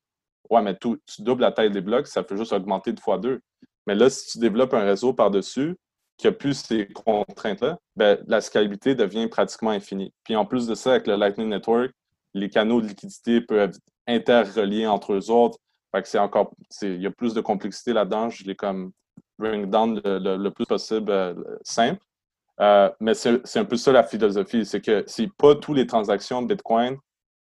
Ouais, 0.49 0.61
mais 0.61 0.78
tu 0.78 0.97
doubles 1.19 1.41
la 1.41 1.51
taille 1.51 1.71
des 1.71 1.82
blocs, 1.82 2.07
ça 2.07 2.23
fait 2.23 2.38
juste 2.38 2.53
augmenter 2.53 2.93
deux 2.93 3.01
fois 3.01 3.17
deux. 3.17 3.41
Mais 3.86 3.95
là, 3.95 4.09
si 4.09 4.32
tu 4.32 4.39
développes 4.39 4.73
un 4.73 4.84
réseau 4.84 5.13
par-dessus 5.13 5.75
qui 6.17 6.28
a 6.28 6.32
plus 6.32 6.55
ces 6.55 6.88
contraintes-là, 6.88 7.78
ben, 7.95 8.17
la 8.28 8.41
scalabilité 8.41 8.95
devient 8.95 9.28
pratiquement 9.28 9.71
infinie. 9.71 10.11
Puis 10.23 10.36
en 10.36 10.45
plus 10.45 10.67
de 10.67 10.75
ça, 10.75 10.91
avec 10.91 11.07
le 11.07 11.15
Lightning 11.15 11.49
Network, 11.49 11.91
les 12.34 12.49
canaux 12.49 12.82
de 12.82 12.88
liquidité 12.88 13.41
peuvent 13.41 13.69
être 13.69 13.80
interreliés 14.07 14.88
entre 14.88 15.13
eux 15.13 15.30
autres. 15.30 15.57
Fait 15.93 16.01
que 16.01 16.07
c'est 16.07 16.19
encore, 16.19 16.53
il 16.82 17.01
y 17.01 17.07
a 17.07 17.11
plus 17.11 17.34
de 17.34 17.41
complexité 17.41 17.93
là-dedans. 17.93 18.30
Je 18.30 18.43
l'ai 18.45 18.55
comme 18.55 18.91
bring 19.38 19.69
down 19.69 20.01
le, 20.03 20.49
plus 20.49 20.65
possible 20.65 21.11
euh, 21.11 21.33
simple. 21.63 22.01
Euh, 22.59 22.89
mais 22.99 23.13
c'est 23.13 23.57
un 23.57 23.65
peu 23.65 23.77
ça 23.77 23.91
la 23.91 24.03
philosophie, 24.03 24.65
c'est 24.65 24.81
que 24.81 25.03
c'est 25.05 25.31
pas 25.38 25.55
toutes 25.55 25.77
les 25.77 25.85
transactions 25.85 26.41
Bitcoin 26.41 26.97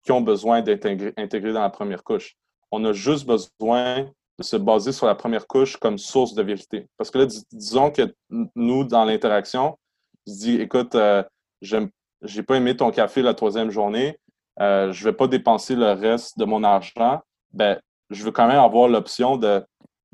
qui 0.02 0.12
ont 0.12 0.22
besoin 0.22 0.62
d'être 0.62 0.86
intégrées 0.86 1.52
dans 1.52 1.60
la 1.60 1.70
première 1.70 2.02
couche. 2.02 2.34
On 2.70 2.84
a 2.84 2.92
juste 2.92 3.26
besoin 3.26 4.06
de 4.38 4.42
se 4.42 4.56
baser 4.56 4.92
sur 4.92 5.06
la 5.06 5.14
première 5.14 5.46
couche 5.46 5.76
comme 5.76 5.98
source 5.98 6.34
de 6.34 6.42
vérité. 6.42 6.88
Parce 6.96 7.10
que 7.10 7.18
là, 7.18 7.26
disons 7.52 7.90
que 7.90 8.14
nous, 8.56 8.84
dans 8.84 9.04
l'interaction, 9.04 9.78
je 10.26 10.32
dis, 10.32 10.54
écoute, 10.56 10.94
euh, 10.94 11.22
j'ai 11.60 12.42
pas 12.42 12.56
aimé 12.56 12.76
ton 12.76 12.90
café 12.90 13.20
la 13.22 13.34
troisième 13.34 13.70
journée, 13.70 14.18
euh, 14.60 14.92
je 14.92 15.04
ne 15.04 15.10
vais 15.10 15.16
pas 15.16 15.26
dépenser 15.26 15.74
le 15.74 15.92
reste 15.92 16.38
de 16.38 16.44
mon 16.44 16.64
argent, 16.64 17.20
ben, 17.52 17.78
je 18.10 18.24
veux 18.24 18.30
quand 18.30 18.46
même 18.46 18.58
avoir 18.58 18.88
l'option 18.88 19.36
de, 19.36 19.64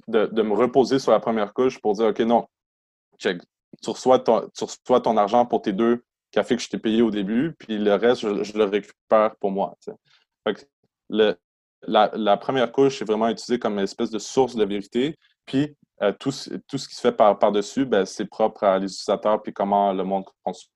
de, 0.06 0.42
me 0.42 0.54
reposer 0.54 0.98
sur 0.98 1.12
la 1.12 1.20
première 1.20 1.52
couche 1.52 1.80
pour 1.80 1.94
dire 1.94 2.06
OK, 2.06 2.20
non, 2.20 2.46
check, 3.18 3.40
tu 3.82 3.90
reçois 3.90 4.18
ton, 4.18 4.48
tu 4.56 4.64
reçois 4.64 5.00
ton 5.00 5.16
argent 5.16 5.44
pour 5.46 5.62
tes 5.62 5.72
deux 5.72 6.02
cafés 6.30 6.56
que 6.56 6.62
je 6.62 6.68
t'ai 6.68 6.78
payé 6.78 7.02
au 7.02 7.10
début, 7.10 7.54
puis 7.58 7.78
le 7.78 7.94
reste, 7.94 8.20
je, 8.20 8.56
le 8.56 8.64
récupère 8.64 9.36
pour 9.36 9.50
moi. 9.50 9.76
le, 11.08 11.34
la, 11.82 12.10
la, 12.14 12.36
première 12.36 12.70
couche 12.70 13.00
est 13.00 13.04
vraiment 13.04 13.28
utilisée 13.28 13.58
comme 13.58 13.74
une 13.74 13.84
espèce 13.84 14.10
de 14.10 14.18
source 14.18 14.56
de 14.56 14.64
vérité, 14.64 15.16
puis 15.46 15.74
euh, 16.02 16.12
tout, 16.12 16.32
tout, 16.68 16.78
ce 16.78 16.88
qui 16.88 16.94
se 16.94 17.00
fait 17.00 17.12
par-dessus, 17.12 17.84
ben, 17.84 18.04
c'est 18.04 18.26
propre 18.26 18.64
à 18.64 18.78
l'utilisateur, 18.78 19.42
puis 19.42 19.52
comment 19.52 19.92
le 19.92 20.04
monde 20.04 20.24
conçoit 20.44 20.70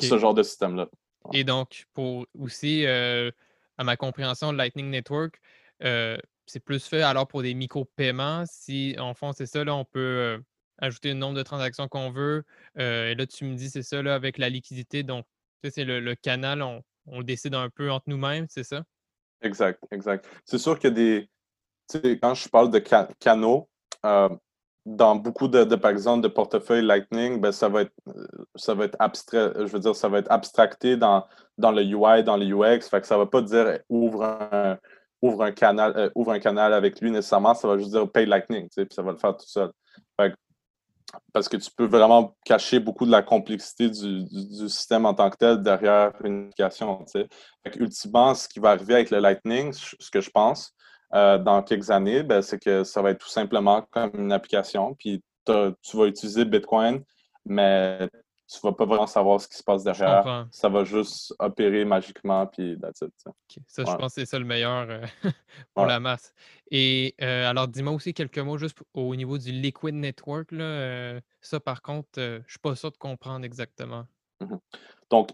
ce 0.00 0.18
genre 0.18 0.34
de 0.34 0.42
système-là. 0.42 0.88
Et 1.32 1.44
donc, 1.44 1.86
pour 1.92 2.26
aussi, 2.38 2.86
euh, 2.86 3.30
à 3.78 3.84
ma 3.84 3.96
compréhension, 3.96 4.52
Lightning 4.52 4.90
Network, 4.90 5.40
euh, 5.82 6.16
c'est 6.46 6.60
plus 6.60 6.86
fait 6.86 7.02
alors 7.02 7.26
pour 7.26 7.42
des 7.42 7.54
micro-paiements. 7.54 8.44
Si, 8.46 8.96
en 8.98 9.14
fond, 9.14 9.32
c'est 9.32 9.46
ça, 9.46 9.64
là, 9.64 9.74
on 9.74 9.84
peut 9.84 10.00
euh, 10.00 10.38
ajouter 10.78 11.08
le 11.08 11.14
nombre 11.14 11.36
de 11.36 11.42
transactions 11.42 11.88
qu'on 11.88 12.10
veut. 12.10 12.44
et 12.76 13.14
là, 13.14 13.26
tu 13.26 13.44
me 13.44 13.54
dis, 13.54 13.70
c'est 13.70 13.82
ça, 13.82 14.02
là, 14.02 14.14
avec 14.14 14.38
la 14.38 14.48
liquidité. 14.48 15.02
Donc, 15.02 15.26
c'est 15.68 15.84
le, 15.84 16.14
canal, 16.14 16.62
on, 16.62 16.82
le 17.18 17.24
décide 17.24 17.54
un 17.54 17.70
peu 17.70 17.90
entre 17.90 18.08
nous-mêmes, 18.08 18.46
c'est 18.48 18.64
ça? 18.64 18.84
Exact, 19.42 19.82
exact. 19.90 20.26
C'est 20.44 20.58
sûr 20.58 20.78
a 20.82 20.90
des. 20.90 21.28
Quand 21.92 22.34
je 22.34 22.48
parle 22.48 22.70
de 22.70 22.78
canaux, 22.78 23.68
dans 24.86 25.16
beaucoup 25.16 25.48
de, 25.48 25.64
par 25.74 25.90
exemple, 25.90 26.22
de 26.22 26.28
portefeuilles 26.28 26.84
Lightning, 26.84 27.40
ben, 27.40 27.50
ça 27.50 27.68
va 27.68 27.82
être 27.82 27.92
ça 28.54 28.72
va 28.74 28.84
être 28.84 28.96
abstrait, 29.00 29.52
je 29.56 29.64
veux 29.64 29.80
dire, 29.80 29.96
ça 29.96 30.08
va 30.08 30.18
être 30.18 30.30
abstracté 30.30 30.96
dans, 30.96 31.26
dans 31.58 31.72
le 31.72 31.82
UI, 31.82 32.22
dans 32.22 32.36
le 32.36 32.46
UX. 32.46 32.88
Fait 32.88 33.00
que 33.00 33.06
ça 33.06 33.16
ne 33.16 33.20
va 33.20 33.26
pas 33.26 33.42
dire 33.42 33.80
ouvre 33.88 34.22
un, 34.24 34.78
ouvre 35.22 35.44
un 35.44 35.52
canal, 35.52 35.92
euh, 35.96 36.10
ouvre 36.14 36.32
un 36.32 36.38
canal 36.38 36.72
avec 36.72 37.00
lui 37.00 37.10
nécessairement, 37.10 37.54
ça 37.54 37.68
va 37.68 37.78
juste 37.78 37.90
dire 37.90 38.10
pay 38.10 38.26
Lightning, 38.26 38.68
puis 38.68 38.86
ça 38.90 39.02
va 39.02 39.12
le 39.12 39.18
faire 39.18 39.36
tout 39.36 39.46
seul. 39.46 39.70
parce 41.32 41.48
que 41.48 41.56
tu 41.56 41.70
peux 41.74 41.86
vraiment 41.86 42.36
cacher 42.44 42.80
beaucoup 42.80 43.06
de 43.06 43.10
la 43.10 43.22
complexité 43.22 43.88
du, 43.88 44.68
système 44.68 45.06
en 45.06 45.14
tant 45.14 45.30
que 45.30 45.36
tel 45.36 45.62
derrière 45.62 46.12
une 46.24 46.46
application. 46.46 47.04
Fait 47.06 47.28
ultimement, 47.76 48.34
ce 48.34 48.48
qui 48.48 48.58
va 48.58 48.70
arriver 48.70 48.94
avec 48.94 49.10
le 49.10 49.18
Lightning, 49.18 49.72
ce 49.72 50.10
que 50.10 50.20
je 50.20 50.30
pense, 50.30 50.74
euh, 51.14 51.38
dans 51.38 51.62
quelques 51.62 51.90
années, 51.90 52.22
ben, 52.22 52.42
c'est 52.42 52.58
que 52.58 52.84
ça 52.84 53.00
va 53.00 53.10
être 53.12 53.20
tout 53.20 53.28
simplement 53.28 53.82
comme 53.90 54.10
une 54.14 54.32
application. 54.32 54.94
Puis 54.94 55.22
tu 55.46 55.96
vas 55.96 56.06
utiliser 56.06 56.44
Bitcoin, 56.44 57.02
mais 57.44 58.08
tu 58.48 58.58
ne 58.62 58.70
vas 58.70 58.74
pas 58.74 58.84
vraiment 58.84 59.06
savoir 59.06 59.40
ce 59.40 59.48
qui 59.48 59.56
se 59.56 59.62
passe 59.62 59.82
derrière. 59.82 60.46
Ça 60.50 60.68
va 60.68 60.84
juste 60.84 61.34
opérer 61.38 61.84
magiquement, 61.84 62.46
puis 62.46 62.78
that's 62.80 63.04
Ça, 63.66 63.84
je 63.84 63.96
pense 63.96 64.14
que 64.14 64.20
c'est 64.20 64.26
ça 64.26 64.38
le 64.38 64.44
meilleur 64.44 64.88
euh, 64.88 65.00
pour 65.74 65.86
la 65.86 66.00
masse. 66.00 66.32
Et 66.70 67.14
euh, 67.20 67.48
alors, 67.50 67.68
dis-moi 67.68 67.92
aussi 67.92 68.14
quelques 68.14 68.38
mots 68.38 68.58
juste 68.58 68.78
au 68.94 69.14
niveau 69.16 69.38
du 69.38 69.50
Liquid 69.52 69.94
Network. 69.94 70.52
Là, 70.52 71.20
ça, 71.40 71.60
par 71.60 71.82
contre, 71.82 72.08
je 72.16 72.38
ne 72.38 72.42
suis 72.48 72.58
pas 72.58 72.74
sûr 72.76 72.92
de 72.92 72.96
comprendre 72.96 73.44
exactement. 73.44 74.04
Mm-hmm. 74.40 74.58
Donc, 75.10 75.30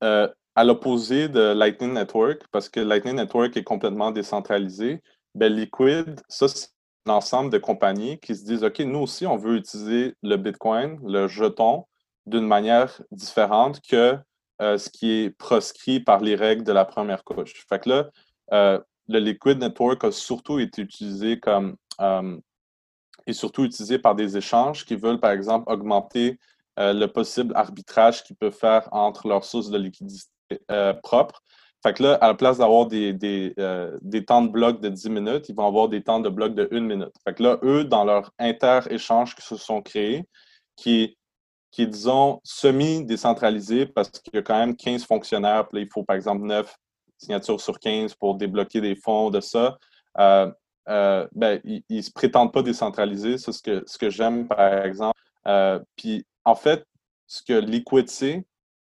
à 0.00 0.64
l'opposé 0.64 1.28
de 1.28 1.52
Lightning 1.52 1.92
Network, 1.92 2.42
parce 2.50 2.68
que 2.68 2.80
Lightning 2.80 3.16
Network 3.16 3.56
est 3.56 3.64
complètement 3.64 4.10
décentralisé, 4.10 5.02
ben 5.34 5.52
Liquid, 5.52 6.20
ça, 6.28 6.48
c'est 6.48 6.68
l'ensemble 7.06 7.50
de 7.50 7.58
compagnies 7.58 8.18
qui 8.20 8.34
se 8.36 8.44
disent 8.44 8.64
OK, 8.64 8.78
nous 8.80 9.00
aussi, 9.00 9.26
on 9.26 9.36
veut 9.36 9.56
utiliser 9.56 10.14
le 10.22 10.36
Bitcoin, 10.36 10.98
le 11.04 11.26
jeton, 11.26 11.84
d'une 12.26 12.46
manière 12.46 13.00
différente 13.10 13.80
que 13.80 14.18
euh, 14.62 14.78
ce 14.78 14.88
qui 14.88 15.10
est 15.10 15.30
proscrit 15.30 16.00
par 16.00 16.20
les 16.20 16.36
règles 16.36 16.64
de 16.64 16.72
la 16.72 16.84
première 16.84 17.24
couche. 17.24 17.66
Fait 17.68 17.80
que 17.80 17.88
là, 17.88 18.10
euh, 18.52 18.78
le 19.08 19.18
Liquid 19.18 19.58
Network 19.58 20.04
a 20.04 20.12
surtout 20.12 20.58
été 20.58 20.82
utilisé 20.82 21.40
comme 21.40 21.76
euh, 22.00 22.38
surtout 23.32 23.64
utilisé 23.64 23.98
par 23.98 24.14
des 24.14 24.36
échanges 24.36 24.84
qui 24.84 24.96
veulent, 24.96 25.18
par 25.20 25.32
exemple, 25.32 25.70
augmenter 25.72 26.38
le 26.76 27.06
possible 27.06 27.52
arbitrage 27.54 28.24
qu'ils 28.24 28.34
peuvent 28.34 28.52
faire 28.52 28.88
entre 28.90 29.28
leurs 29.28 29.44
sources 29.44 29.70
de 29.70 29.78
liquidité 29.78 30.28
propres. 31.04 31.40
Fait 31.84 31.94
que 31.94 32.02
là, 32.02 32.14
à 32.14 32.28
la 32.28 32.34
place 32.34 32.58
d'avoir 32.58 32.86
des, 32.86 33.12
des, 33.12 34.24
temps 34.26 34.42
de 34.42 34.48
bloc 34.48 34.80
de 34.80 34.88
10 34.88 35.10
minutes, 35.10 35.48
ils 35.48 35.54
vont 35.54 35.66
avoir 35.66 35.88
des 35.88 36.02
temps 36.02 36.18
de 36.18 36.28
bloc 36.28 36.54
de 36.54 36.68
1 36.72 36.80
minute. 36.80 37.12
Fait 37.24 37.34
que 37.34 37.42
là, 37.42 37.58
eux, 37.62 37.84
dans 37.84 38.04
leur 38.04 38.32
inter-échange 38.38 39.36
qui 39.36 39.42
se 39.42 39.56
sont 39.56 39.82
créés, 39.82 40.24
qui 40.76 41.16
qui 41.74 41.82
est, 41.82 41.86
disons, 41.88 42.40
semi-décentralisé 42.44 43.86
parce 43.86 44.08
qu'il 44.08 44.32
y 44.32 44.38
a 44.38 44.42
quand 44.42 44.56
même 44.56 44.76
15 44.76 45.04
fonctionnaires. 45.04 45.66
Puis 45.66 45.82
il 45.82 45.88
faut, 45.92 46.04
par 46.04 46.14
exemple, 46.14 46.46
9 46.46 46.72
signatures 47.18 47.60
sur 47.60 47.80
15 47.80 48.14
pour 48.14 48.36
débloquer 48.36 48.80
des 48.80 48.94
fonds 48.94 49.28
de 49.28 49.40
ça. 49.40 49.76
Euh, 50.20 50.52
euh, 50.88 51.26
ben, 51.34 51.60
ils 51.64 51.82
ne 51.90 52.00
se 52.00 52.12
prétendent 52.12 52.52
pas 52.52 52.62
décentralisés. 52.62 53.38
C'est 53.38 53.50
ce 53.50 53.60
que, 53.60 53.82
ce 53.88 53.98
que 53.98 54.08
j'aime, 54.08 54.46
par 54.46 54.84
exemple. 54.84 55.20
Euh, 55.48 55.80
puis, 55.96 56.24
en 56.44 56.54
fait, 56.54 56.86
ce 57.26 57.42
que 57.42 57.54
Liquid 57.54 58.08
c'est, 58.08 58.46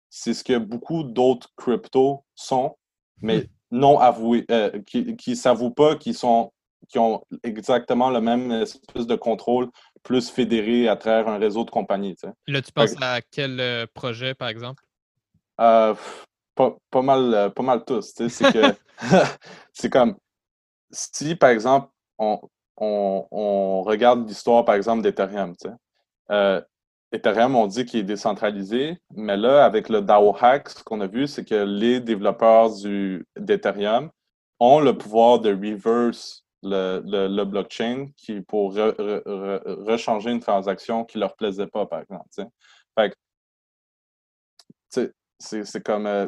c'est 0.09 0.34
ce 0.34 0.43
que 0.43 0.57
beaucoup 0.57 1.03
d'autres 1.03 1.53
cryptos 1.55 2.25
sont, 2.36 2.75
mais 3.21 3.47
non 3.71 3.97
avoués, 3.97 4.45
qui 4.86 5.15
ne 5.25 5.36
s'avouent 5.36 5.71
pas, 5.71 5.95
qui, 5.95 6.13
sont, 6.13 6.51
qui 6.89 6.99
ont 6.99 7.23
exactement 7.43 8.09
le 8.09 8.19
même 8.19 8.51
espèce 8.51 9.07
de 9.07 9.15
contrôle 9.15 9.69
plus 10.04 10.30
fédéré 10.30 10.88
à 10.88 10.95
travers 10.95 11.28
un 11.28 11.38
réseau 11.38 11.64
de 11.64 11.72
compagnies. 11.72 12.16
Là, 12.47 12.62
tu 12.62 12.72
penses 12.72 12.95
à 13.01 13.22
quel 13.22 13.60
euh, 13.60 13.86
projet, 13.93 14.34
par 14.34 14.49
exemple? 14.49 14.84
Euh, 15.60 15.95
pas, 16.56 17.01
mal, 17.01 17.34
euh, 17.34 17.49
pas 17.49 17.64
mal 17.64 17.84
tous. 17.86 18.14
C'est 18.16 18.54
que 18.54 18.76
c'est 19.74 19.89
comme 19.89 20.16
si, 20.91 21.36
par 21.36 21.49
exemple, 21.49 21.89
on, 22.20 23.82
regarde 23.82 24.28
l'histoire, 24.28 24.64
par 24.66 24.76
exemple, 24.76 25.01
d'Ethereum. 25.01 25.56
Ethereum, 27.12 27.56
on 27.56 27.68
dit 27.68 27.86
qu'il 27.86 27.99
est 27.99 28.04
décentralisé, 28.04 28.97
mais 29.16 29.38
là, 29.38 29.66
avec 29.66 29.88
le 29.88 30.01
DAO 30.01 30.36
hack, 30.39 30.70
ce 30.70 30.84
qu'on 30.84 31.01
a 31.01 31.08
vu, 31.08 31.28
c'est 31.28 31.45
que 31.45 31.64
les 31.64 31.99
développeurs 31.99 32.72
d'Ethereum 33.38 34.10
ont 34.60 34.80
le 34.80 34.97
pouvoir 34.97 35.39
de 35.39 35.51
reverse 35.51 36.43
le, 36.64 37.43
blockchain 37.43 38.07
qui, 38.18 38.41
pour 38.41 38.74
rechanger 38.74 40.32
une 40.32 40.39
transaction 40.39 41.05
qui 41.05 41.18
ne 41.18 41.22
leur 41.22 41.36
plaisait 41.36 41.68
pas, 41.68 41.86
par 41.86 42.01
exemple. 42.01 42.28
c'est 45.39 45.84
comme. 45.84 46.07
Euh, 46.07 46.28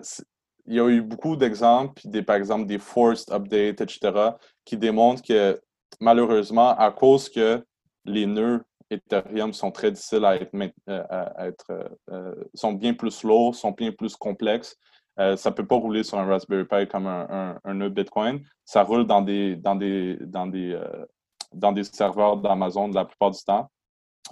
il 0.68 0.74
y 0.74 0.80
a 0.80 0.90
eu 0.90 1.02
beaucoup 1.02 1.36
d'exemples, 1.36 2.02
des, 2.06 2.24
par 2.24 2.38
exemple 2.38 2.66
des 2.66 2.80
forced 2.80 3.32
updates, 3.32 3.82
etc., 3.82 4.32
qui 4.64 4.78
démontrent 4.78 5.22
que 5.22 5.62
malheureusement, 6.00 6.76
à 6.76 6.92
cause 6.92 7.30
que 7.30 7.64
les 8.06 8.26
nœuds 8.26 8.64
Ethereum 8.90 9.54
sont 9.54 9.72
très 9.72 9.92
difficiles 9.92 10.26
à 10.26 10.36
être, 10.36 10.54
euh, 10.90 11.04
à 11.10 11.48
être 11.48 11.90
euh, 12.12 12.36
sont 12.54 12.74
bien 12.74 12.94
plus 12.94 13.24
lourds, 13.24 13.56
sont 13.56 13.72
bien 13.72 13.92
plus 13.92 14.16
complexes, 14.16 14.76
euh, 15.20 15.36
ça 15.38 15.50
ne 15.50 15.56
peut 15.56 15.66
pas 15.66 15.76
rouler 15.76 16.04
sur 16.04 16.18
un 16.18 16.26
Raspberry 16.26 16.66
Pi 16.66 16.88
comme 16.88 17.08
un, 17.08 17.60
nœud 17.74 17.90
Bitcoin. 17.90 18.44
Ça 18.66 18.84
roule 18.84 19.06
dans 19.08 19.22
des, 19.22 19.56
dans 19.56 19.76
des, 19.76 20.18
dans 20.22 20.48
des, 20.48 20.74
euh, 20.74 21.06
dans 21.54 21.72
des 21.72 21.84
serveurs 21.84 22.38
d'Amazon 22.38 22.90
la 22.90 23.06
plupart 23.06 23.32
du 23.32 23.42
temps. 23.44 23.70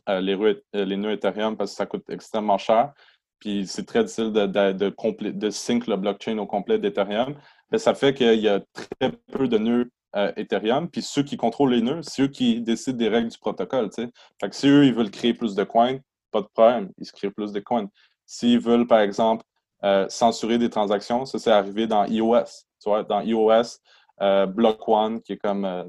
Euh, 0.10 0.20
les, 0.20 0.36
les, 0.74 0.98
nœuds 0.98 1.14
Ethereum, 1.14 1.56
parce 1.56 1.72
que 1.72 1.78
ça 1.78 1.86
coûte 1.86 2.10
extrêmement 2.10 2.58
cher. 2.58 2.94
Puis 3.40 3.68
c'est 3.68 3.86
très 3.86 4.04
difficile 4.04 4.32
de, 4.32 4.46
de, 4.46 5.32
de, 5.32 5.50
sync 5.50 5.88
le 5.88 5.96
blockchain 5.98 6.38
au 6.38 6.46
complet 6.46 6.80
d'Ethereum. 6.80 7.36
Ça 7.76 7.94
fait 7.94 8.14
qu'il 8.14 8.40
y 8.40 8.48
a 8.48 8.62
très 8.74 9.12
peu 9.32 9.48
de 9.48 9.58
nœuds 9.58 9.92
Ethereum. 10.14 10.90
Puis 10.90 11.02
ceux 11.02 11.24
qui 11.24 11.38
contrôlent 11.38 11.74
les 11.74 11.82
nœuds, 11.82 12.02
c'est 12.02 12.24
eux 12.24 12.28
qui 12.28 12.62
décident 12.62 12.98
des 12.98 13.10
règles 13.10 13.30
du 13.30 13.38
protocole. 13.38 13.90
Fait 13.94 14.10
que 14.50 14.56
si 14.56 14.68
eux, 14.68 14.86
ils 14.86 14.94
veulent 14.94 15.12
créer 15.12 15.34
plus 15.34 15.56
de 15.56 15.64
coins, 15.64 15.98
pas 16.32 16.42
de 16.42 16.48
problème, 16.54 16.92
ils 16.98 17.06
se 17.06 17.12
créent 17.12 17.32
plus 17.32 17.52
de 17.52 17.60
coins. 17.60 17.90
S'ils 18.26 18.60
veulent, 18.60 18.88
par 18.88 19.00
exemple, 19.00 19.44
euh, 19.84 20.06
censurer 20.10 20.58
des 20.58 20.70
transactions. 20.70 21.26
Ça, 21.26 21.40
c'est 21.40 21.52
arrivé 21.52 21.88
dans 21.88 22.06
iOS. 22.06 22.46
Dans 22.86 23.22
iOS, 23.22 23.80
euh, 24.22 24.46
Block 24.46 24.88
One, 24.88 25.22
qui 25.22 25.34
est 25.34 25.38
comme 25.38 25.66
euh, 25.66 25.84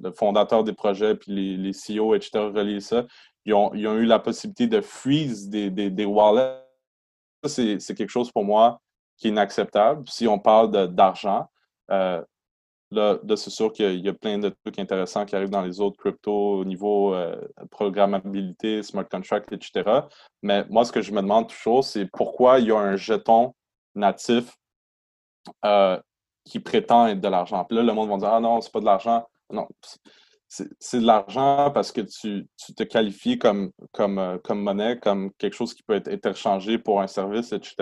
le, 0.00 0.12
fondateur 0.12 0.64
des 0.64 0.72
projets, 0.72 1.14
puis 1.14 1.32
les, 1.32 1.56
les 1.56 1.72
CEO, 1.72 2.14
etc., 2.14 2.80
ça. 2.80 3.04
Ils 3.44 3.54
ont, 3.54 3.72
eu 3.74 4.04
la 4.04 4.18
possibilité 4.18 4.66
de 4.66 4.80
freeze 4.80 5.48
des, 5.48 6.04
wallets. 6.04 6.62
C'est 7.44 7.78
quelque 7.94 8.10
chose 8.10 8.30
pour 8.30 8.44
moi 8.44 8.80
qui 9.16 9.28
est 9.28 9.30
inacceptable. 9.30 10.04
Si 10.08 10.28
on 10.28 10.38
parle 10.38 10.92
d'argent, 10.92 11.48
Là, 12.90 13.18
c'est 13.36 13.50
sûr 13.50 13.70
qu'il 13.72 14.00
y 14.00 14.08
a 14.08 14.14
plein 14.14 14.38
de 14.38 14.48
trucs 14.48 14.78
intéressants 14.78 15.26
qui 15.26 15.36
arrivent 15.36 15.50
dans 15.50 15.62
les 15.62 15.80
autres 15.80 15.98
cryptos 15.98 16.60
au 16.60 16.64
niveau 16.64 17.14
euh, 17.14 17.36
programmabilité, 17.70 18.82
smart 18.82 19.06
contract, 19.06 19.52
etc. 19.52 20.06
Mais 20.42 20.64
moi, 20.70 20.86
ce 20.86 20.92
que 20.92 21.02
je 21.02 21.12
me 21.12 21.20
demande 21.20 21.48
toujours, 21.48 21.84
c'est 21.84 22.06
pourquoi 22.06 22.60
il 22.60 22.68
y 22.68 22.72
a 22.72 22.78
un 22.78 22.96
jeton 22.96 23.54
natif 23.94 24.56
euh, 25.66 26.00
qui 26.44 26.60
prétend 26.60 27.08
être 27.08 27.20
de 27.20 27.28
l'argent. 27.28 27.62
Puis 27.66 27.76
là, 27.76 27.82
le 27.82 27.92
monde 27.92 28.08
va 28.08 28.16
dire 28.16 28.32
Ah 28.32 28.40
non, 28.40 28.60
c'est 28.62 28.72
pas 28.72 28.80
de 28.80 28.86
l'argent. 28.86 29.28
Non, 29.52 29.68
c'est 30.48 31.00
de 31.00 31.06
l'argent 31.06 31.70
parce 31.70 31.92
que 31.92 32.00
tu, 32.00 32.48
te 32.74 32.82
qualifies 32.84 33.38
comme, 33.38 33.70
comme, 33.92 34.18
euh, 34.18 34.38
comme 34.38 34.62
monnaie, 34.62 34.98
comme 34.98 35.30
quelque 35.34 35.54
chose 35.54 35.74
qui 35.74 35.82
peut 35.82 35.94
être 35.94 36.08
interchangé 36.08 36.78
pour 36.78 37.02
un 37.02 37.06
service, 37.06 37.52
etc. 37.52 37.74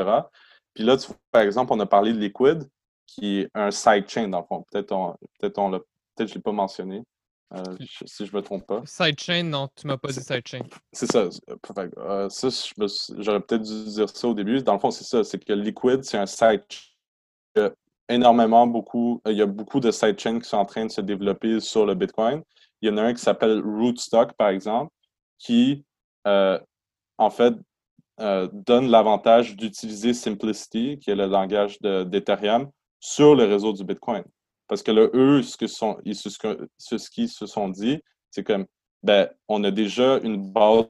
Puis 0.75 0.83
là, 0.83 0.97
par 1.31 1.43
exemple, 1.43 1.73
on 1.73 1.81
a 1.81 1.87
parlé 1.87 2.13
de 2.13 2.19
liquide 2.19 2.69
qui 3.07 3.41
est 3.41 3.51
un 3.55 3.71
sidechain, 3.71 4.29
dans 4.29 4.41
le 4.41 4.47
fond. 4.47 4.65
Peut-être 4.71 4.93
on, 4.93 5.15
peut 5.41 5.53
on 5.57 5.71
peut 5.71 5.85
je 6.19 6.25
ne 6.25 6.35
l'ai 6.35 6.41
pas 6.41 6.53
mentionné, 6.53 7.03
euh, 7.55 7.63
si 8.07 8.27
je 8.27 8.33
ne 8.33 8.37
me 8.37 8.43
trompe 8.43 8.67
pas. 8.67 8.83
Sidechain, 8.87 9.45
non, 9.45 9.69
tu 9.77 9.87
ne 9.87 9.93
m'as 9.93 9.99
pas 9.99 10.09
dit 10.09 10.21
sidechain. 10.21 10.63
C'est 10.93 11.11
ça. 11.11 11.29
Euh, 11.99 12.29
ça 12.29 12.49
j'aurais 13.19 13.41
peut-être 13.41 13.63
dû 13.63 13.85
dire 13.85 14.09
ça 14.09 14.29
au 14.29 14.35
début. 14.35 14.63
Dans 14.63 14.75
le 14.75 14.79
fond, 14.79 14.91
c'est 14.91 15.05
ça. 15.05 15.23
C'est 15.23 15.43
que 15.43 15.53
Liquid, 15.53 16.03
c'est 16.05 16.19
un 16.19 16.27
sidechain. 16.27 16.61
Il 17.55 17.63
y 17.63 17.65
a 17.65 17.73
énormément, 18.09 18.67
beaucoup, 18.67 19.21
il 19.27 19.37
y 19.37 19.43
a 19.43 19.47
beaucoup 19.47 19.81
de 19.81 19.91
sidechains 19.91 20.41
qui 20.41 20.49
sont 20.49 20.57
en 20.57 20.65
train 20.65 20.87
de 20.87 20.91
se 20.91 21.01
développer 21.01 21.61
sur 21.61 21.87
le 21.87 21.95
Bitcoin. 21.95 22.43
Il 22.83 22.89
y 22.89 22.93
en 22.93 22.97
a 22.99 23.03
un 23.03 23.15
qui 23.15 23.23
s'appelle 23.23 23.61
Rootstock, 23.61 24.33
par 24.35 24.49
exemple, 24.49 24.93
qui, 25.39 25.85
euh, 26.27 26.59
en 27.19 27.31
fait, 27.31 27.55
donne 28.19 28.91
l'avantage 28.91 29.57
d'utiliser 29.57 30.15
Simplicity, 30.15 30.99
qui 30.99 31.11
est 31.11 31.15
le 31.15 31.27
langage 31.27 31.79
d'Ethereum, 31.81 32.71
sur 33.01 33.34
le 33.34 33.44
réseau 33.44 33.72
du 33.72 33.84
Bitcoin. 33.84 34.24
Parce 34.68 34.82
que 34.82 34.90
là, 34.90 35.09
eux, 35.14 35.42
ce 35.42 35.57
qu'ils 35.57 37.28
se 37.28 37.47
sont 37.47 37.68
dit, 37.68 38.01
c'est 38.30 38.42
que 38.42 38.66
ben, 39.03 39.28
on 39.49 39.62
a 39.64 39.70
déjà 39.70 40.18
une 40.18 40.53
base 40.53 40.86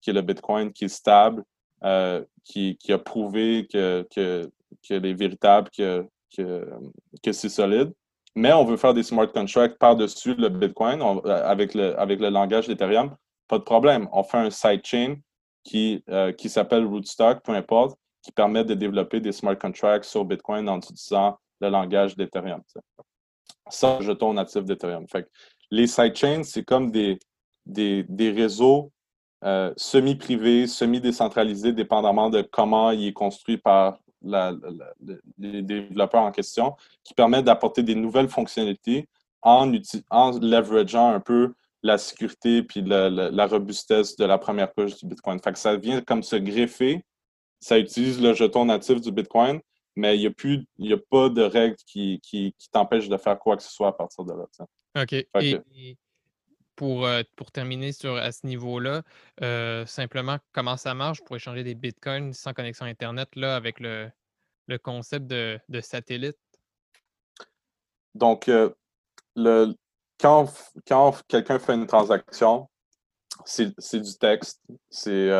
qui 0.00 0.10
est 0.10 0.12
le 0.12 0.22
Bitcoin, 0.22 0.72
qui 0.72 0.84
est 0.84 0.88
stable, 0.88 1.42
euh, 1.82 2.22
qui, 2.44 2.76
a 2.90 2.98
prouvé 2.98 3.66
que, 3.72 4.06
que, 4.14 4.50
qu'elle 4.82 5.06
est 5.06 5.14
véritable, 5.14 5.70
que, 5.76 6.06
que, 6.36 7.32
c'est 7.32 7.48
solide. 7.48 7.92
Mais 8.36 8.52
on 8.52 8.64
veut 8.64 8.76
faire 8.76 8.94
des 8.94 9.02
smart 9.02 9.26
contracts 9.26 9.78
par-dessus 9.78 10.34
le 10.34 10.48
Bitcoin 10.48 11.00
avec, 11.24 11.74
le, 11.74 11.98
avec 11.98 12.20
le 12.20 12.28
langage 12.28 12.68
d'Ethereum. 12.68 13.16
Pas 13.48 13.58
de 13.58 13.64
problème. 13.64 14.08
On 14.12 14.22
fait 14.22 14.38
un 14.38 14.50
sidechain 14.50 15.16
qui, 15.62 16.02
euh, 16.10 16.32
qui 16.32 16.48
s'appelle 16.48 16.84
Rootstock, 16.84 17.42
peu 17.42 17.52
importe, 17.52 17.98
qui 18.24 18.32
permettent 18.32 18.68
de 18.68 18.74
développer 18.74 19.20
des 19.20 19.32
smart 19.32 19.56
contracts 19.56 20.06
sur 20.06 20.24
Bitcoin 20.24 20.68
en 20.68 20.78
utilisant 20.78 21.38
le 21.60 21.68
langage 21.68 22.16
d'Ethereum. 22.16 22.62
Sans 23.68 24.00
jeton 24.00 24.32
natif 24.32 24.64
d'Ethereum. 24.64 25.06
Les 25.70 25.86
sidechains, 25.86 26.42
c'est 26.42 26.64
comme 26.64 26.90
des, 26.90 27.18
des, 27.66 28.30
réseaux 28.30 28.90
euh, 29.44 29.72
semi-privés, 29.76 30.66
semi-décentralisés, 30.66 31.72
dépendamment 31.72 32.30
de 32.30 32.40
comment 32.40 32.90
il 32.90 33.08
est 33.08 33.12
construit 33.12 33.58
par 33.58 33.98
les 35.38 35.62
développeurs 35.62 36.22
en 36.22 36.32
question, 36.32 36.76
qui 37.02 37.12
permettent 37.12 37.44
d'apporter 37.44 37.82
des 37.82 37.94
nouvelles 37.94 38.30
fonctionnalités 38.30 39.06
en, 39.42 39.66
leverageant 39.66 41.10
un 41.10 41.20
peu 41.20 41.52
la 41.82 41.98
sécurité 41.98 42.62
puis 42.62 42.80
la, 42.80 43.46
robustesse 43.46 44.16
de 44.16 44.24
la 44.24 44.38
première 44.38 44.72
couche 44.72 44.96
du 44.96 45.06
Bitcoin. 45.06 45.38
Ça 45.54 45.76
vient 45.76 46.00
comme 46.00 46.22
se 46.22 46.36
greffer 46.36 47.04
ça 47.64 47.78
utilise 47.78 48.20
le 48.20 48.34
jeton 48.34 48.66
natif 48.66 49.00
du 49.00 49.10
Bitcoin, 49.10 49.58
mais 49.96 50.18
il 50.18 50.20
n'y 50.20 50.26
a, 50.26 50.30
plus, 50.30 50.66
a 50.82 50.98
pas 51.10 51.30
de 51.30 51.40
règles 51.40 51.76
qui, 51.86 52.20
qui, 52.22 52.54
t'empêchent 52.70 53.08
de 53.08 53.16
faire 53.16 53.38
quoi 53.38 53.56
que 53.56 53.62
ce 53.62 53.72
soit 53.72 53.88
à 53.88 53.92
partir 53.92 54.22
de 54.24 54.34
là. 54.34 55.02
OK. 55.02 55.12
Et, 55.40 55.96
pour, 56.76 57.06
euh, 57.06 57.22
pour 57.36 57.50
terminer 57.52 57.92
sur, 57.92 58.16
à 58.16 58.32
ce 58.32 58.46
niveau-là, 58.46 59.02
euh, 59.40 59.86
simplement, 59.86 60.36
comment 60.52 60.76
ça 60.76 60.92
marche 60.92 61.22
pour 61.24 61.36
échanger 61.36 61.64
des 61.64 61.74
bitcoins 61.74 62.34
sans 62.34 62.52
connexion 62.52 62.84
Internet 62.84 63.30
là, 63.34 63.56
avec 63.56 63.80
le, 63.80 64.10
concept 64.82 65.26
de, 65.26 65.58
satellite? 65.80 66.36
Donc, 68.14 68.48
euh, 68.48 68.68
le, 69.36 69.74
quand, 70.20 70.52
quand 70.86 71.16
quelqu'un 71.28 71.58
fait 71.58 71.74
une 71.74 71.86
transaction, 71.86 72.68
c'est 73.46 74.00
du 74.00 74.18
texte. 74.18 74.60
C'est 74.90 75.30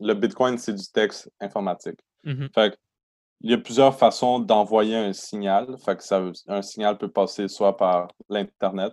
le 0.00 0.14
Bitcoin, 0.14 0.58
c'est 0.58 0.74
du 0.74 0.86
texte 0.92 1.30
informatique. 1.40 1.98
Mm-hmm. 2.24 2.76
il 3.40 3.50
y 3.50 3.54
a 3.54 3.58
plusieurs 3.58 3.96
façons 3.96 4.38
d'envoyer 4.38 4.96
un 4.96 5.12
signal. 5.12 5.76
Fait 5.78 5.96
que 5.96 6.02
ça, 6.02 6.22
un 6.48 6.62
signal 6.62 6.98
peut 6.98 7.10
passer 7.10 7.48
soit 7.48 7.76
par 7.76 8.08
l'Internet, 8.28 8.92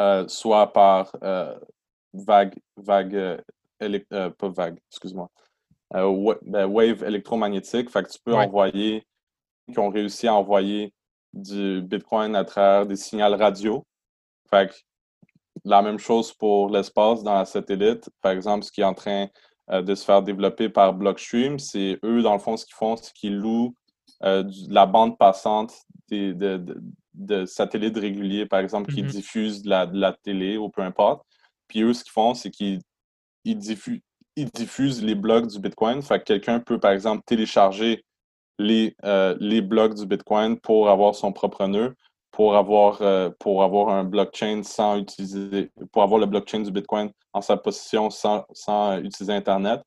euh, 0.00 0.26
soit 0.28 0.72
par 0.72 1.14
euh, 1.22 1.58
vague, 2.12 2.58
vague 2.76 3.42
pas 4.38 4.48
vague, 4.48 4.78
excuse-moi, 4.90 5.30
ben, 5.90 6.66
wave 6.66 7.02
électromagnétique. 7.04 7.90
Fait 7.90 8.02
que 8.02 8.10
tu 8.10 8.18
peux 8.22 8.34
envoyer, 8.34 9.06
qui 9.72 9.78
ont 9.78 9.88
réussi 9.88 10.28
à 10.28 10.34
envoyer 10.34 10.92
du 11.32 11.80
Bitcoin 11.82 12.34
à 12.36 12.44
travers 12.44 12.86
des 12.86 12.96
signaux 12.96 13.36
radio. 13.36 13.86
Fait 14.50 14.68
que 14.68 14.74
la 15.64 15.82
même 15.82 15.98
chose 15.98 16.32
pour 16.32 16.70
l'espace 16.70 17.22
dans 17.22 17.34
la 17.34 17.44
satellite. 17.44 18.08
Par 18.20 18.32
exemple, 18.32 18.64
ce 18.64 18.72
qui 18.72 18.80
est 18.80 18.84
en 18.84 18.94
train 18.94 19.24
euh, 19.24 19.28
de 19.68 19.94
se 19.94 20.04
faire 20.04 20.22
développer 20.22 20.68
par 20.68 20.94
Blockstream, 20.94 21.58
c'est 21.58 21.98
eux, 22.04 22.22
dans 22.22 22.32
le 22.32 22.40
fond, 22.40 22.56
ce 22.56 22.64
qu'ils 22.64 22.74
font, 22.74 22.96
c'est 22.96 23.12
qu'ils 23.12 23.36
louent 23.36 23.74
euh, 24.22 24.44
la 24.68 24.84
bande 24.86 25.16
passante 25.16 25.72
des, 26.08 26.34
de, 26.34 27.44
satellites 27.46 27.96
réguliers, 27.96 28.46
par 28.46 28.60
exemple, 28.60 28.92
qui 28.92 29.02
mm-hmm. 29.02 29.10
diffusent 29.10 29.62
de 29.62 29.70
la, 29.70 30.12
télé 30.12 30.56
ou 30.56 30.68
peu 30.68 30.82
importe. 30.82 31.24
Puis 31.68 31.82
eux, 31.82 31.94
ce 31.94 32.04
qu'ils 32.04 32.12
font, 32.12 32.34
c'est 32.34 32.50
qu'ils 32.50 32.80
diffusent, 33.44 34.02
ils 34.36 34.50
diffusent 34.50 35.02
les 35.02 35.14
blocs 35.14 35.46
du 35.46 35.58
Bitcoin. 35.58 36.02
Fait 36.02 36.18
que 36.18 36.24
quelqu'un 36.24 36.60
peut, 36.60 36.78
par 36.78 36.90
exemple, 36.90 37.22
télécharger 37.24 38.04
les, 38.58 38.94
euh, 39.04 39.36
les 39.40 39.62
blocs 39.62 39.94
du 39.94 40.04
Bitcoin 40.04 40.58
pour 40.58 40.90
avoir 40.90 41.14
son 41.14 41.32
propre 41.32 41.66
nœud 41.66 41.94
pour 42.30 42.56
avoir, 42.56 43.02
euh, 43.02 43.30
pour 43.38 43.62
avoir 43.62 43.88
un 43.88 44.04
blockchain 44.04 44.62
sans 44.62 44.98
utiliser, 44.98 45.70
pour 45.92 46.02
avoir 46.02 46.20
le 46.20 46.26
blockchain 46.26 46.60
du 46.60 46.70
Bitcoin 46.70 47.10
en 47.32 47.40
sa 47.40 47.56
possession 47.56 48.10
sans, 48.10 48.44
sans 48.52 48.98
utiliser 48.98 49.32
Internet. 49.32 49.82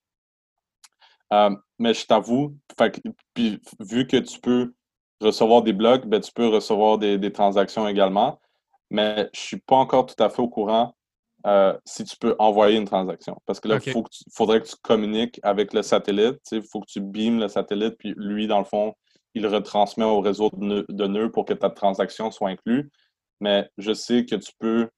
Euh, 1.31 1.55
mais 1.79 1.93
je 1.93 2.05
t'avoue, 2.05 2.55
puis 3.33 3.59
vu 3.79 4.05
que 4.05 4.17
tu 4.17 4.39
peux 4.39 4.73
recevoir 5.19 5.63
des 5.63 5.73
blocs, 5.73 6.05
ben, 6.05 6.19
tu 6.21 6.31
peux 6.31 6.47
recevoir 6.47 6.97
des, 6.97 7.17
des, 7.17 7.31
transactions 7.31 7.87
également. 7.87 8.39
Mais 8.91 9.29
je 9.33 9.41
ne 9.41 9.45
suis 9.45 9.59
pas 9.59 9.77
encore 9.77 10.05
tout 10.05 10.21
à 10.21 10.29
fait 10.29 10.41
au 10.41 10.49
courant 10.49 10.93
euh, 11.45 11.77
si 11.85 12.03
tu 12.03 12.15
peux 12.17 12.35
envoyer 12.39 12.77
une 12.77 12.85
transaction. 12.85 13.37
Parce 13.45 13.59
que 13.59 13.67
là, 13.67 13.79
il 13.85 13.93
faudrait 14.33 14.61
que 14.61 14.67
tu 14.67 14.75
communiques 14.81 15.39
avec 15.43 15.73
le 15.73 15.81
satellite. 15.81 16.39
Il 16.51 16.61
faut 16.63 16.81
que 16.81 16.85
tu 16.87 17.01
beames 17.01 17.39
le 17.39 17.47
satellite, 17.47 17.95
puis 17.97 18.13
lui, 18.15 18.47
dans 18.47 18.59
le 18.59 18.65
fond, 18.65 18.93
il 19.35 19.47
retransmet 19.47 20.05
au 20.05 20.21
réseau 20.21 20.49
de 20.53 21.07
nœuds, 21.07 21.31
pour 21.31 21.45
que 21.45 21.53
ta 21.53 21.69
transaction 21.69 22.31
soit 22.31 22.49
inclue. 22.49 22.89
Mais 23.41 23.69
je 23.77 23.93
sais 23.93 24.25
que 24.25 24.35
tu 24.35 24.51
peux 24.59 24.89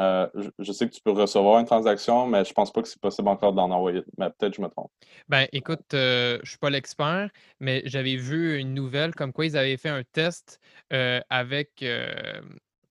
euh, 0.00 0.26
je, 0.58 0.72
sais 0.72 0.88
que 0.88 0.94
tu 0.94 1.00
peux 1.00 1.12
recevoir 1.12 1.60
une 1.60 1.66
transaction, 1.66 2.26
mais 2.26 2.44
je 2.44 2.52
pense 2.52 2.72
pas 2.72 2.82
que 2.82 2.88
c'est 2.88 3.00
possible 3.00 3.28
encore 3.28 3.52
d'en 3.52 3.70
envoyer. 3.70 4.02
Mais 4.18 4.28
peut-être 4.30 4.54
je 4.54 4.60
me 4.60 4.68
trompe. 4.68 4.90
Ben, 5.28 5.46
écoute, 5.52 5.84
je 5.92 5.96
euh, 5.96 6.38
je 6.42 6.50
suis 6.50 6.58
pas 6.58 6.70
l'expert, 6.70 7.30
mais 7.60 7.82
j'avais 7.84 8.16
vu 8.16 8.58
une 8.58 8.74
nouvelle 8.74 9.14
comme 9.14 9.32
quoi 9.32 9.46
ils 9.46 9.56
avaient 9.56 9.76
fait 9.76 9.88
un 9.88 10.02
test 10.12 10.60
euh, 10.92 11.20
avec, 11.30 11.84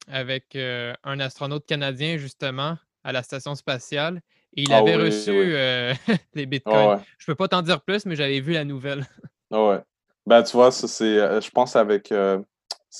avec 0.07 0.55
un 0.55 1.19
astronaute 1.19 1.65
canadien, 1.65 2.17
justement, 2.17 2.77
à 3.03 3.11
la 3.11 3.23
station 3.23 3.55
spatiale. 3.55 4.21
Et 4.55 4.63
il 4.63 4.73
ah 4.73 4.77
avait 4.77 4.95
reçu 4.95 5.31
les 6.33 6.45
bitcoins. 6.45 7.03
Je 7.17 7.25
peux 7.25 7.35
pas 7.35 7.47
t'en 7.47 7.61
dire 7.61 7.81
plus, 7.81 8.05
mais 8.05 8.15
j'avais 8.15 8.39
vu 8.39 8.53
la 8.53 8.63
nouvelle. 8.63 9.05
Ah 9.51 9.67
ouais. 9.67 9.79
Ben, 10.25 10.41
tu 10.43 10.55
vois, 10.55 10.71
ça, 10.71 10.87
c'est, 10.87 11.19
euh, 11.19 11.41
je 11.41 11.49
pense, 11.51 11.75
avec 11.75 12.11
euh, 12.11 12.41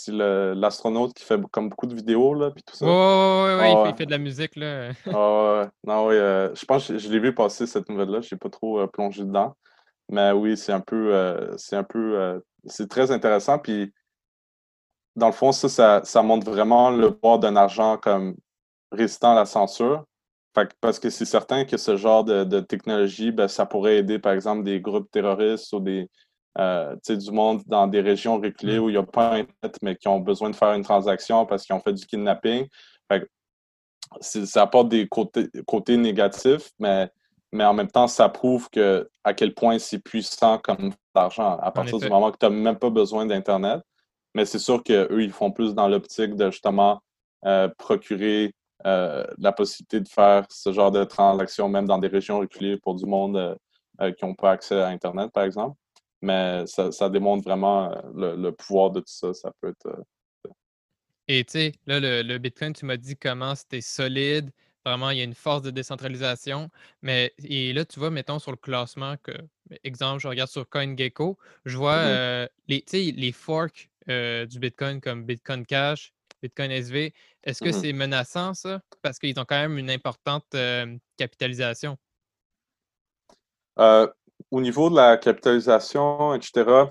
l'astronaute 0.09 1.13
qui 1.13 1.23
fait 1.23 1.39
comme 1.51 1.69
beaucoup 1.69 1.87
de 1.87 1.95
vidéos, 1.95 2.33
là, 2.33 2.51
puis 2.51 2.63
tout 2.63 2.75
ça. 2.75 2.85
Oui, 2.85 2.91
ouais, 2.91 3.59
ouais, 3.59 3.91
il, 3.91 3.95
fait, 3.95 4.05
de 4.05 4.11
la 4.11 4.17
musique, 4.17 4.55
là. 4.57 4.91
Ah, 5.13 5.69
non, 5.85 6.07
oui, 6.07 6.15
euh, 6.15 6.53
je 6.53 6.65
pense 6.65 6.87
que 6.87 6.97
je, 6.97 7.09
l'ai 7.09 7.19
vu 7.19 7.33
passer, 7.33 7.65
cette 7.65 7.87
nouvelle-là. 7.89 8.21
Je 8.21 8.35
n'ai 8.35 8.39
pas 8.39 8.49
trop 8.49 8.85
plongé 8.87 9.23
dedans. 9.23 9.55
Mais 10.09 10.31
oui, 10.31 10.57
c'est 10.57 10.73
un 10.73 10.81
peu, 10.81 11.49
c'est 11.57 11.77
un 11.77 11.83
peu, 11.83 12.41
c'est 12.65 12.89
très 12.89 13.09
intéressant. 13.11 13.57
Puis, 13.57 13.93
dans 15.15 15.27
le 15.27 15.33
fond, 15.33 15.53
ça, 15.53 16.01
ça, 16.03 16.21
montre 16.23 16.51
vraiment 16.51 16.89
le 16.91 17.15
poids 17.15 17.37
d'un 17.37 17.55
argent 17.55 17.97
comme 17.97 18.35
résistant 18.91 19.31
à 19.31 19.35
la 19.35 19.45
censure. 19.45 20.03
parce 20.81 20.99
que 20.99 21.09
c'est 21.09 21.25
certain 21.25 21.63
que 21.63 21.77
ce 21.77 21.95
genre 21.95 22.25
de, 22.25 22.43
de 22.43 22.59
technologie, 22.59 23.31
ben, 23.31 23.47
ça 23.47 23.65
pourrait 23.65 23.99
aider, 23.99 24.19
par 24.19 24.33
exemple, 24.33 24.63
des 24.63 24.81
groupes 24.81 25.09
terroristes 25.09 25.71
ou 25.71 25.79
des, 25.79 26.09
euh, 26.59 26.95
du 27.07 27.31
monde 27.31 27.63
dans 27.65 27.87
des 27.87 28.01
régions 28.01 28.39
reculées 28.39 28.77
où 28.77 28.89
il 28.89 28.93
n'y 28.93 28.97
a 28.97 29.03
pas 29.03 29.31
Internet, 29.33 29.77
mais 29.81 29.95
qui 29.95 30.07
ont 30.07 30.19
besoin 30.19 30.51
de 30.51 30.55
faire 30.55 30.73
une 30.73 30.83
transaction 30.83 31.45
parce 31.45 31.65
qu'ils 31.65 31.75
ont 31.75 31.79
fait 31.79 31.93
du 31.93 32.05
kidnapping. 32.05 32.67
ça 34.21 34.61
apporte 34.61 34.89
des 34.89 35.07
côtés, 35.07 35.49
côtés 35.65 35.97
négatifs, 35.97 36.69
mais, 36.77 37.09
mais 37.51 37.65
en 37.65 37.73
même 37.73 37.89
temps, 37.89 38.07
ça 38.07 38.29
prouve 38.29 38.69
que, 38.69 39.09
à 39.23 39.33
quel 39.33 39.55
point 39.55 39.79
c'est 39.79 39.97
puissant 39.97 40.59
comme 40.59 40.93
l'argent 41.15 41.57
à 41.57 41.71
partir 41.71 41.97
du 41.97 42.07
moment 42.07 42.31
que 42.31 42.37
tu 42.37 42.45
n'as 42.45 42.51
même 42.51 42.77
pas 42.77 42.91
besoin 42.91 43.25
d'Internet. 43.25 43.81
Mais 44.35 44.45
c'est 44.45 44.59
sûr 44.59 44.83
qu'eux, 44.83 45.21
ils 45.23 45.31
font 45.31 45.51
plus 45.51 45.73
dans 45.73 45.87
l'optique 45.87 46.35
de 46.35 46.51
justement 46.51 47.01
euh, 47.45 47.67
procurer 47.77 48.53
euh, 48.85 49.25
la 49.37 49.51
possibilité 49.51 50.01
de 50.01 50.07
faire 50.07 50.45
ce 50.49 50.71
genre 50.71 50.91
de 50.91 51.03
transaction, 51.03 51.69
même 51.69 51.87
dans 51.87 51.99
des 51.99 52.07
régions 52.07 52.39
reculées 52.39 52.77
pour 52.77 52.95
du 52.95 53.05
monde 53.05 53.57
qui 54.17 54.25
n'ont 54.25 54.33
pas 54.33 54.51
accès 54.51 54.81
à 54.81 54.87
Internet, 54.87 55.31
par 55.31 55.43
exemple. 55.43 55.77
Mais 56.23 56.63
ça, 56.67 57.09
démontre 57.09 57.43
vraiment 57.43 57.91
euh, 57.91 58.37
le, 58.37 58.51
pouvoir 58.51 58.91
de 58.91 59.01
tout 59.01 59.05
ça. 59.07 59.33
Ça 59.33 59.51
peut 59.59 59.67
être. 59.67 59.87
Euh, 59.87 60.51
Et 61.27 61.43
tu 61.43 61.51
sais, 61.51 61.73
là, 61.85 61.99
le, 61.99 62.37
Bitcoin, 62.37 62.71
tu 62.71 62.85
m'as 62.85 62.95
dit 62.95 63.17
comment 63.17 63.55
c'était 63.55 63.81
solide. 63.81 64.49
Vraiment, 64.85 65.09
il 65.09 65.17
y 65.17 65.21
a 65.21 65.25
une 65.25 65.33
force 65.33 65.63
de 65.63 65.69
décentralisation. 65.69 66.69
Mais 67.01 67.33
et 67.43 67.73
là, 67.73 67.83
tu 67.83 67.99
vois, 67.99 68.09
mettons 68.09 68.39
sur 68.39 68.51
le 68.51 68.57
classement, 68.57 69.15
que, 69.21 69.33
exemple, 69.83 70.21
je 70.21 70.29
regarde 70.29 70.49
sur 70.49 70.67
CoinGecko, 70.69 71.37
je 71.65 71.77
vois 71.77 71.97
mmh 71.97 72.07
euh, 72.07 72.47
les, 72.69 72.85
les 72.93 73.31
forks 73.33 73.89
du 74.07 74.59
Bitcoin 74.59 75.01
comme 75.01 75.25
Bitcoin 75.25 75.65
Cash, 75.65 76.13
Bitcoin 76.41 76.71
SV. 76.71 77.13
Est-ce 77.43 77.61
que 77.61 77.69
mmh 77.69 77.81
c'est 77.81 77.93
menaçant, 77.93 78.53
ça? 78.53 78.81
Parce 79.01 79.19
qu'ils 79.19 79.37
ont 79.41 79.45
quand 79.45 79.59
même 79.59 79.77
une 79.77 79.89
importante 79.89 80.55
capitalisation 81.17 81.97
au 84.51 84.61
niveau 84.61 84.89
de 84.89 84.95
la 84.95 85.17
capitalisation, 85.17 86.33
etc., 86.33 86.85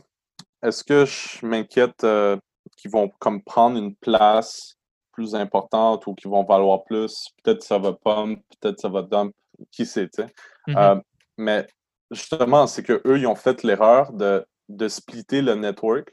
est-ce 0.62 0.84
que 0.84 1.04
je 1.04 1.44
m'inquiète 1.44 2.04
euh, 2.04 2.36
qu'ils 2.76 2.90
vont 2.90 3.08
comme 3.18 3.42
prendre 3.42 3.76
une 3.76 3.94
place 3.96 4.76
plus 5.10 5.34
importante 5.34 6.06
ou 6.06 6.14
qu'ils 6.14 6.30
vont 6.30 6.44
valoir 6.44 6.84
plus? 6.84 7.28
Peut-être 7.42 7.62
ça 7.62 7.78
va 7.78 7.92
pump, 7.92 8.40
peut-être 8.60 8.80
ça 8.80 8.88
va 8.88 9.02
dump, 9.02 9.34
qui 9.70 9.84
sait, 9.84 10.08
tu 10.08 10.22
sais? 10.22 10.28
Mm-hmm. 10.68 10.78
Euh, 10.78 11.00
mais 11.36 11.66
justement, 12.10 12.66
c'est 12.66 12.84
qu'eux, 12.84 13.18
ils 13.18 13.26
ont 13.26 13.34
fait 13.34 13.62
l'erreur 13.64 14.12
de, 14.12 14.46
de 14.68 14.88
splitter 14.88 15.42
le 15.42 15.54
network 15.56 16.12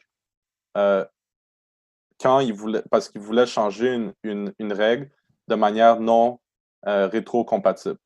euh, 0.77 1.05
quand 2.19 2.39
ils 2.39 2.53
voulaient, 2.53 2.83
parce 2.89 3.09
qu'ils 3.09 3.21
voulaient 3.21 3.45
changer 3.45 3.93
une, 3.93 4.13
une, 4.23 4.73
règle 4.73 5.09
de 5.47 5.55
manière 5.55 5.99
non 5.99 6.39
rétro-compatible. 6.83 7.97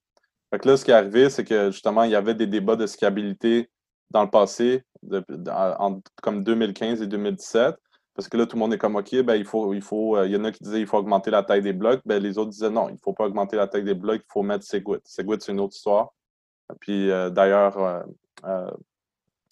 Fait 0.54 0.66
là, 0.66 0.78
ce 0.78 0.86
qui 0.86 0.92
est 0.92 0.94
arrivé, 0.94 1.32
c'est 1.32 1.44
que 1.44 1.72
justement, 1.72 2.04
il 2.04 2.12
y 2.12 2.16
avait 2.16 2.36
des 2.36 2.46
débats 2.46 2.76
de 2.76 2.86
scalabilité 2.86 3.72
dans 4.12 4.22
le 4.22 4.30
passé, 4.30 4.84
comme 6.22 6.44
2015 6.44 7.02
et 7.02 7.08
2017. 7.08 7.76
Parce 8.14 8.28
que 8.28 8.38
là, 8.38 8.46
tout 8.46 8.56
le 8.56 8.60
monde 8.60 8.72
est 8.72 8.78
comme 8.78 8.96
OK, 8.96 9.16
ben, 9.24 9.34
il 9.34 9.46
faut, 9.46 9.74
il 9.74 9.82
faut, 9.82 10.16
euh, 10.16 10.28
il 10.28 10.32
y 10.32 10.36
en 10.36 10.44
a 10.44 10.52
qui 10.52 10.62
disaient 10.62 10.78
qu'il 10.78 10.86
faut 10.86 10.98
augmenter 10.98 11.32
la 11.32 11.42
taille 11.42 11.64
des 11.64 11.74
blocs. 11.74 12.02
Ben, 12.06 12.22
les 12.22 12.38
autres 12.38 12.52
disaient 12.52 12.70
non, 12.70 12.88
il 12.88 12.94
ne 12.94 12.98
faut 13.00 13.14
pas 13.14 13.26
augmenter 13.26 13.56
la 13.56 13.68
taille 13.68 13.84
des 13.84 13.96
blocs, 13.96 14.22
il 14.24 14.32
faut 14.32 14.44
mettre 14.44 14.64
Segwit. 14.64 15.00
Segwit, 15.06 15.42
c'est 15.42 15.54
une 15.54 15.60
autre 15.60 15.76
histoire. 15.76 16.14
Puis 16.80 17.10
euh, 17.10 17.32
d'ailleurs, 17.32 18.06
euh, 18.46 18.72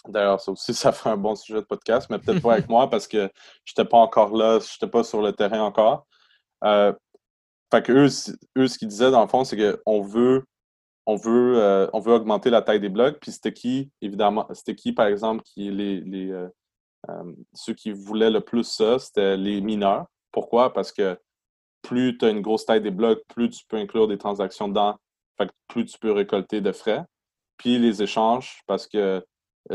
d'ailleurs, 0.07 0.39
ça 0.39 0.51
aussi, 0.51 0.71
ça 0.75 0.91
fait 0.91 1.09
un 1.09 1.17
bon 1.17 1.35
sujet 1.35 1.61
de 1.61 1.65
podcast, 1.65 2.11
mais 2.11 2.19
peut-être 2.19 2.43
pas 2.43 2.53
avec 2.53 2.69
moi 2.69 2.87
parce 2.87 3.07
que 3.07 3.27
je 3.65 3.73
n'étais 3.75 3.89
pas 3.89 3.97
encore 3.97 4.37
là, 4.37 4.59
je 4.59 4.71
n'étais 4.75 4.91
pas 4.91 5.03
sur 5.03 5.23
le 5.23 5.33
terrain 5.33 5.63
encore. 5.63 6.05
fait 6.61 7.81
que 7.81 7.91
eux, 7.91 8.09
eux, 8.59 8.67
ce 8.67 8.77
qu'ils 8.77 8.87
disaient, 8.87 9.09
dans 9.09 9.23
le 9.23 9.27
fond, 9.27 9.43
c'est 9.43 9.57
qu'on 9.83 10.03
veut 10.03 10.45
on 11.11 11.15
veut, 11.15 11.57
euh, 11.57 11.87
on 11.91 11.99
veut 11.99 12.13
augmenter 12.13 12.49
la 12.49 12.61
taille 12.61 12.79
des 12.79 12.89
blocs. 12.89 13.19
Puis 13.19 13.31
c'était 13.31 13.53
qui, 13.53 13.91
évidemment, 14.01 14.47
qui, 14.77 14.93
par 14.93 15.07
exemple, 15.07 15.43
qui 15.43 15.69
les, 15.69 15.99
les 16.01 16.31
euh, 16.31 16.47
euh, 17.09 17.33
ceux 17.53 17.73
qui 17.73 17.91
voulaient 17.91 18.29
le 18.29 18.39
plus 18.39 18.63
ça, 18.63 18.97
c'était 18.97 19.35
les 19.35 19.59
mineurs. 19.59 20.05
Pourquoi? 20.31 20.71
Parce 20.71 20.91
que 20.93 21.19
plus 21.81 22.17
tu 22.17 22.25
as 22.25 22.29
une 22.29 22.41
grosse 22.41 22.65
taille 22.65 22.81
des 22.81 22.91
blocs, 22.91 23.21
plus 23.27 23.49
tu 23.49 23.65
peux 23.67 23.77
inclure 23.77 24.07
des 24.07 24.17
transactions 24.17 24.69
dedans, 24.69 24.95
fait 25.37 25.49
plus 25.67 25.85
tu 25.85 25.99
peux 25.99 26.11
récolter 26.11 26.61
de 26.61 26.71
frais. 26.71 27.03
Puis 27.57 27.77
les 27.77 28.01
échanges, 28.01 28.61
parce 28.65 28.87
que 28.87 29.25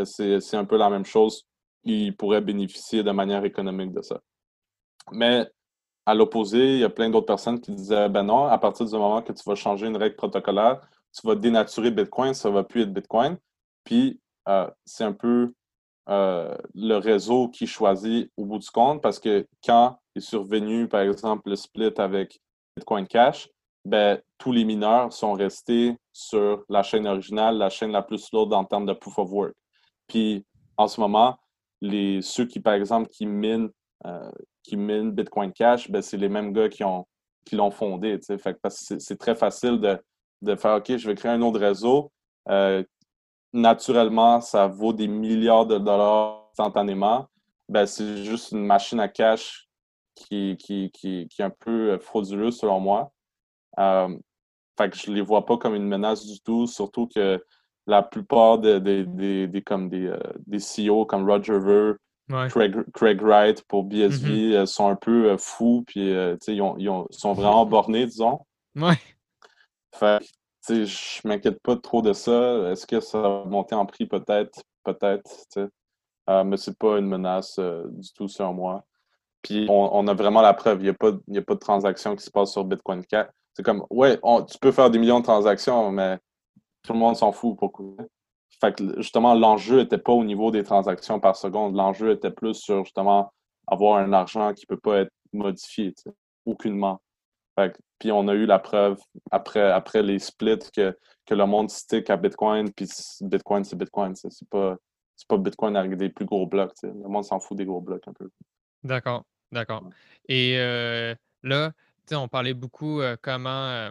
c'est 0.05 0.55
un 0.55 0.65
peu 0.65 0.77
la 0.77 0.89
même 0.89 1.05
chose, 1.05 1.47
ils 1.85 2.17
pourraient 2.17 2.41
bénéficier 2.41 3.03
de 3.03 3.11
manière 3.11 3.45
économique 3.45 3.93
de 3.93 4.03
ça. 4.03 4.21
Mais 5.13 5.49
à 6.07 6.15
l'opposé, 6.15 6.75
il 6.75 6.79
y 6.81 6.85
a 6.85 6.91
plein 6.91 7.11
d'autres 7.11 7.27
personnes 7.27 7.61
qui 7.61 7.73
disaient 7.73 8.09
ben 8.09 8.23
non, 8.23 8.47
à 8.47 8.59
partir 8.59 8.87
du 8.87 8.93
moment 8.93 9.23
que 9.23 9.33
tu 9.33 9.43
vas 9.47 9.55
changer 9.55 9.87
une 9.87 9.97
règle 9.97 10.17
protocolaire, 10.17 10.81
tu 11.17 11.27
vas 11.27 11.35
dénaturer 11.35 11.91
Bitcoin, 11.91 12.35
ça 12.35 12.51
va 12.51 12.63
plus 12.65 12.83
être 12.83 12.93
Bitcoin. 12.93 13.39
Puis, 13.85 14.21
euh, 14.49 14.69
c'est 14.85 15.05
un 15.05 15.13
peu 15.13 15.53
euh, 16.09 16.55
le 16.75 16.97
réseau 16.97 17.49
qui 17.49 17.67
choisit 17.67 18.31
au 18.37 18.45
bout 18.45 18.59
du 18.59 18.71
compte 18.71 19.03
parce 19.03 19.19
que 19.19 19.47
quand 19.65 19.99
est 20.15 20.21
survenu, 20.21 20.89
par 20.89 21.01
exemple, 21.01 21.49
le 21.49 21.57
split 21.57 21.93
avec 21.97 22.39
Bitcoin 22.77 23.07
Cash, 23.07 23.49
ben, 23.85 24.21
tous 24.39 24.53
les 24.53 24.65
mineurs 24.65 25.13
sont 25.13 25.33
restés 25.33 25.97
sur 26.13 26.65
la 26.69 26.83
chaîne 26.83 27.07
originale, 27.07 27.57
la 27.57 27.71
chaîne 27.71 27.93
la 27.93 28.03
plus 28.03 28.31
lourde 28.33 28.53
en 28.53 28.65
termes 28.65 28.87
de 28.87 28.93
proof 28.93 29.19
of 29.19 29.31
work. 29.31 29.55
Puis, 30.09 30.45
en 30.77 30.89
ce 30.89 31.01
moment, 31.01 31.39
les, 31.81 32.21
ceux 32.21 32.47
qui, 32.47 32.61
par 32.61 32.75
exemple, 32.75 33.09
qui 33.09 33.27
minent, 33.27 33.71
euh, 34.05 34.31
qui 34.63 34.77
minent 34.77 35.13
Bitcoin 35.13 35.53
Cash, 35.53 35.91
ben, 35.91 36.03
c'est 36.03 36.17
les 36.17 36.29
mêmes 36.29 36.53
gars 36.53 36.69
qui 36.69 36.85
ont 36.85 37.07
qui 37.47 37.55
l'ont 37.55 37.71
fondé. 37.71 38.19
Fait, 38.39 38.61
parce 38.61 38.89
que 38.89 38.99
c'est 38.99 39.17
très 39.17 39.35
facile 39.35 39.81
de 39.81 39.99
de 40.47 40.57
faire 40.57 40.77
OK, 40.77 40.97
je 40.97 41.07
vais 41.07 41.15
créer 41.15 41.33
un 41.33 41.43
autre 41.43 41.61
réseau, 41.61 42.13
naturellement, 43.53 44.41
ça 44.41 44.67
vaut 44.67 44.93
des 44.93 45.09
milliards 45.09 45.67
de 45.67 45.79
dollars 45.79 46.49
instantanément, 46.53 47.27
ben, 47.69 47.87
c'est 47.87 48.25
juste 48.25 48.53
une 48.53 48.65
machine 48.65 49.01
à 49.01 49.09
cash 49.09 49.69
qui, 50.15 50.57
qui, 50.59 50.91
qui, 50.93 51.29
qui 51.29 51.43
est 51.43 51.45
un 51.45 51.51
peu 51.51 51.99
frauduleuse 51.99 52.59
selon 52.59 52.81
moi. 52.81 53.13
fait 53.77 54.91
que 54.91 54.97
je 54.97 55.11
les 55.11 55.21
vois 55.21 55.45
pas 55.45 55.59
comme 55.59 55.75
une 55.75 55.89
menace 55.89 56.25
du 56.25 56.41
tout, 56.41 56.67
surtout 56.67 57.09
que 57.15 57.43
la 57.87 58.03
plupart 58.03 58.59
des, 58.59 58.81
des, 58.81 59.47
des, 59.47 59.63
comme 59.63 59.89
des, 59.89 60.15
des 60.47 60.59
CEO 60.59 61.05
comme 61.05 61.29
Roger 61.29 61.59
Ver, 61.59 61.95
Craig, 62.49 63.23
Wright 63.23 63.63
pour 63.69 63.85
BSV 63.85 64.29
mm-hmm. 64.29 64.55
euh, 64.55 64.67
sont 64.67 64.89
un 64.89 64.97
peu 64.97 65.31
euh, 65.31 65.37
fous, 65.39 65.85
puis 65.87 66.13
euh, 66.13 66.37
ils, 66.49 66.61
ont, 66.61 66.77
ils 66.77 66.89
ont, 66.89 67.07
sont 67.11 67.33
vraiment 67.35 67.65
bornés, 67.67 68.07
disons. 68.07 68.41
Ouais. 68.75 68.99
Fait 69.99 70.23
je 70.69 71.27
m'inquiète 71.27 71.61
pas 71.63 71.77
trop 71.77 72.03
de 72.03 72.13
ça. 72.13 72.71
Est-ce 72.71 72.87
que 72.87 73.01
ça 73.01 73.21
va 73.21 73.45
monter 73.45 73.75
en 73.75 73.87
prix? 73.87 74.07
Peut-être, 74.07 74.63
peut-être, 74.83 75.31
euh, 76.29 76.45
mais 76.45 76.57
c'est 76.57 76.77
pas 76.77 76.99
une 76.99 77.07
menace 77.07 77.59
du 77.59 78.13
tout 78.13 78.29
sur 78.29 78.53
moi. 78.53 78.85
Puis 79.43 79.67
on, 79.71 80.09
a 80.09 80.15
vraiment 80.15 80.43
la 80.43 80.55
preuve. 80.55 80.81
Il 80.81 80.85
n'y 80.85 80.89
a, 80.89 80.95
pas, 80.95 81.11
a 81.11 81.43
pas 81.43 81.55
de 81.55 81.61
transaction 81.61 82.17
qui 82.17 82.25
se 82.25 82.31
passe 82.31 82.51
sur 82.51 82.65
Bitcoin 82.65 83.05
4. 83.07 83.33
C'est 83.55 83.63
comme, 83.63 83.87
ouais, 83.91 84.19
tu 84.51 84.59
peux 84.61 84.73
faire 84.73 84.91
des 84.91 84.99
millions 84.99 85.21
de 85.21 85.25
transactions, 85.25 85.93
mais 85.93 86.19
tout 86.83 86.93
le 86.93 86.99
monde 86.99 87.17
s'en 87.17 87.31
fout. 87.31 87.57
Pourquoi? 87.57 87.95
Fait 88.61 88.75
que 88.75 89.01
justement, 89.01 89.35
l'enjeu 89.35 89.83
n'était 89.83 89.99
pas 89.99 90.13
au 90.13 90.25
niveau 90.25 90.51
des 90.51 90.65
transactions 90.65 91.21
par 91.21 91.37
seconde. 91.37 91.77
L'enjeu 91.77 92.11
était 92.11 92.31
plus 92.31 92.55
sur 92.55 92.85
justement 92.85 93.33
avoir 93.67 93.99
un 93.99 94.13
argent 94.13 94.53
qui 94.53 94.65
ne 94.69 94.75
peut 94.75 94.81
pas 94.81 94.99
être 95.01 95.13
modifié, 95.33 95.95
aucunement. 96.45 97.01
Puis 97.99 98.13
on 98.13 98.29
a 98.29 98.35
eu 98.35 98.47
la 98.47 98.59
preuve 98.59 98.99
après, 99.31 99.71
après 99.71 100.03
les 100.03 100.19
splits 100.19 100.71
que, 100.75 100.97
que 101.25 101.35
le 101.35 101.47
monde 101.47 101.71
stick 101.71 102.11
à 102.11 102.17
Bitcoin, 102.17 102.71
puis 102.73 102.89
Bitcoin, 103.23 103.65
c'est 103.65 103.77
Bitcoin. 103.77 104.15
C'est 104.15 104.49
pas, 104.49 104.77
pas 105.29 105.39
Bitcoin 105.39 105.77
avec 105.77 105.97
des 105.97 106.11
plus 106.11 106.27
gros 106.27 106.47
blocs. 106.47 106.75
Le 106.83 107.09
monde 107.09 107.25
s'en 107.25 107.41
fout 107.41 107.57
des 107.57 107.65
gros 107.65 107.81
blocs 107.81 108.07
un 108.07 108.13
peu. 108.13 108.29
D'accord, 108.85 109.25
d'accord. 109.51 109.89
Et 110.29 110.59
euh, 110.59 111.15
là, 111.43 111.73
on 112.13 112.29
parlait 112.29 112.55
beaucoup 112.55 113.01
euh, 113.01 113.17
comment 113.21 113.69
euh, 113.69 113.91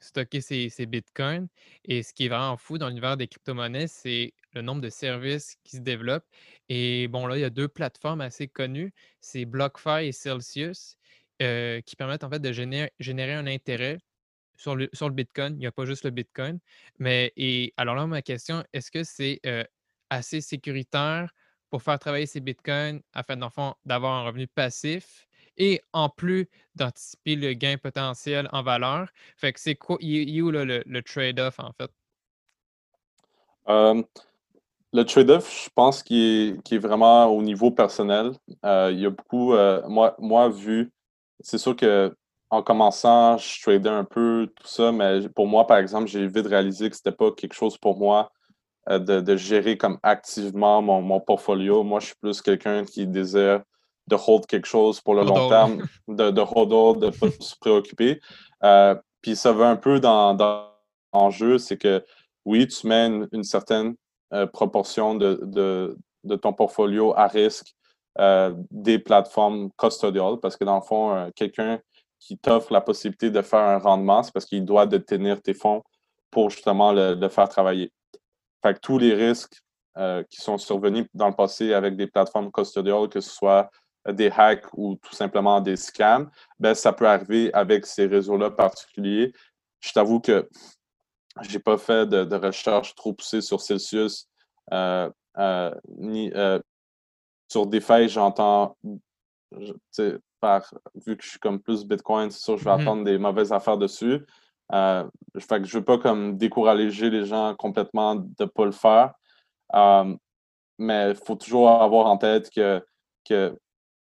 stocker 0.00 0.40
ses, 0.40 0.86
bitcoins. 0.86 1.48
Et 1.84 2.02
ce 2.02 2.12
qui 2.12 2.26
est 2.26 2.28
vraiment 2.28 2.56
fou 2.56 2.78
dans 2.78 2.88
l'univers 2.88 3.16
des 3.16 3.28
crypto-monnaies, 3.28 3.86
c'est 3.86 4.34
le 4.54 4.62
nombre 4.62 4.80
de 4.80 4.90
services 4.90 5.56
qui 5.64 5.76
se 5.76 5.82
développent. 5.82 6.26
Et 6.68 7.08
bon, 7.08 7.26
là, 7.26 7.36
il 7.36 7.40
y 7.40 7.44
a 7.44 7.50
deux 7.50 7.68
plateformes 7.68 8.20
assez 8.20 8.48
connues, 8.48 8.92
c'est 9.20 9.44
BlockFi 9.44 10.06
et 10.06 10.12
Celsius, 10.12 10.96
euh, 11.42 11.80
qui 11.80 11.96
permettent 11.96 12.24
en 12.24 12.30
fait 12.30 12.40
de 12.40 12.52
générer, 12.52 12.92
un 13.32 13.46
intérêt 13.46 13.98
sur 14.56 14.76
le, 14.76 14.88
sur 14.92 15.08
le 15.08 15.14
Bitcoin. 15.14 15.54
Il 15.54 15.58
n'y 15.58 15.66
a 15.66 15.72
pas 15.72 15.84
juste 15.84 16.04
le 16.04 16.10
Bitcoin. 16.10 16.58
Mais 16.98 17.32
et 17.36 17.72
alors 17.76 17.94
là, 17.94 18.06
ma 18.06 18.22
question, 18.22 18.64
est-ce 18.72 18.90
que 18.90 19.04
c'est 19.04 19.40
euh, 19.46 19.64
assez 20.10 20.40
sécuritaire 20.40 21.30
pour 21.70 21.82
faire 21.82 21.98
travailler 21.98 22.26
ces 22.26 22.40
Bitcoins 22.40 23.00
afin 23.12 23.36
d'avoir 23.84 24.12
un 24.12 24.24
revenu 24.26 24.46
passif 24.46 25.26
et 25.56 25.80
en 25.92 26.08
plus 26.08 26.48
d'anticiper 26.74 27.36
le 27.36 27.52
gain 27.54 27.76
potentiel 27.78 28.48
en 28.52 28.62
valeur? 28.62 29.08
Fait 29.36 29.52
que 29.52 29.60
c'est 29.60 29.74
quoi, 29.74 29.96
il, 30.00 30.42
où 30.42 30.50
le, 30.50 31.00
trade-off 31.02 31.58
en 31.58 31.72
fait? 31.72 31.90
le 34.94 35.04
trade-off, 35.04 35.64
je 35.64 35.70
pense 35.74 36.04
qu'il 36.04 36.60
est, 36.70 36.78
vraiment 36.78 37.26
au 37.26 37.42
niveau 37.42 37.72
personnel. 37.72 38.30
Euh, 38.64 38.90
il 38.92 39.00
y 39.00 39.06
a 39.06 39.10
beaucoup, 39.10 39.52
euh, 39.52 39.82
moi, 39.88 40.14
moi, 40.20 40.48
vu, 40.48 40.92
c'est 41.40 41.58
sûr 41.58 41.76
que 41.76 42.14
en 42.50 42.62
commençant, 42.62 43.36
je 43.38 43.62
tradais 43.62 43.88
un 43.88 44.04
peu 44.04 44.48
tout 44.54 44.66
ça, 44.66 44.92
mais 44.92 45.28
pour 45.30 45.46
moi, 45.46 45.66
par 45.66 45.78
exemple, 45.78 46.06
j'ai 46.06 46.26
vite 46.26 46.46
réalisé 46.46 46.88
que 46.88 46.96
c'était 46.96 47.12
pas 47.12 47.32
quelque 47.32 47.54
chose 47.54 47.76
pour 47.78 47.98
moi 47.98 48.30
euh, 48.90 48.98
de, 48.98 49.36
gérer 49.36 49.76
comme 49.76 49.98
activement 50.02 50.80
mon, 50.80 51.02
mon 51.02 51.20
portfolio. 51.20 51.82
Moi, 51.82 52.00
je 52.00 52.06
suis 52.06 52.14
plus 52.20 52.42
quelqu'un 52.42 52.84
qui 52.84 53.06
désire 53.06 53.62
de 54.06 54.16
hold 54.16 54.46
quelque 54.46 54.66
chose 54.66 55.00
pour 55.00 55.14
le 55.14 55.24
long 55.24 55.48
terme, 55.48 55.82
de, 56.08 56.30
de 56.30 56.40
hold, 56.40 57.00
de 57.00 57.06
ne 57.06 57.10
pas 57.10 57.30
se 57.40 57.56
préoccuper. 57.58 58.20
Euh, 58.62 58.94
puis 59.20 59.36
ça 59.36 59.52
va 59.52 59.68
un 59.68 59.76
peu 59.76 60.00
dans, 60.00 60.34
dans 60.34 61.30
jeu, 61.30 61.58
c'est 61.58 61.78
que 61.78 62.04
oui, 62.44 62.68
tu 62.68 62.86
mets 62.86 63.06
une, 63.06 63.44
certaine 63.44 63.94
euh, 64.32 64.46
proportion 64.46 65.14
de, 65.14 65.40
de, 65.44 65.96
de, 66.24 66.36
ton 66.36 66.52
portfolio 66.52 67.14
à 67.16 67.26
risque 67.26 67.74
des 68.70 68.98
plateformes 68.98 69.70
custodiales, 69.76 70.38
parce 70.40 70.56
que 70.56 70.64
dans 70.64 70.76
le 70.76 70.82
fond, 70.82 71.30
quelqu'un 71.34 71.80
qui 72.20 72.38
t'offre 72.38 72.72
la 72.72 72.80
possibilité 72.80 73.30
de 73.30 73.42
faire 73.42 73.60
un 73.60 73.78
rendement, 73.78 74.22
c'est 74.22 74.32
parce 74.32 74.46
qu'il 74.46 74.64
doit 74.64 74.86
détenir 74.86 75.42
tes 75.42 75.54
fonds 75.54 75.82
pour 76.30 76.50
justement 76.50 76.92
le, 76.92 77.28
faire 77.28 77.48
travailler. 77.48 77.92
Fait 78.62 78.74
que 78.74 78.78
tous 78.80 78.98
les 78.98 79.14
risques 79.14 79.60
qui 80.30 80.40
sont 80.40 80.58
survenus 80.58 81.06
dans 81.12 81.28
le 81.28 81.34
passé 81.34 81.74
avec 81.74 81.96
des 81.96 82.06
plateformes 82.06 82.52
custodiales, 82.52 83.08
que 83.08 83.20
ce 83.20 83.30
soit 83.30 83.68
des 84.12 84.30
hacks 84.30 84.66
ou 84.74 84.96
tout 84.96 85.14
simplement 85.14 85.60
des 85.60 85.76
scams, 85.76 86.30
ben, 86.58 86.74
ça 86.74 86.92
peut 86.92 87.08
arriver 87.08 87.52
avec 87.54 87.86
ces 87.86 88.06
réseaux-là 88.06 88.50
particuliers. 88.50 89.32
Je 89.80 89.92
t'avoue 89.92 90.20
que 90.20 90.48
je 91.42 91.52
n'ai 91.52 91.58
pas 91.58 91.78
fait 91.78 92.06
de, 92.06 92.36
recherche 92.36 92.94
trop 92.94 93.12
poussée 93.12 93.40
sur 93.40 93.60
Celsius, 93.60 94.28
euh, 94.72 95.10
euh, 95.38 95.74
ni 95.98 96.32
euh, 96.34 96.58
sur 97.48 97.66
DeFi, 97.66 98.08
j'entends, 98.08 98.76
par, 100.40 100.74
vu 100.94 101.16
que 101.16 101.24
je 101.24 101.30
suis 101.30 101.38
comme 101.38 101.60
plus 101.60 101.84
Bitcoin, 101.84 102.30
c'est 102.30 102.40
sûr 102.40 102.54
que 102.54 102.60
je 102.60 102.64
vais 102.64 102.70
mm-hmm. 102.70 102.82
attendre 102.82 103.04
des 103.04 103.18
mauvaises 103.18 103.52
affaires 103.52 103.78
dessus. 103.78 104.24
Euh, 104.72 105.04
fait 105.38 105.60
que 105.60 105.66
je 105.66 105.76
ne 105.76 105.80
veux 105.80 105.84
pas 105.84 105.98
comme 105.98 106.36
décourager 106.36 107.10
les 107.10 107.26
gens 107.26 107.54
complètement 107.54 108.14
de 108.14 108.28
ne 108.40 108.44
pas 108.46 108.64
le 108.64 108.72
faire. 108.72 109.12
mais 110.78 111.10
il 111.10 111.16
faut 111.16 111.36
toujours 111.36 111.70
avoir 111.70 112.06
en 112.06 112.16
tête 112.16 112.50
que, 112.50 112.84
que 113.24 113.56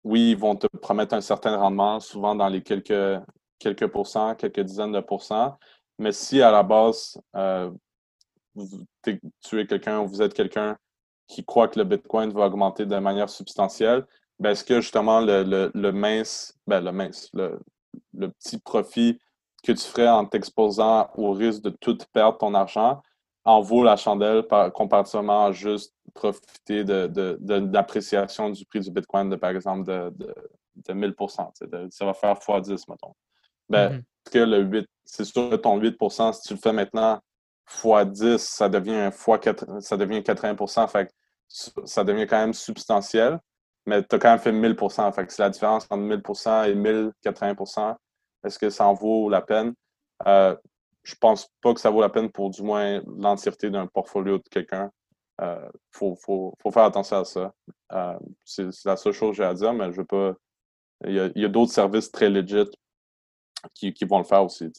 oui, 0.05 0.31
ils 0.33 0.37
vont 0.37 0.57
te 0.57 0.67
promettre 0.67 1.15
un 1.15 1.21
certain 1.21 1.57
rendement, 1.57 2.01
souvent 2.01 2.35
dans 2.35 2.49
les 2.49 2.63
quelques, 2.63 3.23
quelques 3.59 3.87
pourcents, 3.89 4.35
quelques 4.35 4.61
dizaines 4.61 4.93
de 4.93 5.01
pourcents. 5.01 5.59
Mais 5.99 6.13
si 6.13 6.41
à 6.43 6.51
la 6.51 6.63
base, 6.63 7.21
euh, 7.37 7.71
tu 9.03 9.61
es 9.61 9.67
quelqu'un 9.67 10.01
ou 10.01 10.07
vous 10.07 10.23
êtes 10.23 10.35
quelqu'un 10.35 10.77
qui 11.29 11.45
croit 11.45 11.69
que 11.69 11.79
le 11.79 11.85
Bitcoin 11.85 12.33
va 12.33 12.47
augmenter 12.47 12.87
de 12.87 12.97
manière 12.97 13.29
substantielle, 13.29 14.05
ben 14.39 14.51
est-ce 14.51 14.65
que 14.65 14.81
justement 14.81 15.21
le, 15.21 15.71
le, 15.75 15.93
mince, 15.93 16.59
ben 16.67 16.83
le 16.83 16.93
mince, 16.93 17.29
le, 17.35 17.61
le, 18.15 18.29
petit 18.31 18.59
profit 18.59 19.19
que 19.63 19.73
tu 19.73 19.85
ferais 19.85 20.09
en 20.09 20.25
t'exposant 20.25 21.11
au 21.17 21.33
risque 21.33 21.63
de 21.63 21.71
tout 21.71 21.99
perdre 22.13 22.39
ton 22.39 22.55
argent 22.55 23.03
en 23.45 23.61
vaut 23.61 23.83
la 23.83 23.97
chandelle 23.97 24.45
par, 24.45 24.73
comparativement 24.73 25.47
à 25.47 25.53
juste 25.53 25.95
profiter 26.15 26.85
de, 26.85 27.07
d'appréciation 27.39 28.51
du 28.51 28.65
prix 28.65 28.81
du 28.81 28.91
Bitcoin, 28.91 29.29
de, 29.29 29.37
par 29.37 29.51
exemple, 29.51 29.85
de, 29.85 30.13
de, 30.77 30.93
1000% 30.93 31.91
Ça 31.91 32.05
va 32.05 32.15
faire 32.15 32.35
x10, 32.35 32.85
mettons. 32.89 33.15
Ben, 33.69 33.91
mm-hmm. 33.91 34.31
que 34.31 34.39
le 34.39 34.61
8, 34.61 34.87
c'est 35.05 35.25
sûr 35.25 35.51
que 35.51 35.57
ton 35.57 35.79
8% 35.79 36.33
si 36.35 36.43
tu 36.43 36.55
le 36.55 36.61
fais 36.61 36.73
maintenant 36.73 37.21
x10, 37.69 38.39
ça 38.39 38.69
devient, 38.69 39.11
fois 39.13 39.39
4, 39.39 39.83
ça 39.83 39.97
devient 39.97 40.23
80 40.23 40.87
fait 40.89 41.13
ça 41.49 42.05
devient 42.05 42.27
quand 42.27 42.39
même 42.39 42.53
substantiel, 42.53 43.41
mais 43.87 44.03
tu 44.05 44.15
as 44.15 44.19
quand 44.19 44.31
même 44.31 44.39
fait 44.39 44.53
1000 44.53 44.77
fait 44.77 45.27
que 45.27 45.33
c'est 45.33 45.43
la 45.43 45.51
différence 45.51 45.87
entre 45.89 46.03
1000% 46.03 46.69
et 46.69 46.75
1080% 46.75 47.97
Est-ce 48.45 48.59
que 48.59 48.71
ça 48.71 48.87
en 48.87 48.95
vaut 48.95 49.31
la 49.31 49.41
peine? 49.41 49.75
Euh, 50.27 50.55
je 51.03 51.15
pense 51.15 51.49
pas 51.63 51.73
que 51.73 51.81
ça 51.81 51.91
vaut 51.91 52.03
la 52.03 52.11
peine 52.11 52.31
pour 52.31 52.51
du 52.51 52.63
moins 52.63 53.01
l'entièreté 53.07 53.71
d'un 53.71 53.87
portfolio 53.87 54.39
de 54.39 54.49
quelqu'un. 54.51 54.91
Il 55.41 55.45
euh, 55.45 55.71
faut, 55.91 56.17
faire 56.71 56.85
attention 56.85 57.21
à 57.21 57.25
ça. 57.25 57.55
Euh, 57.93 58.19
c'est 58.45 58.69
la 58.85 58.97
seule 58.97 59.13
chose 59.13 59.31
que 59.31 59.37
j'ai 59.37 59.45
à 59.45 59.55
dire, 59.55 59.73
mais 59.73 59.91
je 59.91 59.97
veux 59.97 60.05
pas. 60.05 60.35
Il 61.07 61.33
y 61.37 61.45
a, 61.45 61.49
d'autres 61.49 61.73
services 61.73 62.11
très 62.11 62.29
legit 62.29 62.69
qui, 63.73 63.95
vont 64.05 64.19
le 64.19 64.25
faire 64.25 64.45
aussi. 64.45 64.71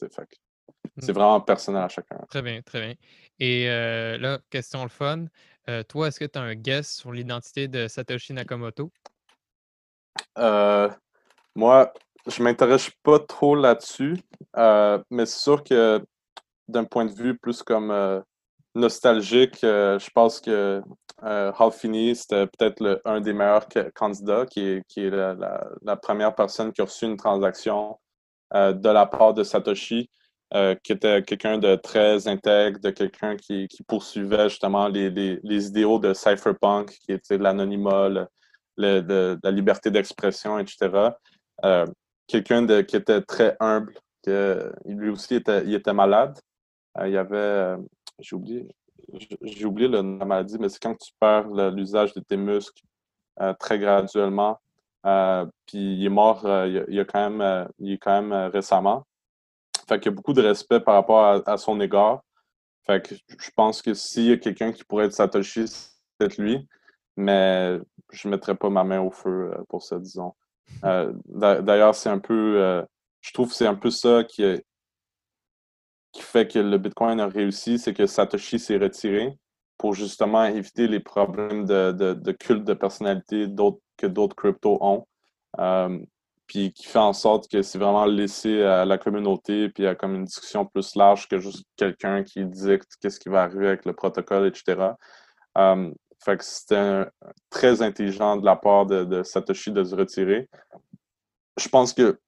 C'est 0.98 1.12
hmm. 1.12 1.14
vraiment 1.14 1.40
personnel 1.40 1.82
à 1.82 1.88
chacun. 1.88 2.18
Très 2.28 2.42
bien, 2.42 2.60
très 2.62 2.80
bien. 2.80 2.94
Et 3.38 3.68
euh, 3.68 4.18
là, 4.18 4.38
question 4.50 4.82
le 4.82 4.88
fun. 4.88 5.26
toi, 5.88 6.08
est-ce 6.08 6.20
que 6.20 6.24
tu 6.24 6.38
as 6.38 6.42
un 6.42 6.54
guess 6.54 6.96
sur 6.96 7.12
l'identité 7.12 7.68
de 7.68 7.88
Satoshi 7.88 8.32
Nakamoto? 8.32 8.90
moi, 11.54 11.92
je 12.26 12.42
m'intéresse 12.42 12.90
pas 13.02 13.18
trop 13.18 13.54
là-dessus, 13.54 14.16
mais 14.56 15.26
c'est 15.26 15.38
sûr 15.38 15.62
que 15.64 16.04
d'un 16.70 16.84
point 16.84 17.04
de 17.04 17.12
vue 17.12 17.36
plus 17.36 17.62
comme 17.62 17.90
euh, 17.90 18.20
nostalgique, 18.74 19.62
euh, 19.64 19.98
je 19.98 20.08
pense 20.10 20.40
que 20.40 20.82
euh, 21.24 21.52
Hal 21.58 21.72
Finney, 21.72 22.14
c'était 22.14 22.46
peut-être 22.46 23.00
un 23.04 23.20
des 23.20 23.32
meilleurs 23.32 23.66
candidats, 23.94 24.46
qui 24.46 24.60
est, 24.60 24.82
qui 24.88 25.04
est 25.04 25.10
la, 25.10 25.96
première 25.96 26.34
personne 26.34 26.72
qui 26.72 26.80
a 26.80 26.84
reçu 26.84 27.04
une 27.04 27.16
transaction 27.16 27.98
de 28.52 28.88
la 28.88 29.06
part 29.06 29.34
de 29.34 29.44
Satoshi, 29.44 30.10
qui 30.82 30.92
était 30.92 31.22
quelqu'un 31.22 31.58
de 31.58 31.76
très 31.76 32.26
intègre, 32.26 32.80
de 32.80 32.90
quelqu'un 32.90 33.36
qui, 33.36 33.68
poursuivait 33.86 34.48
justement 34.48 34.88
les, 34.88 35.08
les, 35.10 35.66
idéaux 35.68 35.98
de 36.00 36.12
cypherpunk, 36.12 36.90
qui 36.90 37.12
était 37.12 37.38
l'anonymat, 37.38 38.08
la 38.76 39.50
liberté 39.50 39.90
d'expression, 39.90 40.58
etc. 40.58 41.10
quelqu'un 42.26 42.82
qui 42.82 42.96
était 42.96 43.22
très 43.22 43.56
humble, 43.60 43.94
que 44.22 44.72
lui 44.84 45.10
aussi 45.10 45.36
était, 45.36 45.64
il 45.64 45.74
était 45.74 45.92
malade. 45.92 46.38
Euh, 46.98 47.08
il 47.08 47.14
y 47.14 47.16
avait, 47.16 47.36
euh, 47.36 47.76
j'ai 48.18 48.36
oublié, 48.36 48.68
j'ai 49.42 49.64
oublié 49.64 49.88
de 49.88 49.96
la 49.96 50.02
maladie, 50.02 50.56
mais 50.58 50.68
c'est 50.68 50.82
quand 50.82 50.94
tu 50.94 51.12
perds 51.18 51.48
l'usage 51.70 52.12
de 52.14 52.20
tes 52.20 52.36
muscles 52.36 52.82
euh, 53.40 53.54
très 53.54 53.78
graduellement. 53.78 54.58
Euh, 55.06 55.46
puis 55.66 55.78
il 55.78 56.04
est 56.04 56.10
mort 56.10 56.42
il, 56.44 57.00
a, 57.00 57.04
quand 57.04 57.30
même, 57.30 57.68
il 57.78 57.92
est 57.92 57.98
quand 57.98 58.22
même 58.22 58.50
récemment. 58.50 59.06
Fait 59.90 59.98
qu'il 59.98 60.12
y 60.12 60.14
a 60.14 60.14
beaucoup 60.14 60.32
de 60.32 60.40
respect 60.40 60.78
par 60.78 60.94
rapport 60.94 61.42
à, 61.44 61.56
son 61.56 61.80
égard. 61.80 62.22
Fait 62.86 63.04
que 63.04 63.16
je 63.16 63.50
pense 63.56 63.82
que 63.82 63.92
s'il 63.92 64.26
y 64.26 64.32
a 64.32 64.36
quelqu'un 64.36 64.70
qui 64.70 64.84
pourrait 64.84 65.06
être 65.06 65.12
Satoshi, 65.12 65.64
c'est 65.66 66.38
lui. 66.38 66.64
Mais 67.16 67.76
je 68.12 68.28
ne 68.28 68.30
mettrais 68.30 68.54
pas 68.54 68.70
ma 68.70 68.84
main 68.84 69.00
au 69.00 69.10
feu 69.10 69.52
pour 69.68 69.82
ça, 69.82 69.98
disons. 69.98 70.32
D'ailleurs, 71.26 71.96
c'est 71.96 72.08
un 72.08 72.20
peu. 72.20 72.84
je 73.20 73.32
trouve 73.32 73.48
que 73.48 73.56
c'est 73.56 73.66
un 73.66 73.74
peu 73.74 73.90
ça 73.90 74.22
qui 74.22 74.44
est, 74.44 74.64
qui 76.12 76.22
fait 76.22 76.46
que 76.46 76.60
le 76.60 76.78
Bitcoin 76.78 77.18
a 77.18 77.26
réussi, 77.26 77.80
c'est 77.80 77.92
que 77.92 78.06
Satoshi 78.06 78.60
s'est 78.60 78.78
retiré 78.78 79.36
pour 79.76 79.94
justement 79.94 80.44
éviter 80.44 80.86
les 80.86 81.00
problèmes 81.00 81.64
de, 81.64 82.32
culte 82.38 82.64
de 82.64 82.74
personnalité 82.74 83.48
que 83.96 84.06
d'autres 84.06 84.36
cryptos 84.36 84.78
ont. 84.80 85.04
Euh, 85.58 85.98
puis 86.50 86.72
qui 86.72 86.88
fait 86.88 86.98
en 86.98 87.12
sorte 87.12 87.48
que 87.48 87.62
c'est 87.62 87.78
vraiment 87.78 88.06
laissé 88.06 88.64
à 88.64 88.84
la 88.84 88.98
communauté, 88.98 89.68
puis 89.68 89.86
à 89.86 89.94
comme 89.94 90.16
une 90.16 90.24
discussion 90.24 90.66
plus 90.66 90.96
large 90.96 91.28
que 91.28 91.38
juste 91.38 91.64
quelqu'un 91.76 92.24
qui 92.24 92.44
dicte 92.44 92.96
qu'est-ce 93.00 93.20
qui 93.20 93.28
va 93.28 93.44
arriver 93.44 93.68
avec 93.68 93.84
le 93.84 93.92
protocole, 93.92 94.48
etc. 94.48 94.88
Euh, 95.58 95.92
fait 96.24 96.36
que 96.36 96.44
c'était 96.44 97.06
très 97.50 97.82
intelligent 97.82 98.36
de 98.36 98.44
la 98.44 98.56
part 98.56 98.84
de, 98.86 99.04
de, 99.04 99.22
Satoshi 99.22 99.70
de 99.70 99.84
se 99.84 99.94
retirer. 99.94 100.48
Je 101.56 101.68
pense 101.68 101.92
que 101.92 102.18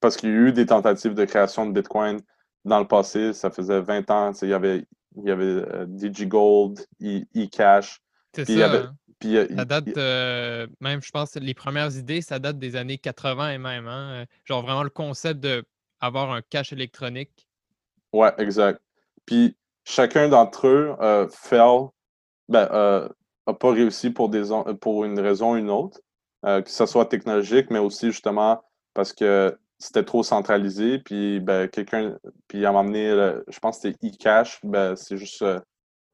parce 0.00 0.16
qu'il 0.16 0.30
y 0.30 0.32
a 0.32 0.36
eu 0.36 0.52
des 0.52 0.64
tentatives 0.64 1.12
de 1.12 1.26
création 1.26 1.66
de 1.66 1.72
Bitcoin 1.72 2.22
dans 2.64 2.80
le 2.80 2.88
passé, 2.88 3.34
ça 3.34 3.50
faisait 3.50 3.82
20 3.82 4.10
ans, 4.10 4.32
il 4.40 4.48
y 4.48 4.54
avait, 4.54 4.86
il 5.16 5.24
y 5.24 5.30
avait 5.30 5.44
euh, 5.44 5.84
DigiGold, 5.86 6.80
eCash. 7.34 8.00
C'est 8.34 8.46
ça. 8.46 8.90
Euh, 9.24 9.46
ça 9.56 9.64
date, 9.64 9.96
même, 10.80 11.02
je 11.02 11.10
pense, 11.10 11.34
les 11.34 11.54
premières 11.54 11.96
idées, 11.96 12.20
ça 12.20 12.38
date 12.38 12.58
des 12.58 12.76
années 12.76 12.98
80 12.98 13.50
et 13.50 13.58
même. 13.58 13.86
Hein? 13.86 14.24
Genre 14.44 14.62
vraiment 14.62 14.82
le 14.82 14.90
concept 14.90 15.40
d'avoir 15.40 16.32
un 16.32 16.42
cash 16.42 16.72
électronique. 16.72 17.48
Ouais, 18.12 18.32
exact. 18.38 18.80
Puis 19.26 19.56
chacun 19.84 20.28
d'entre 20.28 20.66
eux 20.66 20.96
euh, 21.00 21.26
ben, 22.48 22.68
euh, 22.72 23.08
a 23.46 23.54
pas 23.54 23.72
réussi 23.72 24.10
pour, 24.10 24.28
des, 24.28 24.44
pour 24.80 25.04
une 25.04 25.18
raison 25.18 25.52
ou 25.52 25.56
une 25.56 25.70
autre, 25.70 26.00
que 26.42 26.70
ce 26.70 26.86
soit 26.86 27.06
technologique, 27.06 27.70
mais 27.70 27.78
aussi 27.78 28.06
justement 28.06 28.62
parce 28.94 29.12
que 29.12 29.58
c'était 29.78 30.04
trop 30.04 30.22
centralisé. 30.22 30.98
Puis 30.98 31.40
ben, 31.40 31.68
quelqu'un, 31.68 32.16
puis 32.46 32.64
à 32.64 32.72
m'amener, 32.72 33.10
je 33.48 33.58
pense 33.58 33.80
que 33.80 33.88
c'était 33.88 34.06
eCash, 34.06 34.60
ben, 34.62 34.96
c'est 34.96 35.16
juste 35.16 35.44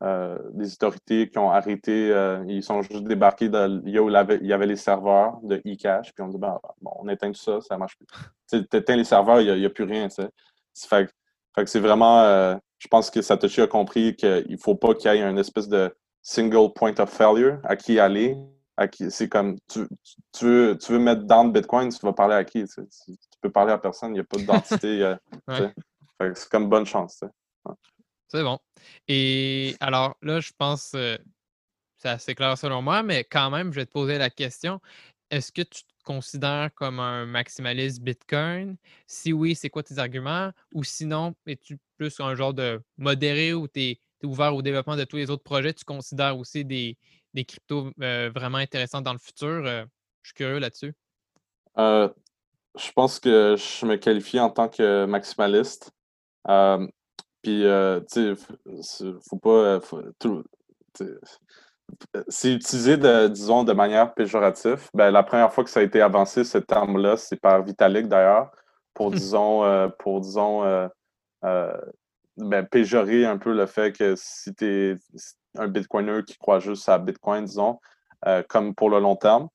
euh, 0.03 0.07
euh, 0.07 0.38
des 0.53 0.72
autorités 0.72 1.30
qui 1.30 1.38
ont 1.38 1.51
arrêté, 1.51 2.11
euh, 2.12 2.45
ils 2.49 2.62
sont 2.62 2.82
juste 2.82 3.05
débarqués 3.05 3.49
dans 3.49 3.80
il 3.84 3.92
y 3.92 4.53
avait 4.53 4.66
les 4.66 4.76
serveurs 4.76 5.38
de 5.42 5.62
eCash, 5.64 6.12
puis 6.12 6.24
on 6.24 6.28
dit 6.28 6.38
ben, 6.38 6.59
bon, 6.82 6.92
on 6.99 7.09
éteint 7.09 7.30
tout 7.30 7.40
ça, 7.40 7.61
ça 7.61 7.78
marche 7.78 7.97
plus. 7.97 8.07
Tu 8.49 8.76
éteins 8.76 8.97
les 8.97 9.05
serveurs, 9.05 9.40
il 9.40 9.59
n'y 9.59 9.64
a, 9.64 9.70
plus 9.70 9.84
rien. 9.84 10.09
Fait, 10.09 11.09
fait 11.55 11.64
que 11.64 11.66
c'est 11.66 11.80
vraiment, 11.80 12.59
je 12.78 12.88
pense 12.88 13.11
que 13.11 13.22
Satoshi 13.22 13.61
a 13.61 13.66
compris 13.66 14.16
qu'il 14.16 14.47
ne 14.49 14.57
faut 14.57 14.74
pas 14.74 14.95
qu'il 14.95 15.12
y 15.12 15.16
ait 15.16 15.22
une 15.22 15.38
espèce 15.38 15.68
de 15.68 15.95
single 16.22 16.72
point 16.74 16.95
of 16.99 17.11
failure 17.11 17.59
à 17.64 17.76
qui 17.76 17.99
aller, 17.99 18.36
c'est 19.09 19.28
comme, 19.28 19.57
tu, 19.68 19.86
tu, 20.32 20.45
veux, 20.45 20.78
tu 20.78 20.92
veux 20.92 20.99
mettre 20.99 21.22
dans 21.22 21.45
le 21.45 21.51
Bitcoin, 21.51 21.90
tu 21.90 22.05
vas 22.05 22.12
parler 22.12 22.34
à 22.34 22.45
qui? 22.45 22.64
Tu, 22.64 22.82
peux 23.40 23.51
parler 23.51 23.72
à 23.72 23.78
personne, 23.78 24.11
il 24.11 24.14
n'y 24.14 24.20
a 24.20 24.24
pas 24.24 24.38
d'identité. 24.38 25.14
c'est 26.34 26.49
comme 26.51 26.68
bonne 26.68 26.86
chance. 26.86 27.22
C'est 28.35 28.43
bon. 28.43 28.59
Et 29.07 29.76
alors 29.78 30.16
là, 30.20 30.41
je 30.41 30.51
pense 30.59 30.91
euh, 30.97 31.16
c'est 31.99 32.09
assez 32.09 32.35
clair 32.35 32.59
selon 32.59 32.82
moi, 32.82 33.05
mais 33.05 33.22
quand 33.22 33.49
même, 33.49 33.72
je 33.72 33.76
vais 33.76 33.87
te 33.87 33.93
poser 33.93 34.18
la 34.18 34.28
question. 34.28 34.80
Est-ce 35.30 35.53
que 35.53 35.62
tu 35.62 35.85
te 35.85 36.03
considères 36.03 36.74
comme 36.74 36.99
un 36.99 37.26
maximaliste 37.26 38.03
Bitcoin? 38.03 38.76
Si 39.07 39.32
oui, 39.32 39.55
c'est 39.55 39.70
quoi 39.70 39.85
tes 39.85 39.99
arguments? 40.01 40.51
Ou 40.74 40.82
sinon, 40.82 41.37
es-tu 41.47 41.78
plus 41.97 42.18
un 42.18 42.35
genre 42.35 42.53
de 42.53 42.82
modéré 42.99 43.55
ou 43.55 43.68
tu 43.68 43.80
es, 43.80 44.01
ouvert 44.24 44.57
au 44.57 44.62
développement 44.62 44.97
de 44.97 45.05
tous 45.05 45.16
les 45.16 45.30
autres 45.30 45.45
projets? 45.45 45.72
Tu 45.72 45.85
considères 45.85 46.37
aussi 46.37 46.64
des, 46.64 46.99
des 47.35 47.45
cryptos 47.45 47.93
euh, 48.03 48.32
vraiment 48.35 48.59
intéressants 48.59 49.01
dans 49.01 49.12
le 49.12 49.20
futur? 49.20 49.64
Euh, 49.64 49.85
je 50.22 50.30
suis 50.30 50.35
curieux 50.35 50.59
là-dessus. 50.59 50.93
Je 51.76 52.91
pense 52.97 53.20
que 53.20 53.55
je 53.57 53.87
me 53.87 53.95
qualifie 53.95 54.41
en 54.41 54.51
tant 54.51 54.68
que 54.68 55.05
maximaliste. 55.05 55.93
Puis, 57.45 57.64
tu 58.11 58.36
sais, 58.82 59.12
faut 59.28 59.36
pas. 59.36 59.80
c'est 62.28 62.53
utilisé, 62.53 62.97
de, 62.97 63.28
disons, 63.28 63.62
de 63.64 63.72
manière 63.72 64.14
péjorative. 64.14 64.88
Ben, 64.95 65.11
la 65.11 65.22
première 65.22 65.53
fois 65.53 65.62
que 65.64 65.70
ça 65.70 65.80
a 65.80 65.82
été 65.82 66.01
avancé, 66.01 66.45
ce 66.45 66.59
terme-là, 66.59 67.16
c'est 67.16 67.40
par 67.40 67.62
Vitalik 67.62 68.09
d'ailleurs, 68.09 68.51
pour, 68.95 69.11
disons, 69.11 69.90
pour, 69.99 70.20
disons, 70.20 70.88
ben, 71.42 72.66
péjorer 72.66 73.26
un 73.26 73.38
peu 73.38 73.55
le 73.55 73.66
fait 73.66 73.92
que 73.92 74.14
si 74.16 74.55
tu 74.55 74.66
es 74.66 74.97
un 75.57 75.68
Bitcoiner 75.68 76.22
qui 76.26 76.36
croit 76.36 76.59
juste 76.59 76.88
à 76.88 76.99
Bitcoin, 76.99 77.45
disons, 77.45 77.78
euh, 78.26 78.42
comme 78.49 78.74
pour 78.74 78.90
le 78.90 78.99
long 78.99 79.16
terme. 79.16 79.49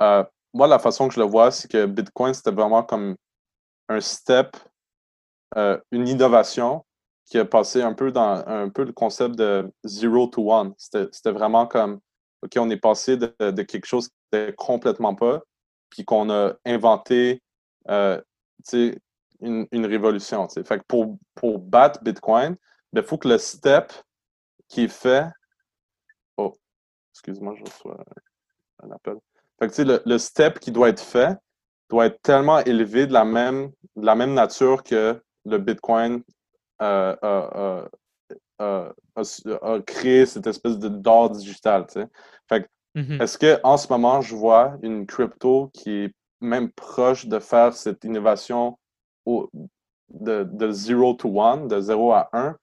Euh, 0.00 0.24
moi, 0.54 0.66
la 0.66 0.78
façon 0.78 1.08
que 1.08 1.14
je 1.14 1.20
le 1.20 1.26
vois, 1.26 1.50
c'est 1.50 1.68
que 1.68 1.86
Bitcoin, 1.86 2.32
c'était 2.32 2.52
vraiment 2.52 2.82
comme 2.82 3.16
un 3.88 4.00
step, 4.00 4.56
euh, 5.56 5.78
une 5.90 6.08
innovation 6.08 6.84
qui 7.24 7.38
a 7.38 7.44
passé 7.44 7.82
un 7.82 7.92
peu 7.92 8.10
dans 8.10 8.46
un 8.46 8.68
peu 8.68 8.84
le 8.84 8.92
concept 8.92 9.34
de 9.36 9.70
zero 9.84 10.26
to 10.28 10.50
one. 10.50 10.74
C'était 10.78 11.30
vraiment 11.30 11.66
comme, 11.66 12.00
OK, 12.42 12.52
on 12.56 12.70
est 12.70 12.78
passé 12.78 13.16
de, 13.16 13.62
quelque 13.62 13.86
chose 13.86 14.08
qui 14.08 14.14
n'était 14.32 14.52
complètement 14.54 15.14
pas, 15.14 15.42
puis 15.90 16.04
qu'on 16.04 16.30
a 16.30 16.54
inventé 16.64 17.42
une, 17.86 19.66
une, 19.70 19.86
révolution. 19.86 20.46
Pour, 20.86 21.18
pour 21.34 21.58
battre 21.58 22.02
Bitcoin, 22.02 22.56
il 22.92 22.96
ben, 22.96 23.04
faut 23.04 23.18
que 23.18 23.28
le 23.28 23.38
step 23.38 23.92
qui 24.68 24.84
est 24.84 24.88
fait. 24.88 25.26
Oh, 26.36 26.54
excuse-moi, 27.12 27.54
je 27.58 27.64
reçois 27.64 27.98
un 28.82 28.90
appel. 28.90 29.16
Fait 29.58 29.68
que, 29.68 29.82
le, 29.82 30.02
le 30.04 30.18
step 30.18 30.58
qui 30.60 30.70
doit 30.70 30.88
être 30.88 31.02
fait 31.02 31.36
doit 31.88 32.06
être 32.06 32.20
tellement 32.22 32.60
élevé 32.60 33.06
de 33.06 33.12
la 33.12 33.24
même, 33.24 33.70
de 33.96 34.06
la 34.06 34.14
même 34.14 34.34
nature 34.34 34.82
que 34.82 35.20
le 35.48 35.58
Bitcoin 35.58 36.22
euh, 36.82 37.16
a, 38.58 39.80
créé 39.86 40.26
cette 40.26 40.46
espèce 40.46 40.78
de 40.78 40.88
d'or 40.88 41.30
digital. 41.30 41.86
Fait 42.48 42.62
que, 42.62 42.68
mm-hmm. 42.96 43.22
Est-ce 43.22 43.38
qu'en 43.38 43.76
ce 43.76 43.88
moment, 43.88 44.20
je 44.20 44.34
vois 44.34 44.76
une 44.82 45.06
crypto 45.06 45.70
qui 45.72 45.90
est 45.90 46.14
même 46.40 46.70
proche 46.70 47.26
de 47.26 47.38
faire 47.38 47.74
cette 47.74 48.04
innovation 48.04 48.78
au, 49.26 49.50
de, 50.10 50.44
de 50.44 50.70
0 50.70 51.14
to 51.14 51.40
1, 51.40 51.66
de 51.66 51.80
0 51.80 52.12
à 52.12 52.28
1, 52.32 52.56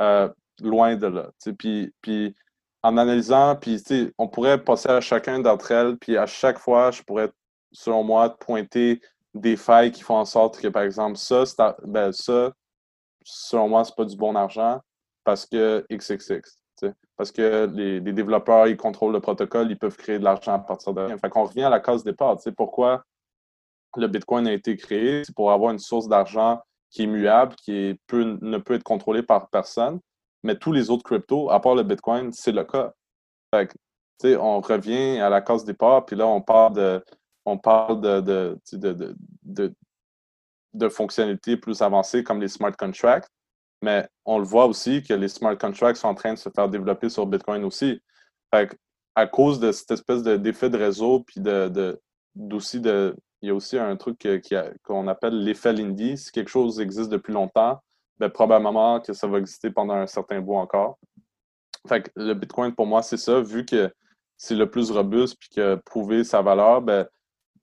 euh, 0.00 0.28
loin 0.62 0.96
de 0.96 1.06
là. 1.06 1.30
Puis, 1.58 1.92
puis 2.00 2.34
en 2.82 2.96
analysant, 2.96 3.56
puis 3.56 3.82
on 4.18 4.28
pourrait 4.28 4.62
passer 4.62 4.88
à 4.88 5.00
chacun 5.00 5.38
d'entre 5.38 5.70
elles, 5.70 5.96
puis 5.98 6.16
à 6.16 6.26
chaque 6.26 6.58
fois, 6.58 6.90
je 6.90 7.02
pourrais, 7.02 7.30
selon 7.72 8.02
moi, 8.04 8.36
pointer 8.38 9.00
des 9.34 9.56
failles 9.56 9.92
qui 9.92 10.02
font 10.02 10.16
en 10.16 10.24
sorte 10.24 10.60
que, 10.60 10.68
par 10.68 10.82
exemple, 10.82 11.16
ça, 11.16 11.44
ben, 11.84 12.12
ça 12.12 12.52
selon 13.24 13.68
moi, 13.68 13.84
c'est 13.84 13.94
pas 13.94 14.04
du 14.04 14.16
bon 14.16 14.34
argent 14.34 14.80
parce 15.24 15.46
que 15.46 15.84
XXX. 15.90 16.40
Parce 17.16 17.30
que 17.30 17.70
les, 17.74 18.00
développeurs, 18.00 18.66
ils 18.66 18.76
contrôlent 18.76 19.12
le 19.12 19.20
protocole, 19.20 19.70
ils 19.70 19.78
peuvent 19.78 19.96
créer 19.96 20.18
de 20.18 20.24
l'argent 20.24 20.54
à 20.54 20.58
partir 20.58 20.94
de 20.94 21.02
rien. 21.02 21.18
Fait 21.18 21.28
qu'on 21.28 21.44
revient 21.44 21.64
à 21.64 21.68
la 21.68 21.78
case 21.78 22.02
départ. 22.02 22.38
Pourquoi 22.56 23.04
le 23.96 24.06
Bitcoin 24.06 24.46
a 24.46 24.52
été 24.54 24.76
créé? 24.76 25.22
C'est 25.24 25.34
pour 25.34 25.52
avoir 25.52 25.72
une 25.72 25.78
source 25.78 26.08
d'argent 26.08 26.60
qui 26.88 27.02
est 27.02 27.06
muable, 27.06 27.54
qui 27.56 28.00
ne 28.12 28.58
peut 28.58 28.74
être 28.74 28.82
contrôlée 28.82 29.22
par 29.22 29.50
personne 29.50 30.00
mais 30.42 30.56
tous 30.56 30.72
les 30.72 30.90
autres 30.90 31.02
cryptos, 31.02 31.50
à 31.50 31.60
part 31.60 31.74
le 31.74 31.82
Bitcoin, 31.82 32.32
c'est 32.32 32.52
le 32.52 32.64
cas. 32.64 32.92
Fait 33.54 33.70
on 34.36 34.60
revient 34.60 35.18
à 35.20 35.30
la 35.30 35.40
case 35.40 35.64
départ, 35.64 36.04
puis 36.04 36.16
là, 36.16 36.26
on 36.26 36.42
parle 36.42 36.74
de, 36.74 37.04
on 37.44 37.58
parle 37.58 38.00
de, 38.00 38.58
de, 38.72 39.74
de, 40.72 40.88
fonctionnalités 40.88 41.56
plus 41.56 41.82
avancées 41.82 42.22
comme 42.22 42.40
les 42.40 42.48
smart 42.48 42.72
contracts, 42.76 43.30
mais 43.82 44.08
on 44.24 44.38
le 44.38 44.44
voit 44.44 44.66
aussi 44.66 45.02
que 45.02 45.14
les 45.14 45.28
smart 45.28 45.56
contracts 45.56 45.98
sont 45.98 46.08
en 46.08 46.14
train 46.14 46.34
de 46.34 46.38
se 46.38 46.50
faire 46.50 46.68
développer 46.68 47.08
sur 47.08 47.26
Bitcoin 47.26 47.64
aussi. 47.64 48.00
Fait 48.52 48.76
à 49.14 49.26
cause 49.26 49.58
de 49.58 49.72
cette 49.72 49.90
espèce 49.90 50.22
d'effet 50.22 50.70
de, 50.70 50.78
réseau, 50.78 51.20
puis 51.20 51.40
de, 51.40 51.98
il 52.36 53.48
y 53.48 53.50
a 53.50 53.54
aussi 53.54 53.78
un 53.78 53.96
truc 53.96 54.26
qu'on 54.84 55.08
appelle 55.08 55.42
l'effet 55.42 55.72
Lindy. 55.72 56.16
Si 56.16 56.30
quelque 56.30 56.50
chose 56.50 56.80
existe 56.80 57.10
depuis 57.10 57.32
longtemps, 57.32 57.80
ben, 58.18 58.28
probablement 58.28 59.00
que 59.00 59.12
ça 59.12 59.26
va 59.26 59.38
exister 59.38 59.70
pendant 59.70 59.94
un 59.94 60.06
certain 60.06 60.40
bout 60.40 60.56
encore. 60.56 60.98
Fait 61.88 62.10
le 62.14 62.34
Bitcoin, 62.34 62.74
pour 62.74 62.86
moi, 62.86 63.02
c'est 63.02 63.16
ça. 63.16 63.40
Vu 63.40 63.64
que 63.64 63.90
c'est 64.36 64.54
le 64.54 64.70
plus 64.70 64.90
robuste 64.90 65.36
puis 65.40 65.48
que 65.56 65.76
prouver 65.86 66.24
sa 66.24 66.42
valeur, 66.42 66.82
ben, 66.82 67.06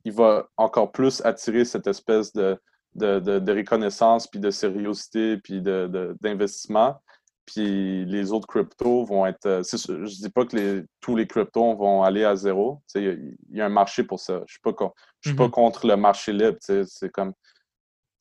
il 0.05 0.13
va 0.13 0.47
encore 0.57 0.91
plus 0.91 1.21
attirer 1.25 1.65
cette 1.65 1.87
espèce 1.87 2.33
de, 2.33 2.59
de, 2.95 3.51
reconnaissance 3.51 4.27
puis 4.27 4.39
de 4.39 4.49
sérieuxité 4.49 5.37
puis 5.37 5.61
d'investissement. 5.61 7.01
puis 7.45 8.05
les 8.05 8.31
autres 8.31 8.47
cryptos 8.47 9.05
vont 9.05 9.25
être. 9.25 9.45
Euh, 9.45 9.63
je 9.63 9.91
ne 9.91 10.05
dis 10.05 10.29
pas 10.29 10.45
que 10.45 10.85
tous 10.99 11.15
les 11.15 11.27
cryptos 11.27 11.75
vont 11.75 12.03
aller 12.03 12.23
à 12.23 12.35
zéro. 12.35 12.81
Il 12.95 13.37
y, 13.51 13.61
a 13.61 13.65
un 13.65 13.69
marché 13.69 14.03
pour 14.03 14.19
ça. 14.19 14.33
Je 14.33 14.41
ne 14.41 14.47
suis, 14.47 14.59
pas, 14.61 14.71
mm-hmm. 14.71 15.49
contre 15.49 15.87
le 15.87 15.95
marché 15.95 16.33
libre. 16.33 16.57
C'est 16.61 17.11
comme. 17.11 17.33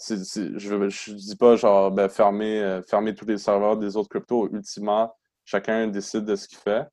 je 0.09 0.15
ne 0.15 1.17
dis 1.17 1.37
pas 1.37 1.57
genre 1.57 1.91
ben, 1.91 2.09
fermer, 2.09 2.81
fermer 2.89 3.15
tous 3.15 3.27
les 3.27 3.39
serveurs 3.39 3.77
des 3.77 3.97
autres 3.97 4.09
cryptos. 4.09 4.49
Ultimement, 4.53 5.13
chacun 5.45 5.87
décide 5.89 6.25
de 6.25 6.37
ce 6.37 6.47
qu'il 6.47 6.59
fait. 6.59 6.87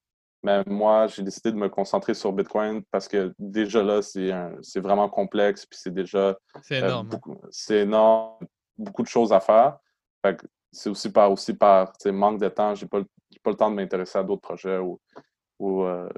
Mais 0.44 0.62
moi, 0.66 1.08
j'ai 1.08 1.24
décidé 1.24 1.52
de 1.52 1.58
me 1.58 1.70
concentrer 1.70 2.14
sur 2.14 2.34
Bitcoin 2.34 2.84
parce 2.92 3.08
que 3.08 3.34
déjà 3.40 3.82
là, 3.82 4.02
c'est 4.02 4.80
vraiment 4.80 5.10
complexe, 5.10 5.66
puis 5.66 5.80
c'est 5.82 5.94
déjà. 5.94 6.38
C'est 6.62 6.84
euh, 6.84 6.88
énorme. 6.88 7.10
c'est 7.50 7.80
énorme, 7.80 8.46
beaucoup 8.78 9.04
de 9.04 9.08
choses 9.08 9.32
à 9.32 9.40
faire. 9.40 9.78
c'est 10.72 10.90
aussi 10.90 11.10
par, 11.10 11.32
aussi 11.32 11.54
par 11.54 11.94
manque 12.08 12.42
de 12.42 12.50
temps. 12.50 12.76
J'ai 12.76 12.88
pas, 12.88 13.02
pas 13.42 13.52
le 13.52 13.56
temps 13.56 13.72
de 13.72 13.76
m'intéresser 13.76 14.20
à 14.20 14.24
d'autres 14.24 14.42
projets 14.42 14.78
ou, 14.78 15.00
ou 15.60 15.84
euh, 15.84 16.10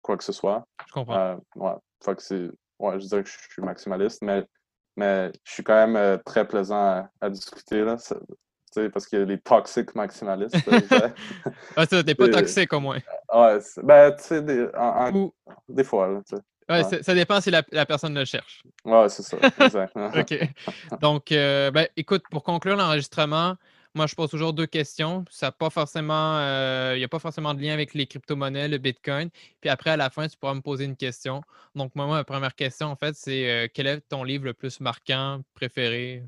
quoi 0.00 0.16
que 0.16 0.24
ce 0.24 0.32
soit. 0.32 0.66
Je 0.86 0.92
comprends. 0.92 1.16
Euh, 1.16 1.36
ouais. 1.56 1.74
Fait 2.02 2.16
que 2.16 2.22
c'est. 2.22 2.50
Ouais, 2.78 2.98
je 2.98 3.06
dirais 3.06 3.22
que 3.22 3.28
je 3.28 3.36
suis 3.50 3.62
maximaliste, 3.62 4.22
mais, 4.22 4.44
mais 4.96 5.30
je 5.44 5.52
suis 5.52 5.62
quand 5.62 5.86
même 5.86 6.20
très 6.24 6.48
plaisant 6.48 6.76
à, 6.76 7.10
à 7.20 7.30
discuter. 7.30 7.84
Là 7.84 7.98
parce 8.92 9.06
qu'il 9.06 9.18
y 9.18 9.22
a 9.22 9.24
les 9.24 9.38
toxiques 9.38 9.94
maximalistes. 9.94 10.56
ah, 11.76 11.86
tu 11.86 11.96
n'es 11.96 12.14
pas 12.14 12.28
toxique 12.28 12.72
au 12.72 12.80
moins. 12.80 12.98
Ouais, 13.32 13.58
ben, 13.82 14.12
tu 14.16 14.22
sais, 14.22 14.42
des, 14.42 14.66
des, 15.68 15.84
fois. 15.84 16.08
Là, 16.08 16.82
ouais, 16.82 17.02
ça 17.02 17.14
dépend 17.14 17.40
si 17.40 17.50
la, 17.50 17.62
personne 17.62 18.14
le 18.14 18.24
cherche. 18.24 18.62
Ouais, 18.84 19.08
c'est 19.08 19.22
ça. 19.22 19.36
Exact. 19.60 19.92
OK. 20.16 20.98
Donc, 21.00 21.32
euh, 21.32 21.70
ben, 21.70 21.86
écoute, 21.96 22.22
pour 22.30 22.42
conclure 22.42 22.76
l'enregistrement, 22.76 23.56
moi, 23.96 24.08
je 24.08 24.14
pose 24.16 24.28
toujours 24.28 24.52
deux 24.52 24.66
questions. 24.66 25.24
Ça 25.30 25.52
pas 25.52 25.70
forcément, 25.70 26.38
euh, 26.38 26.94
il 26.96 26.98
n'y 26.98 27.04
a 27.04 27.08
pas 27.08 27.20
forcément 27.20 27.54
de 27.54 27.62
lien 27.62 27.72
avec 27.72 27.94
les 27.94 28.06
crypto-monnaies, 28.06 28.66
le 28.66 28.78
Bitcoin. 28.78 29.30
Puis 29.60 29.70
après, 29.70 29.90
à 29.90 29.96
la 29.96 30.10
fin, 30.10 30.26
tu 30.26 30.36
pourras 30.36 30.54
me 30.54 30.60
poser 30.60 30.84
une 30.84 30.96
question. 30.96 31.42
Donc, 31.76 31.94
moi, 31.94 32.06
ma 32.06 32.24
première 32.24 32.56
question, 32.56 32.88
en 32.88 32.96
fait, 32.96 33.14
c'est 33.14 33.48
euh, 33.48 33.68
quel 33.72 33.86
est 33.86 34.00
ton 34.00 34.24
livre 34.24 34.46
le 34.46 34.52
plus 34.52 34.80
marquant, 34.80 35.42
préféré? 35.54 36.24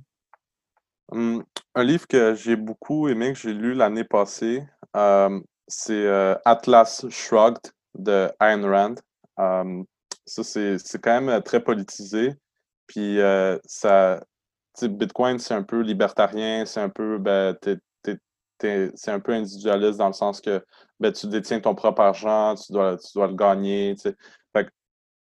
Hum, 1.13 1.45
un 1.75 1.85
livre 1.85 2.07
que 2.09 2.35
j'ai 2.35 2.57
beaucoup 2.57 3.09
aimé, 3.09 3.33
que 3.33 3.39
j'ai 3.39 3.53
lu 3.53 3.75
l'année 3.75 4.05
passée, 4.05 4.67
euh, 4.97 5.41
c'est 5.69 6.07
euh, 6.07 6.35
Atlas 6.45 7.07
Shrugged 7.11 7.61
de 7.95 8.31
Ayn 8.41 8.65
Rand. 8.65 8.95
Ça, 10.25 10.43
c'est 10.43 11.01
quand 11.01 11.21
même 11.21 11.29
euh, 11.29 11.41
très 11.41 11.63
politisé. 11.63 12.35
Puis 12.89 13.19
ça, 13.65 14.21
Bitcoin, 14.83 15.39
c'est 15.39 15.55
un 15.55 15.63
peu 15.63 15.81
libertarien, 15.81 16.65
c'est 16.67 16.81
un 16.81 16.89
peu, 16.89 17.19
ben, 17.19 17.57
c'est 18.61 19.11
un 19.11 19.21
peu 19.21 19.33
individualiste 19.33 19.99
dans 19.99 20.07
le 20.07 20.13
sens 20.13 20.41
que 20.41 20.65
ben, 21.01 21.13
tu 21.13 21.27
détiens 21.29 21.61
ton 21.61 21.75
propre 21.75 22.03
argent, 22.03 22.55
tu 22.55 22.73
dois, 22.73 22.97
tu 22.97 23.09
dois 23.15 23.27
le 23.29 23.35
gagner. 23.35 23.95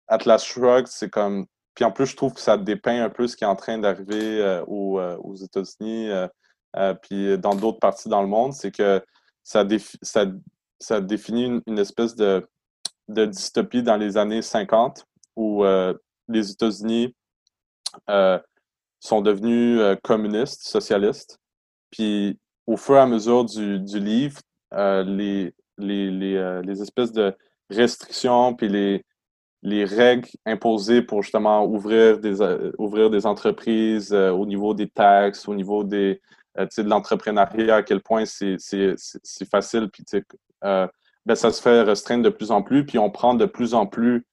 Atlas 0.09 0.45
Shrugged, 0.45 0.89
c'est 0.89 1.11
comme 1.11 1.47
puis 1.75 1.85
en 1.85 1.93
plus, 1.93 2.07
je 2.07 2.17
trouve 2.17 2.35
que 2.35 2.41
ça 2.41 2.57
dépeint 2.57 3.03
un 3.03 3.11
peu 3.11 3.27
ce 3.27 3.37
qui 3.37 3.45
est 3.45 3.49
en 3.49 3.57
train 3.57 3.79
d'arriver 3.79 4.41
euh, 4.41 4.63
euh, 4.63 5.17
aux, 5.17 5.35
États-Unis, 5.37 6.11
euh, 6.77 6.95
puis 6.95 7.39
dans 7.39 7.55
d'autres 7.55 7.79
parties 7.79 8.09
dans 8.09 8.23
le 8.23 8.29
monde, 8.29 8.53
c'est 8.53 8.71
que 8.71 9.03
ça, 9.43 9.65
définit 11.01 11.63
une, 11.67 11.79
espèce 11.79 12.15
de, 12.17 12.47
dystopie 13.09 13.83
dans 13.83 13.97
les 13.97 14.17
années 14.17 14.43
50 14.43 15.05
où 15.37 15.65
les 16.29 16.51
États-Unis 16.51 17.15
sont 19.01 19.21
devenus 19.21 19.99
communistes, 20.03 20.63
socialistes. 20.63 21.39
Puis 21.91 22.39
au 22.67 22.77
fur 22.77 22.97
et 22.97 23.01
à 23.01 23.07
mesure 23.07 23.45
du, 23.45 23.79
livre, 23.99 24.41
les, 24.73 25.53
les, 25.79 26.11
les, 26.63 26.83
espèces 26.83 27.13
de 27.13 27.35
restrictions 27.69 28.55
puis 28.55 28.69
les, 28.69 29.05
les 29.63 29.85
règles 29.85 30.29
imposées 30.47 31.03
pour 31.03 31.23
justement 31.23 31.65
ouvrir 31.67 32.19
des, 32.19 32.41
euh, 32.41 32.73
ouvrir 32.79 33.11
des 33.11 33.27
entreprises 33.27 34.13
euh, 34.13 34.31
au 34.31 34.47
niveau 34.47 34.75
des 34.75 34.89
taxes, 34.89 35.47
au 35.49 35.55
niveau 35.55 35.85
des, 35.85 36.21
euh, 36.59 36.67
de 36.79 36.89
l'entrepreneuriat, 36.89 37.77
à 37.77 37.83
quel 37.83 38.01
point 38.01 38.25
c'est 38.25 38.57
facile, 39.51 39.89
puis 39.91 40.05
ben, 41.27 41.35
ça 41.35 41.53
se 41.53 41.61
fait 41.61 41.83
restreindre 41.83 42.25
de 42.25 42.31
plus 42.31 42.51
en 42.51 42.63
plus, 42.63 42.87
puis 42.87 42.99
on 42.99 43.11
prend 43.11 43.35
de 43.35 43.45
plus 43.45 43.75
en 43.75 43.87
plus 43.87 44.25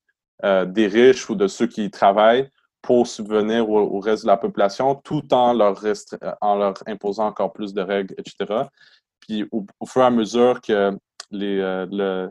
des 0.41 0.87
riches 0.87 1.29
ou 1.29 1.35
de 1.35 1.47
ceux 1.47 1.67
qui 1.67 1.89
travaillent 1.91 2.49
pour 2.81 3.07
subvenir 3.07 3.69
au, 3.69 3.99
reste 3.99 4.23
de 4.23 4.27
la 4.27 4.37
population, 4.37 4.95
tout 4.95 5.33
en 5.33 5.53
leur, 5.53 5.81
en 6.41 6.55
leur 6.55 6.75
imposant 6.87 7.25
encore 7.25 7.51
plus 7.51 7.73
de 7.73 7.81
règles, 7.81 8.15
etc. 8.17 8.63
Puis 9.19 9.45
au, 9.51 9.65
fur 9.85 10.03
et 10.03 10.05
à 10.05 10.09
mesure 10.11 10.61
que 10.61 10.91
les, 11.31 11.57
le, 11.91 12.29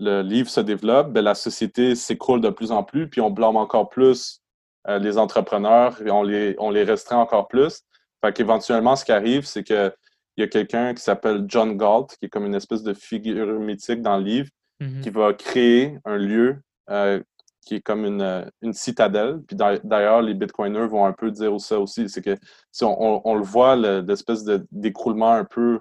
le 0.00 0.22
livre 0.22 0.48
se 0.48 0.60
développe, 0.60 1.12
ben, 1.12 1.22
la 1.22 1.34
société 1.34 1.94
s'écroule 1.94 2.40
de 2.40 2.48
plus 2.48 2.72
en 2.72 2.82
plus, 2.82 3.08
puis 3.08 3.20
on 3.20 3.30
blâme 3.30 3.56
encore 3.56 3.90
plus 3.90 4.40
euh, 4.88 4.98
les 4.98 5.18
entrepreneurs 5.18 6.00
et 6.02 6.10
on 6.10 6.22
les, 6.22 6.56
on 6.58 6.70
les 6.70 6.84
restreint 6.84 7.18
encore 7.18 7.48
plus. 7.48 7.82
Fait 8.24 8.32
qu'éventuellement, 8.32 8.96
ce 8.96 9.04
qui 9.04 9.12
arrive, 9.12 9.44
c'est 9.44 9.62
qu'il 9.62 9.92
y 10.38 10.42
a 10.42 10.48
quelqu'un 10.48 10.94
qui 10.94 11.02
s'appelle 11.02 11.44
John 11.46 11.76
Galt, 11.76 12.16
qui 12.18 12.26
est 12.26 12.28
comme 12.30 12.46
une 12.46 12.54
espèce 12.54 12.82
de 12.82 12.94
figure 12.94 13.60
mythique 13.60 14.00
dans 14.00 14.16
le 14.16 14.24
livre, 14.24 14.48
mm-hmm. 14.80 15.00
qui 15.02 15.10
va 15.10 15.34
créer 15.34 15.98
un 16.06 16.16
lieu 16.16 16.62
euh, 16.88 17.20
qui 17.66 17.74
est 17.74 17.80
comme 17.82 18.06
une, 18.06 18.50
une 18.62 18.72
citadelle. 18.72 19.40
Puis 19.46 19.54
d'ailleurs, 19.54 20.22
les 20.22 20.32
bitcoiners 20.32 20.86
vont 20.86 21.04
un 21.04 21.12
peu 21.12 21.30
dire 21.30 21.60
ça 21.60 21.78
aussi. 21.78 22.08
C'est 22.08 22.22
que 22.22 22.36
si 22.72 22.84
on, 22.84 23.34
le 23.34 23.42
voit, 23.42 23.76
l'espèce 23.76 24.44
d'écroulement 24.72 25.32
un 25.32 25.44
peu 25.44 25.78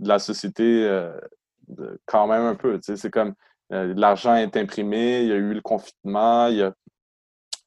de 0.00 0.08
la 0.08 0.18
société 0.18 0.84
euh, 0.84 1.12
quand 2.06 2.26
même 2.26 2.42
un 2.42 2.54
peu. 2.54 2.78
C'est 2.82 3.10
comme 3.10 3.30
euh, 3.30 3.32
l'argent 3.72 4.36
est 4.36 4.56
imprimé, 4.56 5.22
il 5.22 5.28
y 5.28 5.32
a 5.32 5.36
eu 5.36 5.54
le 5.54 5.60
confinement, 5.60 6.46
il 6.48 6.58
y 6.58 6.62
a, 6.62 6.72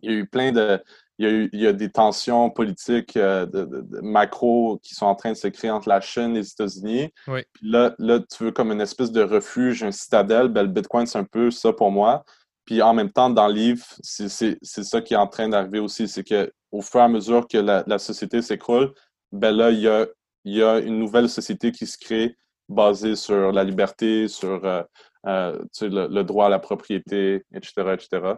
eu 0.03 0.28
plein 0.28 0.51
de. 0.51 0.82
Il 1.18 1.49
y, 1.53 1.66
a 1.66 1.72
des 1.72 1.89
tensions 1.89 2.49
politiques 2.49 3.16
euh, 3.16 3.45
de, 3.45 4.01
macro 4.01 4.82
qui 4.84 4.93
sont 4.93 5.06
en 5.06 5.16
train 5.16 5.32
de 5.32 5.38
se 5.38 5.47
créer 5.47 5.72
entre 5.72 5.88
la 5.88 6.01
Chine 6.01 6.36
et 6.36 6.39
les 6.39 6.51
États-Unis. 6.51 7.14
là, 7.62 7.95
là, 7.99 8.20
tu 8.20 8.43
veux 8.43 8.51
comme 8.51 8.74
une 8.74 8.82
espèce 8.82 9.14
de 9.14 9.22
refuge, 9.22 9.82
un 9.82 9.93
citadelle. 9.93 10.49
Ben, 10.49 10.64
le 10.64 10.68
Bitcoin, 10.68 11.08
c'est 11.08 11.18
un 11.18 11.24
peu 11.24 11.51
ça 11.51 11.72
pour 11.72 11.89
moi. 11.89 12.26
Puis 12.66 12.82
en 12.82 12.93
même 12.93 13.12
temps, 13.12 13.30
dans 13.30 13.47
le 13.47 13.53
livre, 13.53 13.86
c'est 14.01 14.28
ça 14.60 15.01
qui 15.01 15.14
est 15.14 15.18
en 15.18 15.28
train 15.28 15.47
d'arriver 15.47 15.80
aussi. 15.80 16.10
C'est 16.10 16.24
qu'au 16.24 16.82
fur 16.82 16.99
et 16.99 17.03
à 17.03 17.08
mesure 17.08 17.47
que 17.47 17.60
la, 17.60 17.97
société 17.97 18.41
s'écroule, 18.41 18.93
ben 19.32 19.56
là, 19.56 19.72
il 19.72 19.80
y 19.80 19.88
a, 19.88 20.06
il 20.43 20.56
y 20.56 20.64
a 20.64 20.80
une 20.80 20.99
nouvelle 20.99 21.30
société 21.30 21.72
qui 21.72 21.88
se 21.88 21.97
crée 21.97 22.36
basée 22.68 23.16
sur 23.16 23.51
la 23.51 23.64
liberté, 23.64 24.28
sur 24.28 24.66
euh, 24.66 24.84
euh, 25.26 25.64
le, 25.82 26.24
droit 26.24 26.48
à 26.48 26.50
la 26.50 26.60
propriété, 26.60 27.44
etc., 27.54 27.94
etc. 27.94 28.34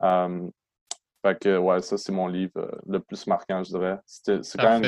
Um, 0.00 0.50
fait 1.24 1.38
que, 1.38 1.56
ouais, 1.56 1.80
ça, 1.80 1.96
c'est 1.96 2.12
mon 2.12 2.26
livre 2.26 2.52
euh, 2.56 2.70
le 2.86 3.00
plus 3.00 3.26
marquant, 3.26 3.62
je 3.62 3.70
dirais. 3.70 3.98
C'est 4.06 4.40
quand, 4.56 4.80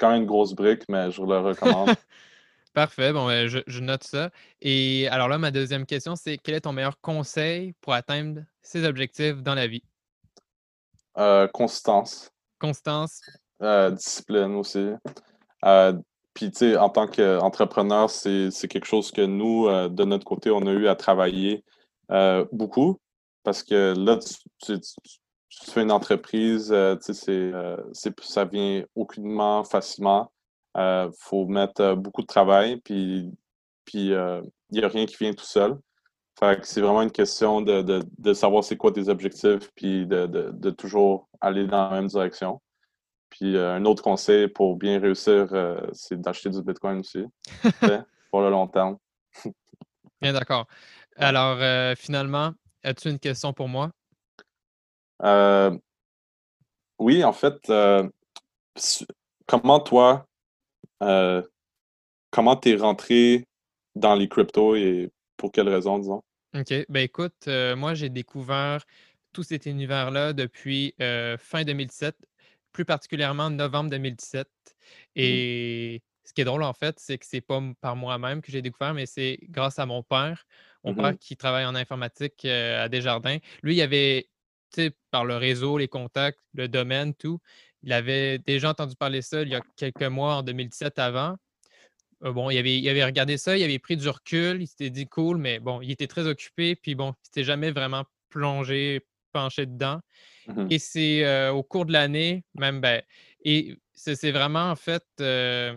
quand, 0.00 0.10
même 0.10 0.22
une 0.22 0.26
grosse 0.26 0.54
brique, 0.54 0.82
mais 0.88 1.10
je 1.10 1.20
vous 1.20 1.26
le 1.26 1.38
recommande. 1.38 1.90
Parfait, 2.72 3.12
bon, 3.12 3.26
ben, 3.26 3.46
je, 3.46 3.60
je, 3.66 3.80
note 3.80 4.02
ça. 4.02 4.30
Et 4.60 5.06
alors 5.08 5.28
là, 5.28 5.38
ma 5.38 5.50
deuxième 5.50 5.86
question, 5.86 6.16
c'est 6.16 6.38
quel 6.38 6.56
est 6.56 6.62
ton 6.62 6.72
meilleur 6.72 7.00
conseil 7.00 7.72
pour 7.80 7.92
atteindre 7.92 8.42
ses 8.62 8.84
objectifs 8.84 9.42
dans 9.42 9.54
la 9.54 9.66
vie? 9.66 9.84
constance. 11.52 12.32
Constance. 12.58 13.20
discipline 13.92 14.56
aussi. 14.56 14.90
Puis, 16.34 16.50
tu 16.50 16.58
sais, 16.58 16.76
en 16.76 16.90
tant 16.90 17.06
qu'entrepreneur, 17.06 18.10
c'est 18.10 18.68
quelque 18.68 18.86
chose 18.86 19.12
que 19.12 19.22
nous, 19.22 19.68
euh, 19.68 19.88
de 19.88 20.04
notre 20.04 20.24
côté, 20.24 20.50
on 20.50 20.66
a 20.66 20.72
eu 20.72 20.88
à 20.88 20.96
travailler 20.96 21.64
euh, 22.10 22.44
beaucoup 22.52 23.00
parce 23.44 23.62
que 23.62 23.94
là, 23.96 24.18
tu, 24.18 24.74
fais 25.70 25.82
une 25.82 25.92
entreprise, 25.92 26.72
euh, 26.72 26.96
tu 26.96 27.14
sais, 27.14 27.52
ça 28.22 28.44
vient 28.44 28.84
aucunement 28.94 29.64
facilement. 29.64 30.32
Il 30.76 31.10
faut 31.20 31.46
mettre 31.46 31.94
beaucoup 31.94 32.22
de 32.22 32.26
travail, 32.26 32.80
puis 32.80 33.30
puis 33.84 34.08
il 34.08 34.42
n'y 34.72 34.82
a 34.82 34.88
rien 34.88 35.06
qui 35.06 35.16
vient 35.20 35.32
tout 35.34 35.44
seul. 35.44 35.78
Fait 36.38 36.60
que 36.60 36.66
c'est 36.66 36.80
vraiment 36.80 37.02
une 37.02 37.12
question 37.12 37.60
de, 37.60 37.82
de, 37.82 38.02
de 38.18 38.34
savoir 38.34 38.64
c'est 38.64 38.76
quoi 38.76 38.90
tes 38.90 39.08
objectifs, 39.08 39.70
puis 39.76 40.06
de, 40.06 40.26
de, 40.26 40.70
toujours 40.70 41.28
aller 41.40 41.66
dans 41.66 41.90
la 41.90 41.90
même 41.90 42.08
direction. 42.08 42.60
Puis 43.38 43.56
euh, 43.56 43.74
un 43.74 43.84
autre 43.84 44.02
conseil 44.02 44.46
pour 44.46 44.76
bien 44.76 45.00
réussir, 45.00 45.48
euh, 45.52 45.80
c'est 45.92 46.20
d'acheter 46.20 46.50
du 46.50 46.62
Bitcoin 46.62 47.00
aussi, 47.00 47.24
pour 48.30 48.42
le 48.42 48.50
long 48.50 48.68
terme. 48.68 48.96
bien 50.22 50.32
d'accord. 50.32 50.68
Alors, 51.16 51.58
euh, 51.60 51.94
finalement, 51.96 52.52
as-tu 52.84 53.10
une 53.10 53.18
question 53.18 53.52
pour 53.52 53.68
moi? 53.68 53.90
oui, 56.98 57.24
en 57.24 57.32
fait, 57.32 57.72
comment 59.46 59.80
toi, 59.80 60.26
comment 61.00 62.56
tu 62.56 62.70
es 62.70 62.76
rentré 62.76 63.48
dans 63.96 64.14
les 64.14 64.28
cryptos 64.28 64.76
et 64.76 65.10
pour 65.36 65.50
quelles 65.50 65.68
raisons, 65.68 65.98
disons? 65.98 66.22
OK. 66.54 66.72
Ben 66.88 67.00
écoute, 67.02 67.48
moi, 67.76 67.94
j'ai 67.94 68.10
découvert 68.10 68.84
tout 69.32 69.42
cet 69.42 69.66
univers-là 69.66 70.32
depuis 70.34 70.94
fin 71.38 71.64
2017 71.64 72.16
plus 72.74 72.84
particulièrement 72.84 73.48
novembre 73.48 73.88
2017. 73.90 74.46
Mmh 75.16 75.22
Et 75.22 76.02
ce 76.24 76.32
qui 76.34 76.42
est 76.42 76.44
drôle, 76.44 76.64
en 76.64 76.74
fait, 76.74 76.98
c'est 76.98 77.16
que 77.16 77.24
c'est 77.24 77.40
pas 77.40 77.62
par 77.80 77.96
moi-même 77.96 78.42
que 78.42 78.52
j'ai 78.52 78.60
découvert, 78.60 78.92
mais 78.92 79.06
c'est 79.06 79.38
grâce 79.44 79.78
à 79.78 79.86
mon 79.86 80.02
père. 80.02 80.44
Mon 80.82 80.94
père 80.94 81.12
Mhm, 81.12 81.18
qui 81.18 81.36
travaille 81.36 81.64
en 81.64 81.74
informatique 81.74 82.44
euh, 82.44 82.84
à 82.84 82.88
Desjardins. 82.90 83.38
Lui, 83.62 83.76
il 83.76 83.82
avait, 83.82 84.28
par 85.10 85.24
le 85.24 85.36
réseau, 85.36 85.78
les 85.78 85.88
contacts, 85.88 86.40
le 86.52 86.68
domaine, 86.68 87.14
tout, 87.14 87.40
il 87.82 87.92
avait 87.92 88.38
déjà 88.38 88.70
entendu 88.70 88.96
parler 88.96 89.20
de 89.20 89.24
ça 89.24 89.42
il 89.42 89.48
y 89.48 89.54
a 89.54 89.62
quelques 89.76 90.02
mois, 90.02 90.36
en 90.36 90.42
2017 90.42 90.98
avant. 90.98 91.36
Euh, 92.24 92.32
bon, 92.32 92.50
il 92.50 92.58
avait, 92.58 92.78
il 92.78 92.88
avait 92.88 93.04
regardé 93.04 93.38
ça, 93.38 93.56
il 93.56 93.62
avait 93.62 93.78
pris 93.78 93.96
du 93.96 94.08
recul, 94.08 94.62
il 94.62 94.66
s'était 94.66 94.90
dit 94.90 95.06
cool, 95.06 95.38
mais 95.38 95.60
bon, 95.60 95.80
il 95.80 95.90
était 95.90 96.06
très 96.06 96.26
occupé, 96.26 96.76
puis 96.76 96.94
bon, 96.94 97.12
il 97.12 97.26
s'était 97.26 97.44
jamais 97.44 97.70
vraiment 97.70 98.04
plongé, 98.30 99.06
penché 99.34 99.66
dedans. 99.66 100.00
mhm, 100.46 100.70
Et 100.70 100.78
c'est 100.80 101.24
euh, 101.26 101.52
au 101.52 101.62
cours 101.64 101.86
de 101.86 101.92
l'année, 101.92 102.44
même, 102.54 102.80
ben, 102.80 103.02
et 103.44 103.76
c'est 103.94 104.16
c'est 104.16 104.32
vraiment 104.32 104.70
en 104.70 104.76
fait, 104.76 105.04
euh, 105.20 105.76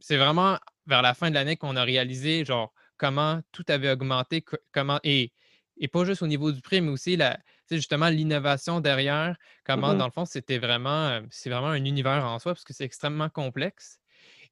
c'est 0.00 0.16
vraiment 0.16 0.58
vers 0.86 1.02
la 1.02 1.14
fin 1.14 1.30
de 1.30 1.34
l'année 1.34 1.56
qu'on 1.56 1.76
a 1.76 1.84
réalisé, 1.84 2.44
genre, 2.44 2.72
comment 2.96 3.40
tout 3.52 3.64
avait 3.68 3.90
augmenté, 3.90 4.42
co- 4.42 4.56
comment, 4.72 4.98
et, 5.04 5.32
et 5.76 5.88
pas 5.88 6.04
juste 6.04 6.22
au 6.22 6.26
niveau 6.26 6.52
du 6.52 6.60
prix, 6.62 6.80
mais 6.80 6.90
aussi 6.90 7.16
la, 7.16 7.38
justement 7.70 8.08
l'innovation 8.08 8.80
derrière, 8.80 9.36
comment, 9.64 9.94
mhm, 9.94 9.94
dans 9.94 10.06
le 10.06 10.10
fond, 10.12 10.24
c'était 10.24 10.58
vraiment, 10.58 11.20
c'est 11.30 11.50
vraiment 11.50 11.68
un 11.68 11.84
univers 11.84 12.24
en 12.24 12.38
soi, 12.38 12.54
parce 12.54 12.64
que 12.64 12.72
c'est 12.72 12.84
extrêmement 12.84 13.28
complexe. 13.28 13.98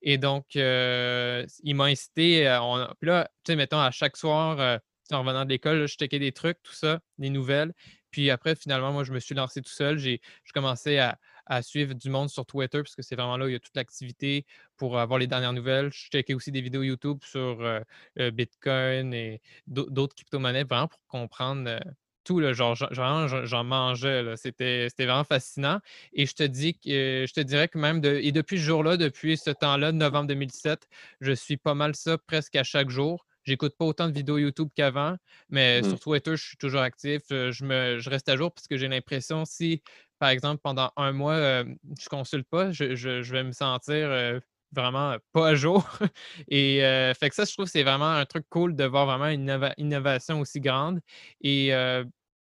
Et 0.02 0.18
donc, 0.18 0.46
il 0.54 1.74
m'a 1.74 1.84
incité, 1.84 2.48
on 2.62 2.88
puis 3.00 3.08
là, 3.08 3.28
tu 3.44 3.52
sais, 3.52 3.56
mettons, 3.56 3.80
à 3.80 3.90
chaque 3.90 4.16
soir, 4.16 4.80
en 5.12 5.20
revenant 5.22 5.44
de 5.44 5.50
l'école, 5.50 5.86
je 5.86 5.94
checkais 5.96 6.18
des 6.18 6.32
trucs, 6.32 6.62
tout 6.62 6.72
ça, 6.74 7.00
des 7.18 7.30
nouvelles. 7.30 7.72
Puis 8.10 8.30
après, 8.30 8.54
finalement, 8.56 8.92
moi, 8.92 9.04
je 9.04 9.12
me 9.12 9.20
suis 9.20 9.34
lancé 9.34 9.60
tout 9.62 9.70
seul. 9.70 9.98
J'ai 9.98 10.20
je 10.44 10.52
commençais 10.52 10.98
à 10.98 11.18
à 11.50 11.62
suivre 11.62 11.94
du 11.94 12.10
monde 12.10 12.28
sur 12.28 12.44
Twitter 12.44 12.78
parce 12.82 12.94
que 12.94 13.00
c'est 13.02 13.16
vraiment 13.16 13.38
là 13.38 13.46
où 13.46 13.48
il 13.48 13.52
y 13.52 13.54
a 13.54 13.58
toute 13.60 13.74
l'activité 13.74 14.44
pour 14.76 14.98
avoir 14.98 15.18
les 15.18 15.26
dernières 15.26 15.54
nouvelles. 15.54 15.90
Je 15.92 16.08
checkais 16.10 16.34
aussi 16.34 16.52
des 16.52 16.60
vidéos 16.60 16.82
YouTube 16.82 17.18
sur, 17.24 17.62
heu, 17.62 17.80
heu, 18.18 18.30
Bitcoin 18.30 19.14
et 19.14 19.40
d'au 19.66 19.88
d'autres 19.88 20.14
crypto-monnaies, 20.14 20.64
vraiment 20.64 20.88
pour 20.88 21.00
comprendre, 21.08 21.68
heu, 21.70 21.80
tout, 22.24 22.40
là. 22.40 22.52
Genre, 22.52 22.74
j'en 22.92 23.64
mangeais, 23.64 24.34
c'était 24.36 24.88
vraiment 24.98 25.24
fascinant. 25.24 25.80
Et 26.12 26.26
je 26.26 26.34
te 26.34 26.42
dis 26.42 26.74
que 26.78 27.24
je 27.26 27.32
te 27.32 27.40
dirais 27.40 27.68
que 27.68 27.78
même 27.78 28.00
de 28.00 28.16
et 28.22 28.32
depuis 28.32 28.58
ce 28.58 28.64
jour-là, 28.64 28.96
depuis 28.96 29.36
ce 29.38 29.50
temps-là, 29.50 29.92
novembre 29.92 30.28
2017, 30.28 30.88
je 31.20 31.32
suis 31.32 31.56
pas 31.56 31.74
mal 31.74 31.94
ça 31.96 32.18
presque 32.18 32.56
à 32.56 32.64
chaque 32.64 32.90
jour. 32.90 33.26
J'écoute 33.48 33.74
pas 33.78 33.84
autant 33.86 34.08
de 34.08 34.12
vidéos 34.14 34.38
YouTube 34.38 34.68
qu'avant, 34.74 35.16
mais 35.48 35.82
mhm, 35.82 35.98
sur 35.98 35.98
Twitter, 36.00 36.36
je 36.36 36.44
suis 36.46 36.56
toujours 36.58 36.80
actif. 36.80 37.22
Je 37.30 37.64
me 37.64 37.98
je 37.98 38.10
reste 38.10 38.28
à 38.28 38.36
jour 38.36 38.52
parce 38.52 38.68
que 38.68 38.76
j'ai 38.76 38.88
l'impression 38.88 39.44
si, 39.44 39.82
par 40.18 40.28
exemple, 40.30 40.60
pendant 40.62 40.90
un 40.96 41.12
mois, 41.12 41.36
hem, 41.38 41.76
je 41.98 42.08
consulte 42.08 42.48
pas, 42.48 42.72
je 42.72 42.94
je 42.94 43.22
je 43.22 43.32
vais 43.32 43.44
me 43.44 43.52
sentir, 43.52 44.40
vraiment, 44.72 45.16
pas 45.32 45.48
à 45.50 45.54
jour 45.54 45.86
et 46.48 46.80
fait 47.18 47.28
que 47.30 47.34
ça, 47.34 47.44
je 47.44 47.52
trouve 47.52 47.64
que 47.66 47.70
c'est 47.70 47.82
vraiment 47.82 48.10
un 48.10 48.26
truc 48.26 48.46
cool 48.50 48.76
de 48.76 48.84
voir 48.84 49.06
vraiment 49.06 49.28
une 49.28 49.42
innova 49.42 49.72
innovation 49.78 50.40
aussi 50.40 50.60
grande 50.60 51.00
et 51.40 51.70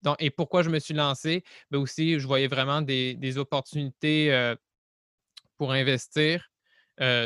donc 0.02 0.16
et 0.18 0.30
pourquoi 0.30 0.62
je 0.62 0.70
me 0.70 0.78
suis 0.78 0.94
lancé? 0.94 1.44
Mais 1.70 1.78
aussi, 1.78 2.18
je 2.18 2.26
voyais 2.26 2.48
vraiment 2.48 2.82
des 2.82 3.14
des 3.14 3.38
opportunités, 3.38 4.30
pour 5.58 5.72
investir, 5.72 6.50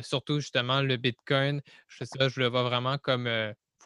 surtout 0.02 0.40
justement 0.40 0.82
le 0.82 0.96
bitcoin. 0.96 1.60
Je 1.88 2.04
ça, 2.04 2.28
je 2.28 2.40
le 2.40 2.48
vois 2.48 2.62
vraiment 2.64 2.98
comme, 2.98 3.28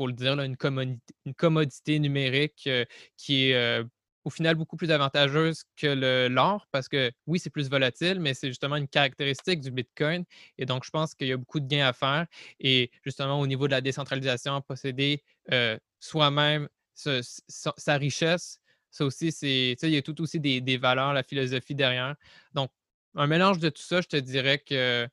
faut 0.01 0.07
le 0.07 0.15
dire 0.15 0.39
une 0.41 0.57
commodité 0.57 1.15
une 1.27 1.35
commodité 1.35 1.99
numérique, 1.99 2.65
heu, 2.67 2.87
qui 3.17 3.51
est, 3.51 3.81
heu, 3.81 3.89
au 4.25 4.31
final 4.31 4.55
beaucoup 4.55 4.77
plus 4.77 4.91
avantageuse 4.91 5.65
que 5.77 6.29
l'or 6.29 6.67
parce 6.73 6.89
que 6.89 7.11
oui, 7.27 7.39
c'est 7.39 7.51
plus 7.51 7.69
volatile, 7.71 8.19
mais 8.21 8.35
c'est 8.35 8.49
justement 8.49 8.77
une 8.77 8.89
caractéristique 8.89 9.61
du 9.61 9.71
bitcoin 9.71 10.25
et 10.59 10.67
donc 10.67 10.85
je 10.85 10.91
pense 10.91 11.15
qu'il 11.15 11.29
y 11.29 11.33
a 11.33 11.37
beaucoup 11.37 11.61
de 11.61 11.67
gains 11.67 11.87
à 11.89 11.93
faire 11.93 12.27
et 12.61 12.91
justement 13.05 13.41
au 13.41 13.47
niveau 13.47 13.67
de 13.67 13.73
la 13.73 13.81
décentralisation, 13.83 14.61
posséder, 14.63 15.23
heu, 15.53 15.79
soi-même 16.01 16.69
sa 16.95 17.97
richesse, 17.97 18.59
ça 18.91 19.05
aussi 19.07 19.33
c'est 19.33 19.73
il 19.83 19.91
y 19.91 19.97
a 19.97 20.03
tout 20.03 20.21
aussi 20.23 20.41
des 20.41 20.77
valeurs, 20.79 21.13
la 21.15 21.23
philosophie 21.23 21.75
derrière. 21.75 22.17
Donc 22.55 22.71
un 23.15 23.27
mélange 23.27 23.59
de 23.59 23.69
tout 23.71 23.83
ça, 23.83 24.01
je 24.01 24.09
te 24.09 24.17
dirais 24.17 24.59
que, 24.59 25.09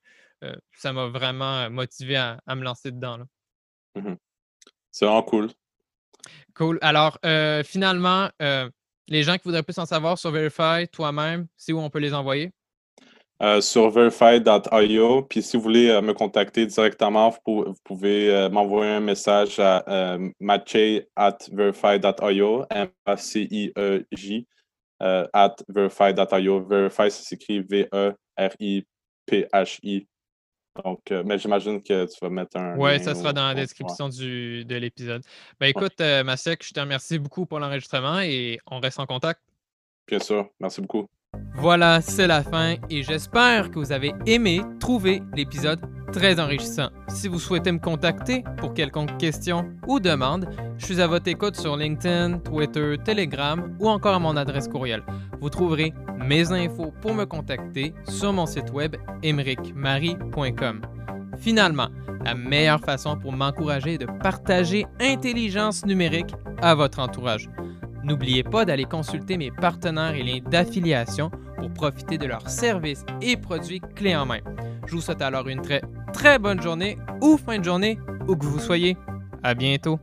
ça 0.73 0.93
m'a 0.93 1.07
vraiment, 1.07 1.69
motivé 1.69 2.15
à 2.17 2.41
me 2.55 2.63
lancer 2.63 2.91
dedans, 2.91 3.17
là. 3.17 3.25
mhm. 3.95 4.17
C'est 4.91 5.05
vraiment 5.05 5.23
cool. 5.23 5.49
Cool. 6.55 6.77
Alors, 6.81 7.17
heu, 7.25 7.61
finalement, 7.63 8.29
heu, 8.41 8.69
les 9.07 9.23
gens 9.23 9.35
qui 9.35 9.43
voudraient 9.45 9.63
plus 9.63 9.77
en 9.77 9.85
savoir 9.85 10.17
sur 10.17 10.31
Verify, 10.31 10.87
toi-même, 10.91 11.47
c'est 11.55 11.71
où 11.71 11.79
on 11.79 11.89
peut 11.89 11.99
les 11.99 12.13
envoyer? 12.13 12.51
Euh, 13.43 13.61
sur 13.61 13.91
verify.io. 13.91 15.21
Puis 15.29 15.43
si 15.43 15.57
vous 15.57 15.63
voulez 15.63 15.89
euh, 15.89 16.01
me 16.01 16.13
contacter 16.13 16.65
directement, 16.65 17.29
vous, 17.29 17.37
pou- 17.45 17.63
vous 17.67 17.75
pouvez 17.83 18.33
euh, 18.33 18.49
m'envoyer 18.49 18.93
un 18.93 18.99
message 18.99 19.59
à 19.59 19.83
euh, 19.87 20.29
matchey 20.39 21.07
at 21.15 21.37
verify.io, 21.51 22.65
M-A-C-I-E-J, 22.71 24.47
euh, 25.03 25.27
at 25.33 25.55
verify.io. 25.69 26.65
Verify, 26.67 27.11
ça 27.11 27.23
s'écrit 27.23 27.59
V-E-R-I-P-H-I. 27.59 28.87
Donc, 30.83 31.11
euh, 31.11 31.23
mais 31.25 31.37
j'imagine 31.37 31.81
que 31.81 32.05
tu 32.05 32.17
vas 32.21 32.29
mettre 32.29 32.57
un 32.57 32.75
Ouais, 32.77 32.97
lien 32.97 33.03
ça 33.03 33.15
sera 33.15 33.29
ou, 33.29 33.33
dans 33.33 33.41
la 33.47 33.49
ouais, 33.53 33.61
description 33.61 34.09
du 34.09 34.65
de 34.65 34.75
l'épisode. 34.75 35.21
Ben, 35.59 35.65
ouais. 35.65 35.69
écoute, 35.71 35.99
heu, 36.01 36.23
Masek, 36.23 36.65
je 36.65 36.73
te 36.73 36.79
remercie 36.79 37.19
beaucoup 37.19 37.45
pour 37.45 37.59
l'enregistrement 37.59 38.19
et 38.19 38.59
on 38.69 38.79
reste 38.79 38.99
en 38.99 39.05
contact. 39.05 39.41
Bien 40.07 40.19
sûr. 40.19 40.49
Merci 40.59 40.81
beaucoup. 40.81 41.07
Voilà, 41.55 42.01
c'est 42.01 42.27
la 42.27 42.43
fin 42.43 42.75
et 42.89 43.03
j'espère 43.03 43.69
que 43.69 43.79
vous 43.79 43.91
avez 43.91 44.13
aimé 44.25 44.61
trouver 44.79 45.21
l'épisode 45.35 45.79
très 46.11 46.39
enrichissant. 46.39 46.89
Si 47.07 47.27
vous 47.27 47.39
souhaitez 47.39 47.71
me 47.71 47.79
contacter 47.79 48.43
pour 48.57 48.73
quelconque 48.73 49.17
question 49.17 49.69
ou 49.87 49.99
demande, 49.99 50.49
je 50.77 50.85
suis 50.85 51.01
à 51.01 51.07
votre 51.07 51.27
écoute 51.27 51.55
sur 51.55 51.75
LinkedIn, 51.75 52.39
Twitter, 52.39 52.95
Telegram 53.03 53.75
ou 53.79 53.89
encore 53.89 54.15
à 54.15 54.19
mon 54.19 54.35
adresse 54.37 54.67
courriel. 54.67 55.03
Vous 55.39 55.49
trouverez 55.49 55.93
mes 56.17 56.51
infos 56.51 56.93
pour 57.01 57.13
me 57.13 57.25
contacter 57.25 57.93
sur 58.07 58.33
mon 58.33 58.45
site 58.45 58.71
web 58.71 58.95
emericmarie.com. 59.23 60.81
Finalement, 61.37 61.89
la 62.25 62.33
meilleure 62.33 62.79
façon 62.79 63.17
pour 63.17 63.31
m'encourager 63.31 63.93
est 63.93 63.99
de 63.99 64.07
partager 64.21 64.85
intelligence 64.99 65.85
numérique 65.85 66.33
à 66.61 66.75
votre 66.75 66.99
entourage. 66.99 67.49
N'oubliez 68.07 68.43
pas 68.43 68.63
d'aller 68.63 68.85
consulter 68.85 69.35
mes 69.35 69.51
partenaires 69.51 70.15
et 70.15 70.23
liens 70.23 70.39
d'affiliation 70.39 71.29
pour 71.57 71.69
profiter 71.73 72.17
de 72.17 72.25
leurs 72.25 72.49
services 72.49 73.05
et 73.21 73.35
produits 73.35 73.81
clés 73.95 74.15
en 74.15 74.25
main. 74.25 74.39
Je 74.85 74.95
vous 74.95 75.01
souhaite 75.01 75.21
alors 75.21 75.49
une 75.49 75.61
très 75.61 75.81
très 76.13 76.39
bonne 76.39 76.61
journée 76.61 76.97
ou 77.21 77.35
fin 77.35 77.59
de 77.59 77.65
journée 77.65 77.99
où 78.29 78.37
que 78.37 78.45
vous 78.45 78.59
soyez. 78.59 78.95
À 79.43 79.53
bientôt. 79.53 79.99